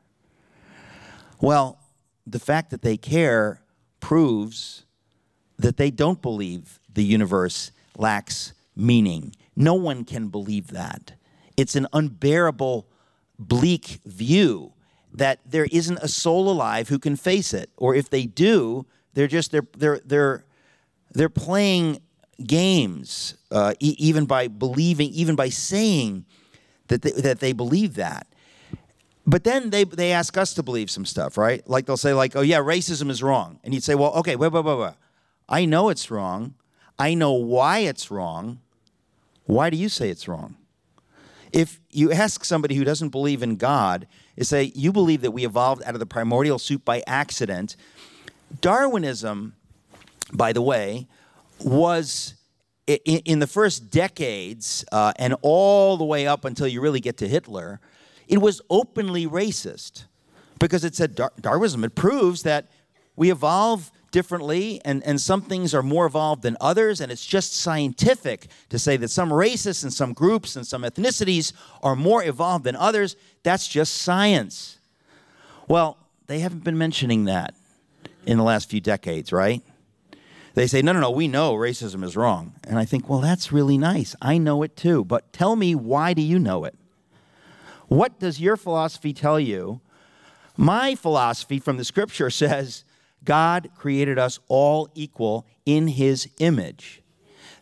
Well, 1.40 1.78
the 2.26 2.40
fact 2.40 2.70
that 2.70 2.82
they 2.82 2.96
care 2.96 3.62
proves 4.00 4.86
that 5.56 5.76
they 5.76 5.92
don't 5.92 6.20
believe 6.20 6.80
the 6.92 7.04
universe 7.04 7.70
lacks 7.96 8.54
meaning. 8.74 9.36
No 9.54 9.74
one 9.74 10.04
can 10.04 10.30
believe 10.30 10.72
that. 10.72 11.12
It's 11.56 11.76
an 11.76 11.86
unbearable 11.92 12.88
bleak 13.38 14.00
view 14.04 14.72
that 15.14 15.38
there 15.46 15.68
isn't 15.70 15.98
a 16.02 16.08
soul 16.08 16.50
alive 16.50 16.88
who 16.88 16.98
can 16.98 17.14
face 17.14 17.54
it 17.54 17.70
or 17.76 17.94
if 17.94 18.10
they 18.10 18.26
do 18.26 18.84
they're 19.14 19.28
just 19.28 19.52
they're 19.52 19.68
they're 19.76 20.00
they're 20.04 20.44
they're 21.12 21.28
playing 21.28 22.00
games 22.46 23.34
uh, 23.50 23.74
e- 23.80 23.96
even 23.98 24.26
by 24.26 24.48
believing 24.48 25.10
even 25.10 25.34
by 25.36 25.48
saying 25.48 26.24
that 26.88 27.02
they, 27.02 27.10
that 27.12 27.40
they 27.40 27.52
believe 27.52 27.94
that. 27.94 28.26
But 29.26 29.44
then 29.44 29.70
they 29.70 29.84
they 29.84 30.12
ask 30.12 30.36
us 30.36 30.54
to 30.54 30.62
believe 30.62 30.90
some 30.90 31.04
stuff 31.04 31.36
right? 31.36 31.68
Like 31.68 31.86
they'll 31.86 31.96
say 31.96 32.14
like 32.14 32.36
oh 32.36 32.42
yeah 32.42 32.58
racism 32.58 33.10
is 33.10 33.22
wrong. 33.22 33.60
And 33.64 33.74
you'd 33.74 33.82
say 33.82 33.94
well 33.94 34.12
okay 34.14 34.36
wait 34.36 34.52
wait 34.52 34.64
wait 34.64 34.78
wait. 34.78 34.94
I 35.48 35.64
know 35.64 35.88
it's 35.88 36.10
wrong. 36.10 36.54
I 36.98 37.14
know 37.14 37.32
why 37.32 37.80
it's 37.80 38.10
wrong. 38.10 38.60
Why 39.44 39.70
do 39.70 39.76
you 39.76 39.88
say 39.88 40.10
it's 40.10 40.28
wrong? 40.28 40.56
If 41.52 41.80
you 41.90 42.12
ask 42.12 42.44
somebody 42.44 42.74
who 42.74 42.84
doesn't 42.84 43.08
believe 43.08 43.42
in 43.42 43.56
God, 43.56 44.06
you 44.36 44.44
say, 44.44 44.72
You 44.74 44.92
believe 44.92 45.22
that 45.22 45.30
we 45.30 45.44
evolved 45.46 45.82
out 45.84 45.94
of 45.94 46.00
the 46.00 46.06
primordial 46.06 46.58
soup 46.58 46.84
by 46.84 47.02
accident. 47.06 47.76
Darwinism, 48.60 49.54
by 50.32 50.52
the 50.52 50.62
way, 50.62 51.06
was 51.64 52.34
in, 52.86 53.38
the 53.38 53.46
first 53.46 53.90
decades 53.90 54.84
uh, 54.92 55.12
and 55.16 55.34
all 55.42 55.96
the 55.96 56.04
way 56.04 56.26
up 56.26 56.44
until 56.44 56.66
you 56.66 56.80
really 56.80 57.00
get 57.00 57.18
to 57.18 57.28
Hitler, 57.28 57.80
it 58.26 58.38
was 58.38 58.62
openly 58.70 59.26
racist 59.26 60.04
because 60.58 60.84
it 60.84 60.94
said 60.94 61.18
Darwinism. 61.40 61.84
It 61.84 61.94
proves 61.94 62.42
that 62.44 62.66
we 63.16 63.30
evolve 63.30 63.90
differently, 64.10 64.80
and, 64.84 65.02
and 65.04 65.20
some 65.20 65.42
things 65.42 65.74
are 65.74 65.82
more 65.82 66.06
evolved 66.06 66.42
than 66.42 66.56
others, 66.60 67.00
and 67.00 67.12
it's 67.12 67.26
just 67.26 67.54
scientific 67.54 68.46
to 68.70 68.78
say 68.78 68.96
that 68.96 69.08
some 69.08 69.32
races 69.32 69.82
and 69.82 69.92
some 69.92 70.12
groups 70.14 70.56
and 70.56 70.66
some 70.66 70.82
ethnicities 70.82 71.52
are 71.82 71.94
more 71.94 72.24
evolved 72.24 72.64
than 72.64 72.76
others. 72.76 73.16
That's 73.42 73.68
just 73.68 73.98
science. 73.98 74.78
Well, 75.66 75.98
they 76.26 76.38
haven't 76.38 76.64
been 76.64 76.78
mentioning 76.78 77.26
that 77.26 77.54
in 78.24 78.38
the 78.38 78.44
last 78.44 78.70
few 78.70 78.80
decades, 78.80 79.32
right? 79.32 79.62
They 80.54 80.66
say, 80.66 80.82
no, 80.82 80.92
no, 80.92 81.00
no, 81.00 81.10
we 81.10 81.28
know 81.28 81.54
racism 81.54 82.02
is 82.02 82.16
wrong. 82.16 82.54
And 82.64 82.78
I 82.78 82.84
think, 82.84 83.08
well, 83.08 83.20
that's 83.20 83.52
really 83.52 83.78
nice. 83.78 84.16
I 84.20 84.38
know 84.38 84.62
it 84.62 84.76
too. 84.76 85.04
But 85.04 85.32
tell 85.32 85.56
me, 85.56 85.74
why 85.74 86.14
do 86.14 86.22
you 86.22 86.38
know 86.38 86.64
it? 86.64 86.74
What 87.86 88.18
does 88.18 88.40
your 88.40 88.56
philosophy 88.56 89.12
tell 89.12 89.38
you? 89.40 89.80
My 90.56 90.94
philosophy 90.94 91.58
from 91.58 91.76
the 91.76 91.84
scripture 91.84 92.30
says 92.30 92.84
God 93.24 93.70
created 93.76 94.18
us 94.18 94.38
all 94.48 94.88
equal 94.94 95.46
in 95.64 95.88
his 95.88 96.28
image. 96.38 97.02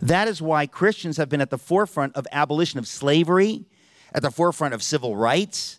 That 0.01 0.29
is 0.29 0.43
why 0.43 0.67
Christians 0.67 1.17
have 1.17 1.29
been 1.29 1.41
at 1.41 1.51
the 1.51 1.59
forefront 1.59 2.15
of 2.17 2.27
abolition 2.31 2.79
of 2.79 2.87
slavery, 2.87 3.65
at 4.13 4.23
the 4.23 4.31
forefront 4.31 4.75
of 4.75 4.83
civil 4.83 5.17
rights. 5.17 5.79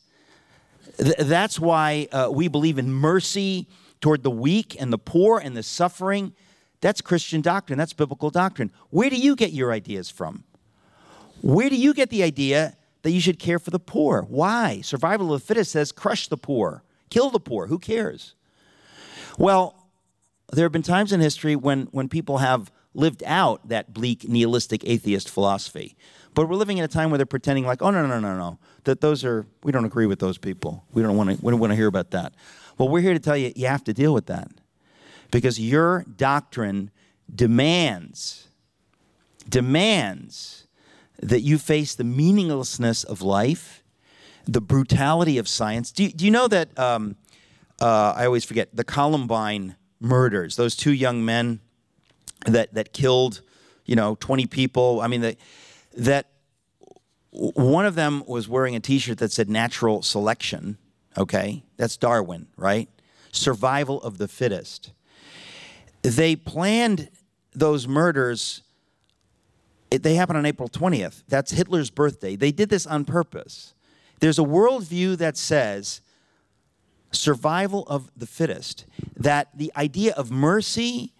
that's 0.97 1.59
why 1.59 2.07
uh, 2.11 2.29
we 2.31 2.47
believe 2.47 2.79
in 2.79 2.91
mercy 2.91 3.67
toward 4.01 4.23
the 4.23 4.31
weak 4.31 4.75
and 4.79 4.91
the 4.91 4.97
poor 4.97 5.39
and 5.39 5.55
the 5.55 5.63
suffering. 5.63 6.33
That's 6.81 7.01
Christian 7.01 7.41
doctrine. 7.41 7.77
That's 7.77 7.93
biblical 7.93 8.29
doctrine. 8.29 8.71
Where 8.89 9.09
do 9.09 9.15
you 9.15 9.35
get 9.35 9.51
your 9.51 9.71
ideas 9.71 10.09
from? 10.09 10.43
Where 11.41 11.69
do 11.69 11.75
you 11.75 11.93
get 11.93 12.09
the 12.09 12.23
idea 12.23 12.75
that 13.03 13.11
you 13.11 13.19
should 13.19 13.39
care 13.39 13.59
for 13.59 13.71
the 13.71 13.79
poor? 13.79 14.23
Why? 14.23 14.81
Survival 14.81 15.33
of 15.33 15.41
the 15.41 15.45
fittest 15.45 15.71
says 15.71 15.91
crush 15.91 16.27
the 16.27 16.37
poor, 16.37 16.83
kill 17.09 17.29
the 17.29 17.39
poor. 17.39 17.67
Who 17.67 17.79
cares? 17.79 18.35
Well, 19.37 19.87
there 20.51 20.65
have 20.65 20.71
been 20.71 20.81
times 20.81 21.11
in 21.11 21.19
history 21.19 21.55
when, 21.55 21.83
when 21.91 22.09
people 22.09 22.39
have 22.39 22.71
lived 22.93 23.23
out 23.25 23.67
that 23.69 23.93
bleak 23.93 24.27
nihilistic 24.27 24.83
atheist 24.85 25.29
philosophy. 25.29 25.95
But 26.33 26.49
we're 26.49 26.55
living 26.55 26.77
in 26.77 26.83
a 26.83 26.87
time 26.87 27.09
where 27.09 27.17
they're 27.17 27.25
pretending 27.25 27.65
like, 27.65 27.81
oh 27.81 27.91
no, 27.91 28.05
no, 28.05 28.19
no, 28.19 28.19
no, 28.19 28.37
no. 28.37 28.59
That 28.83 29.01
those 29.01 29.23
are 29.23 29.45
we 29.63 29.71
don't 29.71 29.85
agree 29.85 30.05
with 30.05 30.19
those 30.19 30.37
people. 30.37 30.83
We 30.93 31.01
don't 31.01 31.17
want 31.17 31.29
to 31.29 31.37
we 31.43 31.51
don't 31.51 31.59
want 31.59 31.71
to 31.71 31.75
hear 31.75 31.87
about 31.87 32.11
that. 32.11 32.33
Well, 32.77 32.89
we're 32.89 33.01
here 33.01 33.13
to 33.13 33.19
tell 33.19 33.37
you 33.37 33.51
you 33.55 33.67
have 33.67 33.83
to 33.85 33.93
deal 33.93 34.13
with 34.13 34.27
that. 34.27 34.49
Because 35.31 35.59
your 35.59 36.03
doctrine 36.03 36.91
demands 37.33 38.47
demands 39.49 40.67
that 41.21 41.41
you 41.41 41.57
face 41.57 41.95
the 41.95 42.03
meaninglessness 42.03 43.03
of 43.03 43.21
life, 43.21 43.83
the 44.45 44.61
brutality 44.61 45.37
of 45.37 45.47
science. 45.47 45.91
Do, 45.91 46.09
do 46.09 46.25
you 46.25 46.31
know 46.31 46.47
that 46.47 46.77
um, 46.77 47.15
uh, 47.81 48.13
I 48.15 48.25
always 48.25 48.43
forget 48.43 48.75
the 48.75 48.83
Columbine 48.83 49.75
murders. 49.99 50.55
Those 50.55 50.75
two 50.75 50.93
young 50.93 51.25
men 51.25 51.59
that 52.45 52.73
that 52.73 52.93
killed, 52.93 53.41
you 53.85 53.95
know, 53.95 54.15
20 54.19 54.45
people. 54.47 55.01
I 55.01 55.07
mean, 55.07 55.21
that 55.21 55.37
that 55.95 56.29
one 57.31 57.85
of 57.85 57.95
them 57.95 58.23
was 58.27 58.47
wearing 58.47 58.75
a 58.75 58.79
T-shirt 58.79 59.17
that 59.19 59.31
said 59.31 59.49
"Natural 59.49 60.01
Selection." 60.01 60.77
Okay, 61.17 61.63
that's 61.77 61.97
Darwin, 61.97 62.47
right? 62.57 62.89
Survival 63.31 64.01
of 64.01 64.17
the 64.17 64.27
fittest. 64.27 64.91
They 66.01 66.35
planned 66.35 67.09
those 67.53 67.87
murders. 67.87 68.61
They 69.89 70.15
happened 70.15 70.37
on 70.37 70.45
April 70.45 70.69
20th. 70.69 71.23
That's 71.27 71.51
Hitler's 71.51 71.89
birthday. 71.89 72.35
They 72.35 72.51
did 72.51 72.69
this 72.69 72.85
on 72.85 73.05
purpose. 73.05 73.73
There's 74.19 74.39
a 74.39 74.43
worldview 74.43 75.17
that 75.17 75.37
says 75.37 76.01
survival 77.11 77.83
of 77.87 78.11
the 78.15 78.27
fittest, 78.27 78.85
that 79.15 79.49
the 79.55 79.71
idea 79.75 80.13
of 80.13 80.31
mercy, 80.31 81.13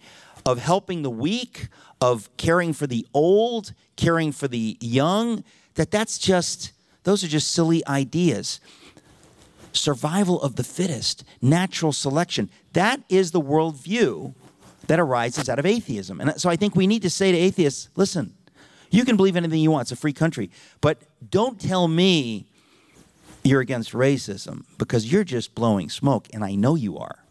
of 0.45 0.59
helping 0.59 1.01
the 1.01 1.09
weak, 1.09 1.67
of 2.01 2.35
caring 2.37 2.73
for 2.73 2.87
the 2.87 3.05
old, 3.13 3.73
caring 3.95 4.31
for 4.31 4.47
the 4.47 4.77
young, 4.81 5.43
that 5.75 5.91
that's 5.91 6.17
just, 6.17 6.71
those 7.03 7.23
are 7.23 7.27
just 7.27 7.51
silly 7.51 7.85
ideas. 7.87 8.59
Survival 9.71 10.41
of 10.41 10.55
the 10.55 10.63
fittest, 10.63 11.23
natural 11.41 11.93
selection, 11.93 12.49
that 12.73 13.01
is 13.09 13.31
the 13.31 13.41
worldview 13.41 14.33
that 14.87 14.99
arises 14.99 15.49
out 15.49 15.59
of 15.59 15.65
atheism. 15.65 16.19
And 16.21 16.39
so 16.39 16.49
I 16.49 16.55
think 16.55 16.75
we 16.75 16.87
need 16.87 17.01
to 17.03 17.09
say 17.09 17.31
to 17.31 17.37
atheists 17.37 17.89
listen, 17.95 18.33
you 18.89 19.05
can 19.05 19.17
believe 19.17 19.35
anything 19.35 19.59
you 19.59 19.71
want, 19.71 19.83
it's 19.83 19.91
a 19.91 19.95
free 19.95 20.13
country, 20.13 20.49
but 20.81 21.01
don't 21.29 21.59
tell 21.59 21.87
me 21.87 22.47
you're 23.43 23.61
against 23.61 23.91
racism 23.91 24.63
because 24.77 25.11
you're 25.11 25.23
just 25.23 25.55
blowing 25.55 25.89
smoke, 25.89 26.27
and 26.33 26.43
I 26.43 26.55
know 26.55 26.75
you 26.75 26.97
are. 26.97 27.23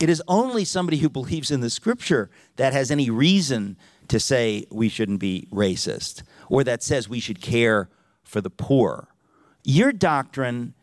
It 0.00 0.08
is 0.08 0.22
only 0.26 0.64
somebody 0.64 0.98
who 0.98 1.08
believes 1.08 1.50
in 1.50 1.60
the 1.60 1.70
scripture 1.70 2.30
that 2.56 2.72
has 2.72 2.90
any 2.90 3.10
reason 3.10 3.76
to 4.08 4.18
say 4.18 4.66
we 4.70 4.88
shouldn't 4.88 5.20
be 5.20 5.46
racist 5.52 6.22
or 6.48 6.64
that 6.64 6.82
says 6.82 7.08
we 7.08 7.20
should 7.20 7.40
care 7.40 7.88
for 8.22 8.40
the 8.40 8.50
poor 8.50 9.08
your 9.64 9.92
doctrine 9.92 10.74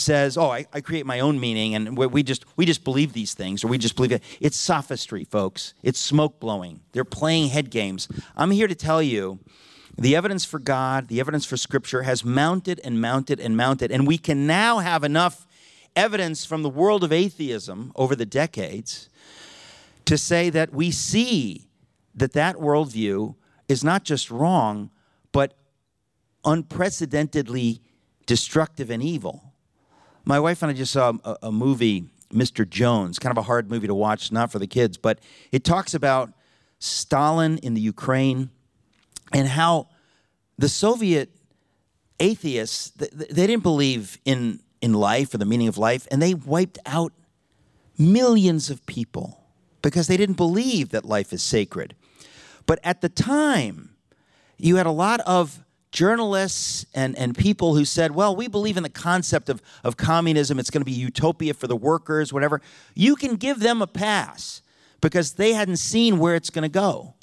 says, 0.00 0.36
"Oh, 0.36 0.50
I, 0.50 0.66
I 0.72 0.80
create 0.80 1.06
my 1.06 1.20
own 1.20 1.40
meaning, 1.40 1.74
and 1.74 1.96
we, 1.96 2.06
we 2.06 2.22
just 2.22 2.44
we 2.56 2.66
just 2.66 2.84
believe 2.84 3.12
these 3.12 3.34
things, 3.34 3.64
or 3.64 3.68
we 3.68 3.78
just 3.78 3.96
believe 3.96 4.12
it." 4.12 4.22
It's 4.40 4.56
sophistry, 4.56 5.24
folks. 5.24 5.74
It's 5.82 5.98
smoke 5.98 6.40
blowing. 6.40 6.80
They're 6.92 7.04
playing 7.04 7.48
head 7.48 7.70
games. 7.70 8.08
I'm 8.36 8.50
here 8.50 8.68
to 8.68 8.74
tell 8.74 9.02
you, 9.02 9.38
the 9.96 10.14
evidence 10.14 10.44
for 10.44 10.58
God, 10.58 11.08
the 11.08 11.20
evidence 11.20 11.44
for 11.44 11.56
Scripture, 11.56 12.02
has 12.02 12.24
mounted 12.24 12.80
and 12.84 13.00
mounted 13.00 13.40
and 13.40 13.56
mounted, 13.56 13.90
and 13.90 14.06
we 14.06 14.18
can 14.18 14.46
now 14.46 14.78
have 14.78 15.04
enough 15.04 15.46
evidence 15.96 16.44
from 16.44 16.62
the 16.62 16.70
world 16.70 17.02
of 17.02 17.12
atheism 17.12 17.92
over 17.96 18.14
the 18.14 18.26
decades 18.26 19.08
to 20.04 20.16
say 20.16 20.48
that 20.48 20.72
we 20.72 20.90
see 20.90 21.68
that 22.14 22.32
that 22.32 22.56
worldview 22.56 23.34
is 23.68 23.84
not 23.84 24.04
just 24.04 24.30
wrong, 24.30 24.90
but 25.32 25.54
unprecedentedly 26.44 27.82
destructive 28.26 28.90
and 28.90 29.02
evil. 29.02 29.47
My 30.28 30.38
wife 30.38 30.62
and 30.62 30.70
I 30.70 30.74
just 30.74 30.92
saw 30.92 31.14
a, 31.24 31.38
a, 31.44 31.50
movie, 31.50 32.04
Mr. 32.30 32.68
Jones, 32.68 33.18
kind 33.18 33.30
of 33.30 33.38
a 33.38 33.46
hard 33.46 33.70
movie 33.70 33.86
to 33.86 33.94
watch, 33.94 34.30
not 34.30 34.52
for 34.52 34.58
the 34.58 34.66
kids, 34.66 34.98
but 34.98 35.20
it 35.52 35.64
talks 35.64 35.94
about 35.94 36.34
Stalin 36.80 37.56
in 37.62 37.72
the 37.72 37.80
Ukraine 37.80 38.50
and 39.32 39.48
how 39.48 39.88
the 40.58 40.68
Soviet 40.68 41.30
atheists, 42.20 42.90
they 42.90 43.46
didn't 43.46 43.62
believe 43.62 44.18
in, 44.26 44.60
in 44.82 44.92
life 44.92 45.32
or 45.32 45.38
the 45.38 45.46
meaning 45.46 45.66
of 45.66 45.78
life, 45.78 46.06
and 46.10 46.20
they 46.20 46.34
wiped 46.34 46.78
out 46.84 47.14
millions 47.96 48.68
of 48.68 48.84
people 48.84 49.42
because 49.80 50.08
they 50.08 50.18
didn't 50.18 50.36
believe 50.36 50.90
that 50.90 51.06
life 51.06 51.32
is 51.32 51.42
sacred. 51.42 51.94
But 52.66 52.80
at 52.84 53.00
the 53.00 53.08
time, 53.08 53.96
you 54.58 54.76
had 54.76 54.84
a 54.84 54.90
lot 54.90 55.20
of 55.20 55.64
journalists 55.90 56.86
and, 56.94 57.16
and 57.16 57.36
people 57.36 57.74
who 57.74 57.84
said, 57.84 58.14
well, 58.14 58.34
we 58.36 58.48
believe 58.48 58.76
in 58.76 58.82
the 58.82 58.88
concept 58.88 59.48
of, 59.48 59.62
of 59.82 59.96
communism. 59.96 60.58
It's 60.58 60.70
going 60.70 60.82
to 60.82 60.84
be 60.84 60.92
utopia 60.92 61.54
for 61.54 61.66
the 61.66 61.76
workers, 61.76 62.32
whatever. 62.32 62.60
You 62.94 63.16
can 63.16 63.36
give 63.36 63.60
them 63.60 63.80
a 63.80 63.86
pass 63.86 64.62
because 65.00 65.34
they 65.34 65.52
hadn't 65.52 65.76
seen 65.76 66.18
where 66.18 66.34
it's 66.34 66.50
going 66.50 66.62
to 66.62 66.68
go. 66.68 67.14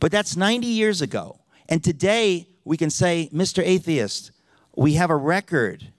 But 0.00 0.10
that's 0.10 0.36
90 0.36 0.66
years 0.66 1.02
ago. 1.02 1.40
And 1.68 1.84
today, 1.84 2.48
we 2.64 2.76
can 2.76 2.90
say, 2.90 3.28
Mr. 3.32 3.62
Atheist, 3.64 4.32
we 4.74 4.94
have 4.94 5.10
a 5.10 5.16
record 5.16 5.92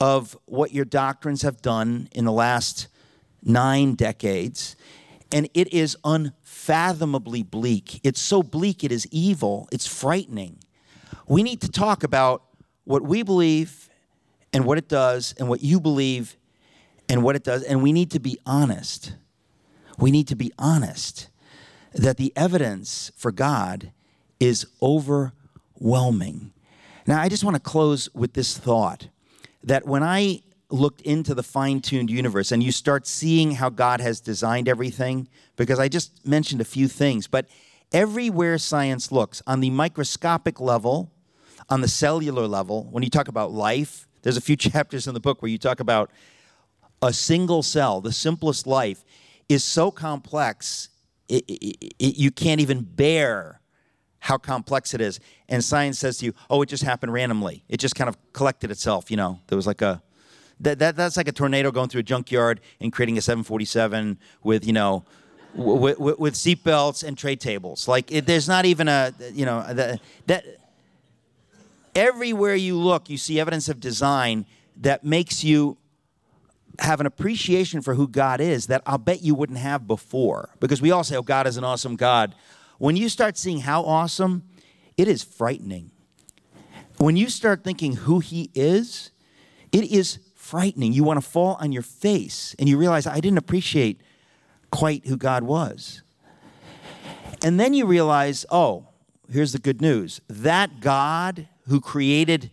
of 0.00 0.36
what 0.46 0.72
your 0.72 0.84
doctrines 0.84 1.42
have 1.42 1.62
done 1.62 2.08
in 2.12 2.24
the 2.24 2.32
last 2.32 2.88
nine 3.42 3.94
decades, 3.94 4.76
and 5.32 5.48
it 5.54 5.72
is 5.72 5.96
unfathomably 6.04 7.42
bleak. 7.42 8.00
It's 8.02 8.20
so 8.20 8.42
bleak, 8.42 8.84
it 8.84 8.92
is 8.92 9.06
evil, 9.10 9.68
it's 9.72 9.86
frightening. 9.86 10.58
We 11.26 11.42
need 11.42 11.60
to 11.62 11.70
talk 11.70 12.04
about 12.04 12.42
what 12.84 13.02
we 13.02 13.22
believe 13.22 13.88
and 14.52 14.64
what 14.64 14.78
it 14.78 14.88
does, 14.88 15.34
and 15.38 15.48
what 15.48 15.62
you 15.62 15.80
believe 15.80 16.36
and 17.08 17.24
what 17.24 17.34
it 17.34 17.42
does, 17.42 17.64
and 17.64 17.82
we 17.82 17.92
need 17.92 18.10
to 18.12 18.20
be 18.20 18.38
honest. 18.46 19.14
We 19.98 20.10
need 20.10 20.28
to 20.28 20.36
be 20.36 20.52
honest 20.58 21.28
that 21.92 22.18
the 22.18 22.32
evidence 22.36 23.10
for 23.16 23.32
God 23.32 23.92
is 24.38 24.66
overwhelming. 24.80 26.52
Now, 27.06 27.20
I 27.20 27.28
just 27.28 27.44
want 27.44 27.56
to 27.56 27.60
close 27.60 28.08
with 28.14 28.34
this 28.34 28.56
thought 28.56 29.08
that 29.62 29.86
when 29.86 30.02
I 30.02 30.42
looked 30.70 31.00
into 31.02 31.34
the 31.34 31.42
fine 31.42 31.80
tuned 31.80 32.10
universe 32.10 32.52
and 32.52 32.62
you 32.62 32.72
start 32.72 33.06
seeing 33.06 33.52
how 33.52 33.70
God 33.70 34.00
has 34.00 34.20
designed 34.20 34.68
everything, 34.68 35.28
because 35.56 35.78
I 35.78 35.88
just 35.88 36.26
mentioned 36.26 36.60
a 36.60 36.64
few 36.64 36.88
things, 36.88 37.26
but 37.26 37.46
everywhere 37.92 38.58
science 38.58 39.12
looks, 39.12 39.42
on 39.46 39.60
the 39.60 39.70
microscopic 39.70 40.60
level, 40.60 41.10
on 41.68 41.80
the 41.80 41.88
cellular 41.88 42.46
level, 42.46 42.88
when 42.90 43.02
you 43.02 43.10
talk 43.10 43.28
about 43.28 43.52
life, 43.52 44.06
there's 44.22 44.36
a 44.36 44.40
few 44.40 44.56
chapters 44.70 45.06
in 45.06 45.14
the 45.14 45.20
book 45.20 45.42
where 45.42 45.50
you 45.50 45.58
talk 45.58 45.80
about 45.80 46.10
a 47.02 47.12
single 47.12 47.62
cell, 47.62 48.00
the 48.00 48.12
simplest 48.12 48.66
life, 48.66 49.04
is 49.48 49.62
so 49.62 49.90
complex, 49.90 50.88
it, 51.28 51.44
it, 51.48 51.94
it, 51.98 52.16
you 52.16 52.30
can't 52.30 52.60
even 52.60 52.82
bear 52.82 53.60
how 54.20 54.38
complex 54.38 54.94
it 54.94 55.02
is. 55.02 55.20
And 55.50 55.62
science 55.62 55.98
says 55.98 56.18
to 56.18 56.26
you, 56.26 56.32
oh, 56.48 56.62
it 56.62 56.66
just 56.66 56.82
happened 56.82 57.12
randomly. 57.12 57.62
It 57.68 57.76
just 57.78 57.94
kind 57.94 58.08
of 58.08 58.16
collected 58.32 58.70
itself, 58.70 59.10
you 59.10 59.18
know. 59.18 59.38
There 59.48 59.56
was 59.56 59.66
like 59.66 59.82
a, 59.82 60.02
that, 60.60 60.78
that 60.78 60.96
that's 60.96 61.18
like 61.18 61.28
a 61.28 61.32
tornado 61.32 61.70
going 61.70 61.90
through 61.90 62.00
a 62.00 62.04
junkyard 62.04 62.60
and 62.80 62.90
creating 62.90 63.18
a 63.18 63.20
747 63.20 64.18
with, 64.42 64.66
you 64.66 64.72
know, 64.72 65.04
with, 65.54 65.98
with, 65.98 66.18
with 66.18 66.34
seatbelts 66.34 67.04
and 67.04 67.18
tray 67.18 67.36
tables. 67.36 67.86
Like, 67.86 68.10
it, 68.10 68.26
there's 68.26 68.48
not 68.48 68.64
even 68.64 68.88
a, 68.88 69.12
you 69.32 69.44
know, 69.44 69.62
the, 69.72 70.00
that, 70.26 70.44
everywhere 71.94 72.54
you 72.54 72.76
look, 72.78 73.08
you 73.08 73.16
see 73.16 73.40
evidence 73.40 73.68
of 73.68 73.80
design 73.80 74.46
that 74.78 75.04
makes 75.04 75.44
you 75.44 75.78
have 76.80 77.00
an 77.00 77.06
appreciation 77.06 77.80
for 77.82 77.94
who 77.94 78.08
God 78.08 78.40
is 78.40 78.66
that 78.66 78.82
I'll 78.86 78.98
bet 78.98 79.22
you 79.22 79.34
wouldn't 79.34 79.58
have 79.58 79.86
before. 79.86 80.50
Because 80.60 80.82
we 80.82 80.90
all 80.90 81.04
say, 81.04 81.16
oh, 81.16 81.22
God 81.22 81.46
is 81.46 81.56
an 81.56 81.64
awesome 81.64 81.96
God. 81.96 82.34
When 82.78 82.96
you 82.96 83.08
start 83.08 83.38
seeing 83.38 83.60
how 83.60 83.84
awesome, 83.84 84.42
it 84.96 85.06
is 85.06 85.22
frightening. 85.22 85.92
When 86.98 87.16
you 87.16 87.28
start 87.28 87.64
thinking 87.64 87.94
who 87.94 88.18
He 88.18 88.50
is, 88.54 89.10
it 89.72 89.84
is 89.84 90.18
frightening. 90.34 90.92
You 90.92 91.04
want 91.04 91.22
to 91.22 91.28
fall 91.28 91.56
on 91.60 91.72
your 91.72 91.82
face 91.82 92.54
and 92.58 92.68
you 92.68 92.76
realize, 92.76 93.06
I 93.06 93.20
didn't 93.20 93.38
appreciate 93.38 94.00
quite 94.70 95.06
who 95.06 95.16
God 95.16 95.44
was. 95.44 96.02
And 97.44 97.58
then 97.58 97.74
you 97.74 97.86
realize, 97.86 98.44
oh, 98.50 98.88
here's 99.30 99.52
the 99.52 99.58
good 99.58 99.80
news 99.80 100.20
that 100.28 100.80
God 100.80 101.48
who 101.68 101.80
created 101.80 102.50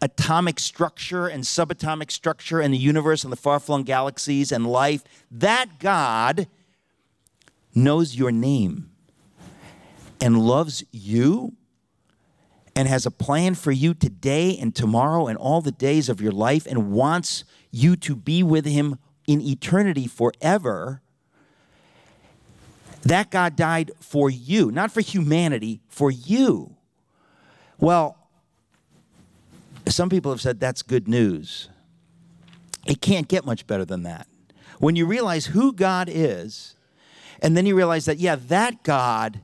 atomic 0.00 0.60
structure 0.60 1.26
and 1.26 1.42
subatomic 1.44 2.10
structure 2.10 2.60
and 2.60 2.72
the 2.72 2.78
universe 2.78 3.24
and 3.24 3.32
the 3.32 3.36
far 3.36 3.58
flung 3.58 3.82
galaxies 3.82 4.52
and 4.52 4.66
life, 4.66 5.02
that 5.30 5.78
God 5.78 6.46
knows 7.74 8.16
your 8.16 8.30
name 8.30 8.90
and 10.20 10.40
loves 10.40 10.84
you 10.90 11.54
and 12.74 12.86
has 12.86 13.06
a 13.06 13.10
plan 13.10 13.54
for 13.54 13.72
you 13.72 13.92
today 13.92 14.56
and 14.56 14.74
tomorrow 14.74 15.26
and 15.26 15.36
all 15.36 15.60
the 15.60 15.72
days 15.72 16.08
of 16.08 16.20
your 16.20 16.32
life 16.32 16.66
and 16.66 16.92
wants 16.92 17.44
you 17.70 17.96
to 17.96 18.14
be 18.14 18.42
with 18.42 18.64
him 18.64 18.98
in 19.26 19.40
eternity 19.40 20.06
forever. 20.06 21.02
That 23.02 23.30
God 23.30 23.56
died 23.56 23.90
for 24.00 24.30
you, 24.30 24.70
not 24.70 24.92
for 24.92 25.00
humanity, 25.00 25.80
for 25.88 26.10
you. 26.10 26.77
Well, 27.78 28.16
some 29.86 30.08
people 30.08 30.30
have 30.32 30.40
said 30.40 30.60
that's 30.60 30.82
good 30.82 31.08
news. 31.08 31.68
It 32.86 33.00
can't 33.00 33.28
get 33.28 33.44
much 33.44 33.66
better 33.66 33.84
than 33.84 34.02
that. 34.02 34.26
When 34.78 34.96
you 34.96 35.06
realize 35.06 35.46
who 35.46 35.72
God 35.72 36.08
is, 36.10 36.74
and 37.40 37.56
then 37.56 37.66
you 37.66 37.74
realize 37.74 38.04
that, 38.06 38.18
yeah, 38.18 38.36
that 38.36 38.82
God 38.82 39.40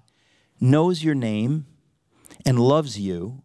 knows 0.60 1.02
your 1.04 1.14
name 1.14 1.66
and 2.46 2.58
loves 2.58 2.98
you, 2.98 3.42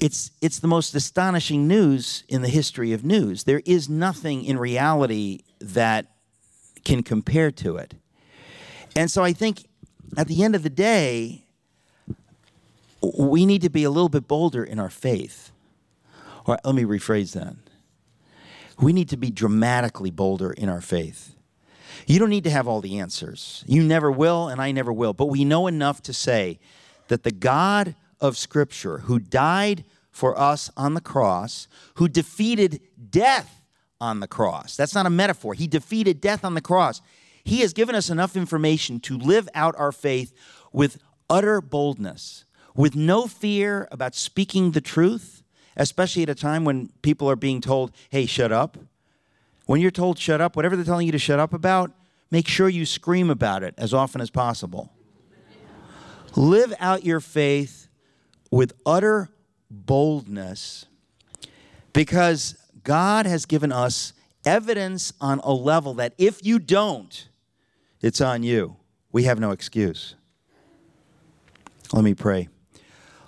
it's, 0.00 0.30
it's 0.40 0.58
the 0.58 0.68
most 0.68 0.94
astonishing 0.94 1.68
news 1.68 2.24
in 2.28 2.42
the 2.42 2.48
history 2.48 2.92
of 2.92 3.04
news. 3.04 3.44
There 3.44 3.62
is 3.64 3.88
nothing 3.88 4.44
in 4.44 4.58
reality 4.58 5.40
that 5.60 6.06
can 6.84 7.02
compare 7.02 7.50
to 7.52 7.76
it. 7.76 7.94
And 8.96 9.10
so 9.10 9.22
I 9.22 9.32
think 9.32 9.68
at 10.16 10.26
the 10.26 10.42
end 10.42 10.54
of 10.54 10.62
the 10.62 10.70
day, 10.70 11.46
we 13.02 13.46
need 13.46 13.62
to 13.62 13.70
be 13.70 13.84
a 13.84 13.90
little 13.90 14.08
bit 14.08 14.28
bolder 14.28 14.64
in 14.64 14.78
our 14.78 14.90
faith. 14.90 15.50
Or 16.46 16.58
let 16.64 16.74
me 16.74 16.84
rephrase 16.84 17.32
that. 17.32 17.54
We 18.80 18.92
need 18.92 19.08
to 19.10 19.16
be 19.16 19.30
dramatically 19.30 20.10
bolder 20.10 20.52
in 20.52 20.68
our 20.68 20.80
faith. 20.80 21.34
You 22.06 22.18
don't 22.18 22.30
need 22.30 22.44
to 22.44 22.50
have 22.50 22.66
all 22.66 22.80
the 22.80 22.98
answers. 22.98 23.64
You 23.66 23.82
never 23.82 24.10
will, 24.10 24.48
and 24.48 24.60
I 24.60 24.72
never 24.72 24.92
will. 24.92 25.12
But 25.12 25.26
we 25.26 25.44
know 25.44 25.66
enough 25.66 26.02
to 26.02 26.12
say 26.12 26.58
that 27.08 27.22
the 27.22 27.30
God 27.30 27.94
of 28.20 28.36
Scripture, 28.36 28.98
who 28.98 29.18
died 29.18 29.84
for 30.10 30.38
us 30.38 30.70
on 30.76 30.94
the 30.94 31.00
cross, 31.00 31.68
who 31.94 32.08
defeated 32.08 32.80
death 33.10 33.62
on 34.00 34.20
the 34.20 34.26
cross, 34.26 34.76
that's 34.76 34.94
not 34.94 35.06
a 35.06 35.10
metaphor. 35.10 35.54
He 35.54 35.66
defeated 35.66 36.20
death 36.20 36.44
on 36.44 36.54
the 36.54 36.60
cross. 36.60 37.02
He 37.44 37.60
has 37.60 37.72
given 37.72 37.94
us 37.94 38.10
enough 38.10 38.36
information 38.36 39.00
to 39.00 39.18
live 39.18 39.48
out 39.54 39.74
our 39.78 39.92
faith 39.92 40.32
with 40.72 40.98
utter 41.28 41.60
boldness, 41.60 42.44
with 42.74 42.94
no 42.96 43.26
fear 43.26 43.88
about 43.90 44.14
speaking 44.14 44.72
the 44.72 44.80
truth, 44.80 45.42
especially 45.76 46.22
at 46.22 46.28
a 46.28 46.34
time 46.34 46.64
when 46.64 46.90
people 47.02 47.28
are 47.28 47.36
being 47.36 47.60
told, 47.60 47.92
hey, 48.10 48.26
shut 48.26 48.52
up. 48.52 48.78
When 49.66 49.80
you're 49.80 49.90
told 49.90 50.18
shut 50.18 50.40
up, 50.40 50.56
whatever 50.56 50.76
they're 50.76 50.84
telling 50.84 51.06
you 51.06 51.12
to 51.12 51.18
shut 51.18 51.38
up 51.38 51.52
about, 51.52 51.92
make 52.30 52.48
sure 52.48 52.68
you 52.68 52.84
scream 52.84 53.30
about 53.30 53.62
it 53.62 53.74
as 53.78 53.94
often 53.94 54.20
as 54.20 54.30
possible. 54.30 54.92
Live 56.34 56.72
out 56.80 57.04
your 57.04 57.20
faith 57.20 57.88
with 58.50 58.72
utter 58.84 59.28
boldness 59.70 60.86
because 61.92 62.56
God 62.84 63.26
has 63.26 63.46
given 63.46 63.70
us 63.70 64.12
evidence 64.44 65.12
on 65.20 65.40
a 65.40 65.52
level 65.52 65.94
that 65.94 66.14
if 66.18 66.44
you 66.44 66.58
don't, 66.58 67.28
it's 68.00 68.20
on 68.20 68.42
you. 68.42 68.76
We 69.12 69.24
have 69.24 69.38
no 69.38 69.50
excuse. 69.50 70.14
Let 71.92 72.02
me 72.02 72.14
pray. 72.14 72.48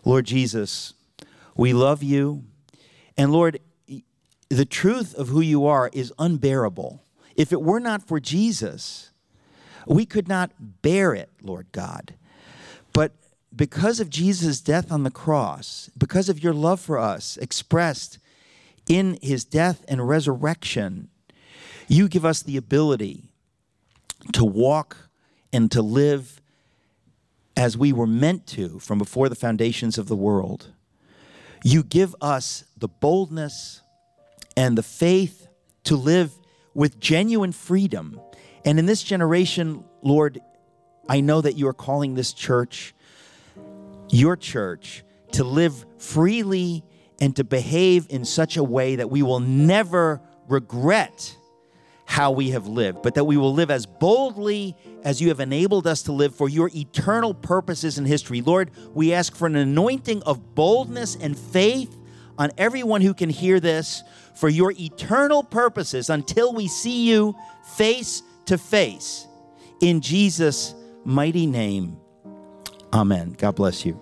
Lord 0.04 0.26
Jesus, 0.26 0.94
we 1.56 1.72
love 1.72 2.02
you 2.02 2.44
And 3.16 3.32
Lord, 3.32 3.60
the 4.48 4.64
truth 4.64 5.14
of 5.14 5.28
who 5.28 5.40
you 5.40 5.66
are 5.66 5.90
is 5.92 6.12
unbearable. 6.18 7.02
If 7.36 7.52
it 7.52 7.62
were 7.62 7.80
not 7.80 8.06
for 8.06 8.20
Jesus, 8.20 9.10
we 9.86 10.06
could 10.06 10.28
not 10.28 10.52
bear 10.82 11.14
it, 11.14 11.30
Lord 11.42 11.66
God. 11.72 12.14
But 12.92 13.12
because 13.54 14.00
of 14.00 14.10
Jesus' 14.10 14.60
death 14.60 14.90
on 14.90 15.04
the 15.04 15.10
cross, 15.10 15.90
because 15.96 16.28
of 16.28 16.42
your 16.42 16.54
love 16.54 16.80
for 16.80 16.98
us 16.98 17.36
expressed 17.36 18.18
in 18.88 19.18
his 19.22 19.44
death 19.44 19.84
and 19.88 20.08
resurrection, 20.08 21.08
you 21.88 22.08
give 22.08 22.24
us 22.24 22.42
the 22.42 22.56
ability 22.56 23.24
to 24.32 24.44
walk 24.44 25.08
and 25.52 25.70
to 25.70 25.82
live 25.82 26.40
as 27.56 27.78
we 27.78 27.92
were 27.92 28.06
meant 28.06 28.46
to 28.48 28.78
from 28.78 28.98
before 28.98 29.28
the 29.28 29.34
foundations 29.34 29.98
of 29.98 30.08
the 30.08 30.16
world. 30.16 30.72
You 31.62 31.82
give 31.82 32.14
us 32.20 32.64
the 32.76 32.88
boldness 32.88 33.82
and 34.56 34.76
the 34.76 34.82
faith 34.82 35.46
to 35.84 35.96
live 35.96 36.32
with 36.74 37.00
genuine 37.00 37.52
freedom. 37.52 38.20
And 38.64 38.78
in 38.78 38.86
this 38.86 39.02
generation, 39.02 39.84
Lord, 40.02 40.40
I 41.08 41.20
know 41.20 41.40
that 41.40 41.56
you 41.56 41.68
are 41.68 41.74
calling 41.74 42.14
this 42.14 42.32
church, 42.32 42.94
your 44.10 44.36
church, 44.36 45.04
to 45.32 45.44
live 45.44 45.84
freely 45.98 46.84
and 47.20 47.36
to 47.36 47.44
behave 47.44 48.06
in 48.10 48.24
such 48.24 48.56
a 48.56 48.64
way 48.64 48.96
that 48.96 49.10
we 49.10 49.22
will 49.22 49.40
never 49.40 50.20
regret 50.48 51.36
how 52.06 52.30
we 52.30 52.50
have 52.50 52.66
lived, 52.66 53.02
but 53.02 53.14
that 53.14 53.24
we 53.24 53.36
will 53.36 53.52
live 53.52 53.70
as 53.70 53.86
boldly 53.86 54.76
as 55.02 55.20
you 55.20 55.28
have 55.28 55.40
enabled 55.40 55.86
us 55.86 56.02
to 56.02 56.12
live 56.12 56.34
for 56.34 56.48
your 56.48 56.70
eternal 56.74 57.34
purposes 57.34 57.98
in 57.98 58.04
history. 58.04 58.40
Lord, 58.40 58.70
we 58.92 59.12
ask 59.12 59.34
for 59.34 59.46
an 59.46 59.56
anointing 59.56 60.22
of 60.24 60.54
boldness 60.54 61.16
and 61.16 61.38
faith 61.38 61.96
on 62.38 62.50
everyone 62.58 63.00
who 63.00 63.14
can 63.14 63.30
hear 63.30 63.60
this 63.60 64.02
for 64.34 64.48
your 64.48 64.72
eternal 64.72 65.42
purposes 65.42 66.10
until 66.10 66.52
we 66.52 66.68
see 66.68 67.08
you 67.08 67.34
face 67.76 68.22
to 68.46 68.58
face. 68.58 69.26
In 69.80 70.00
Jesus' 70.00 70.74
mighty 71.04 71.46
name, 71.46 71.96
amen. 72.92 73.34
God 73.38 73.54
bless 73.54 73.84
you. 73.84 73.98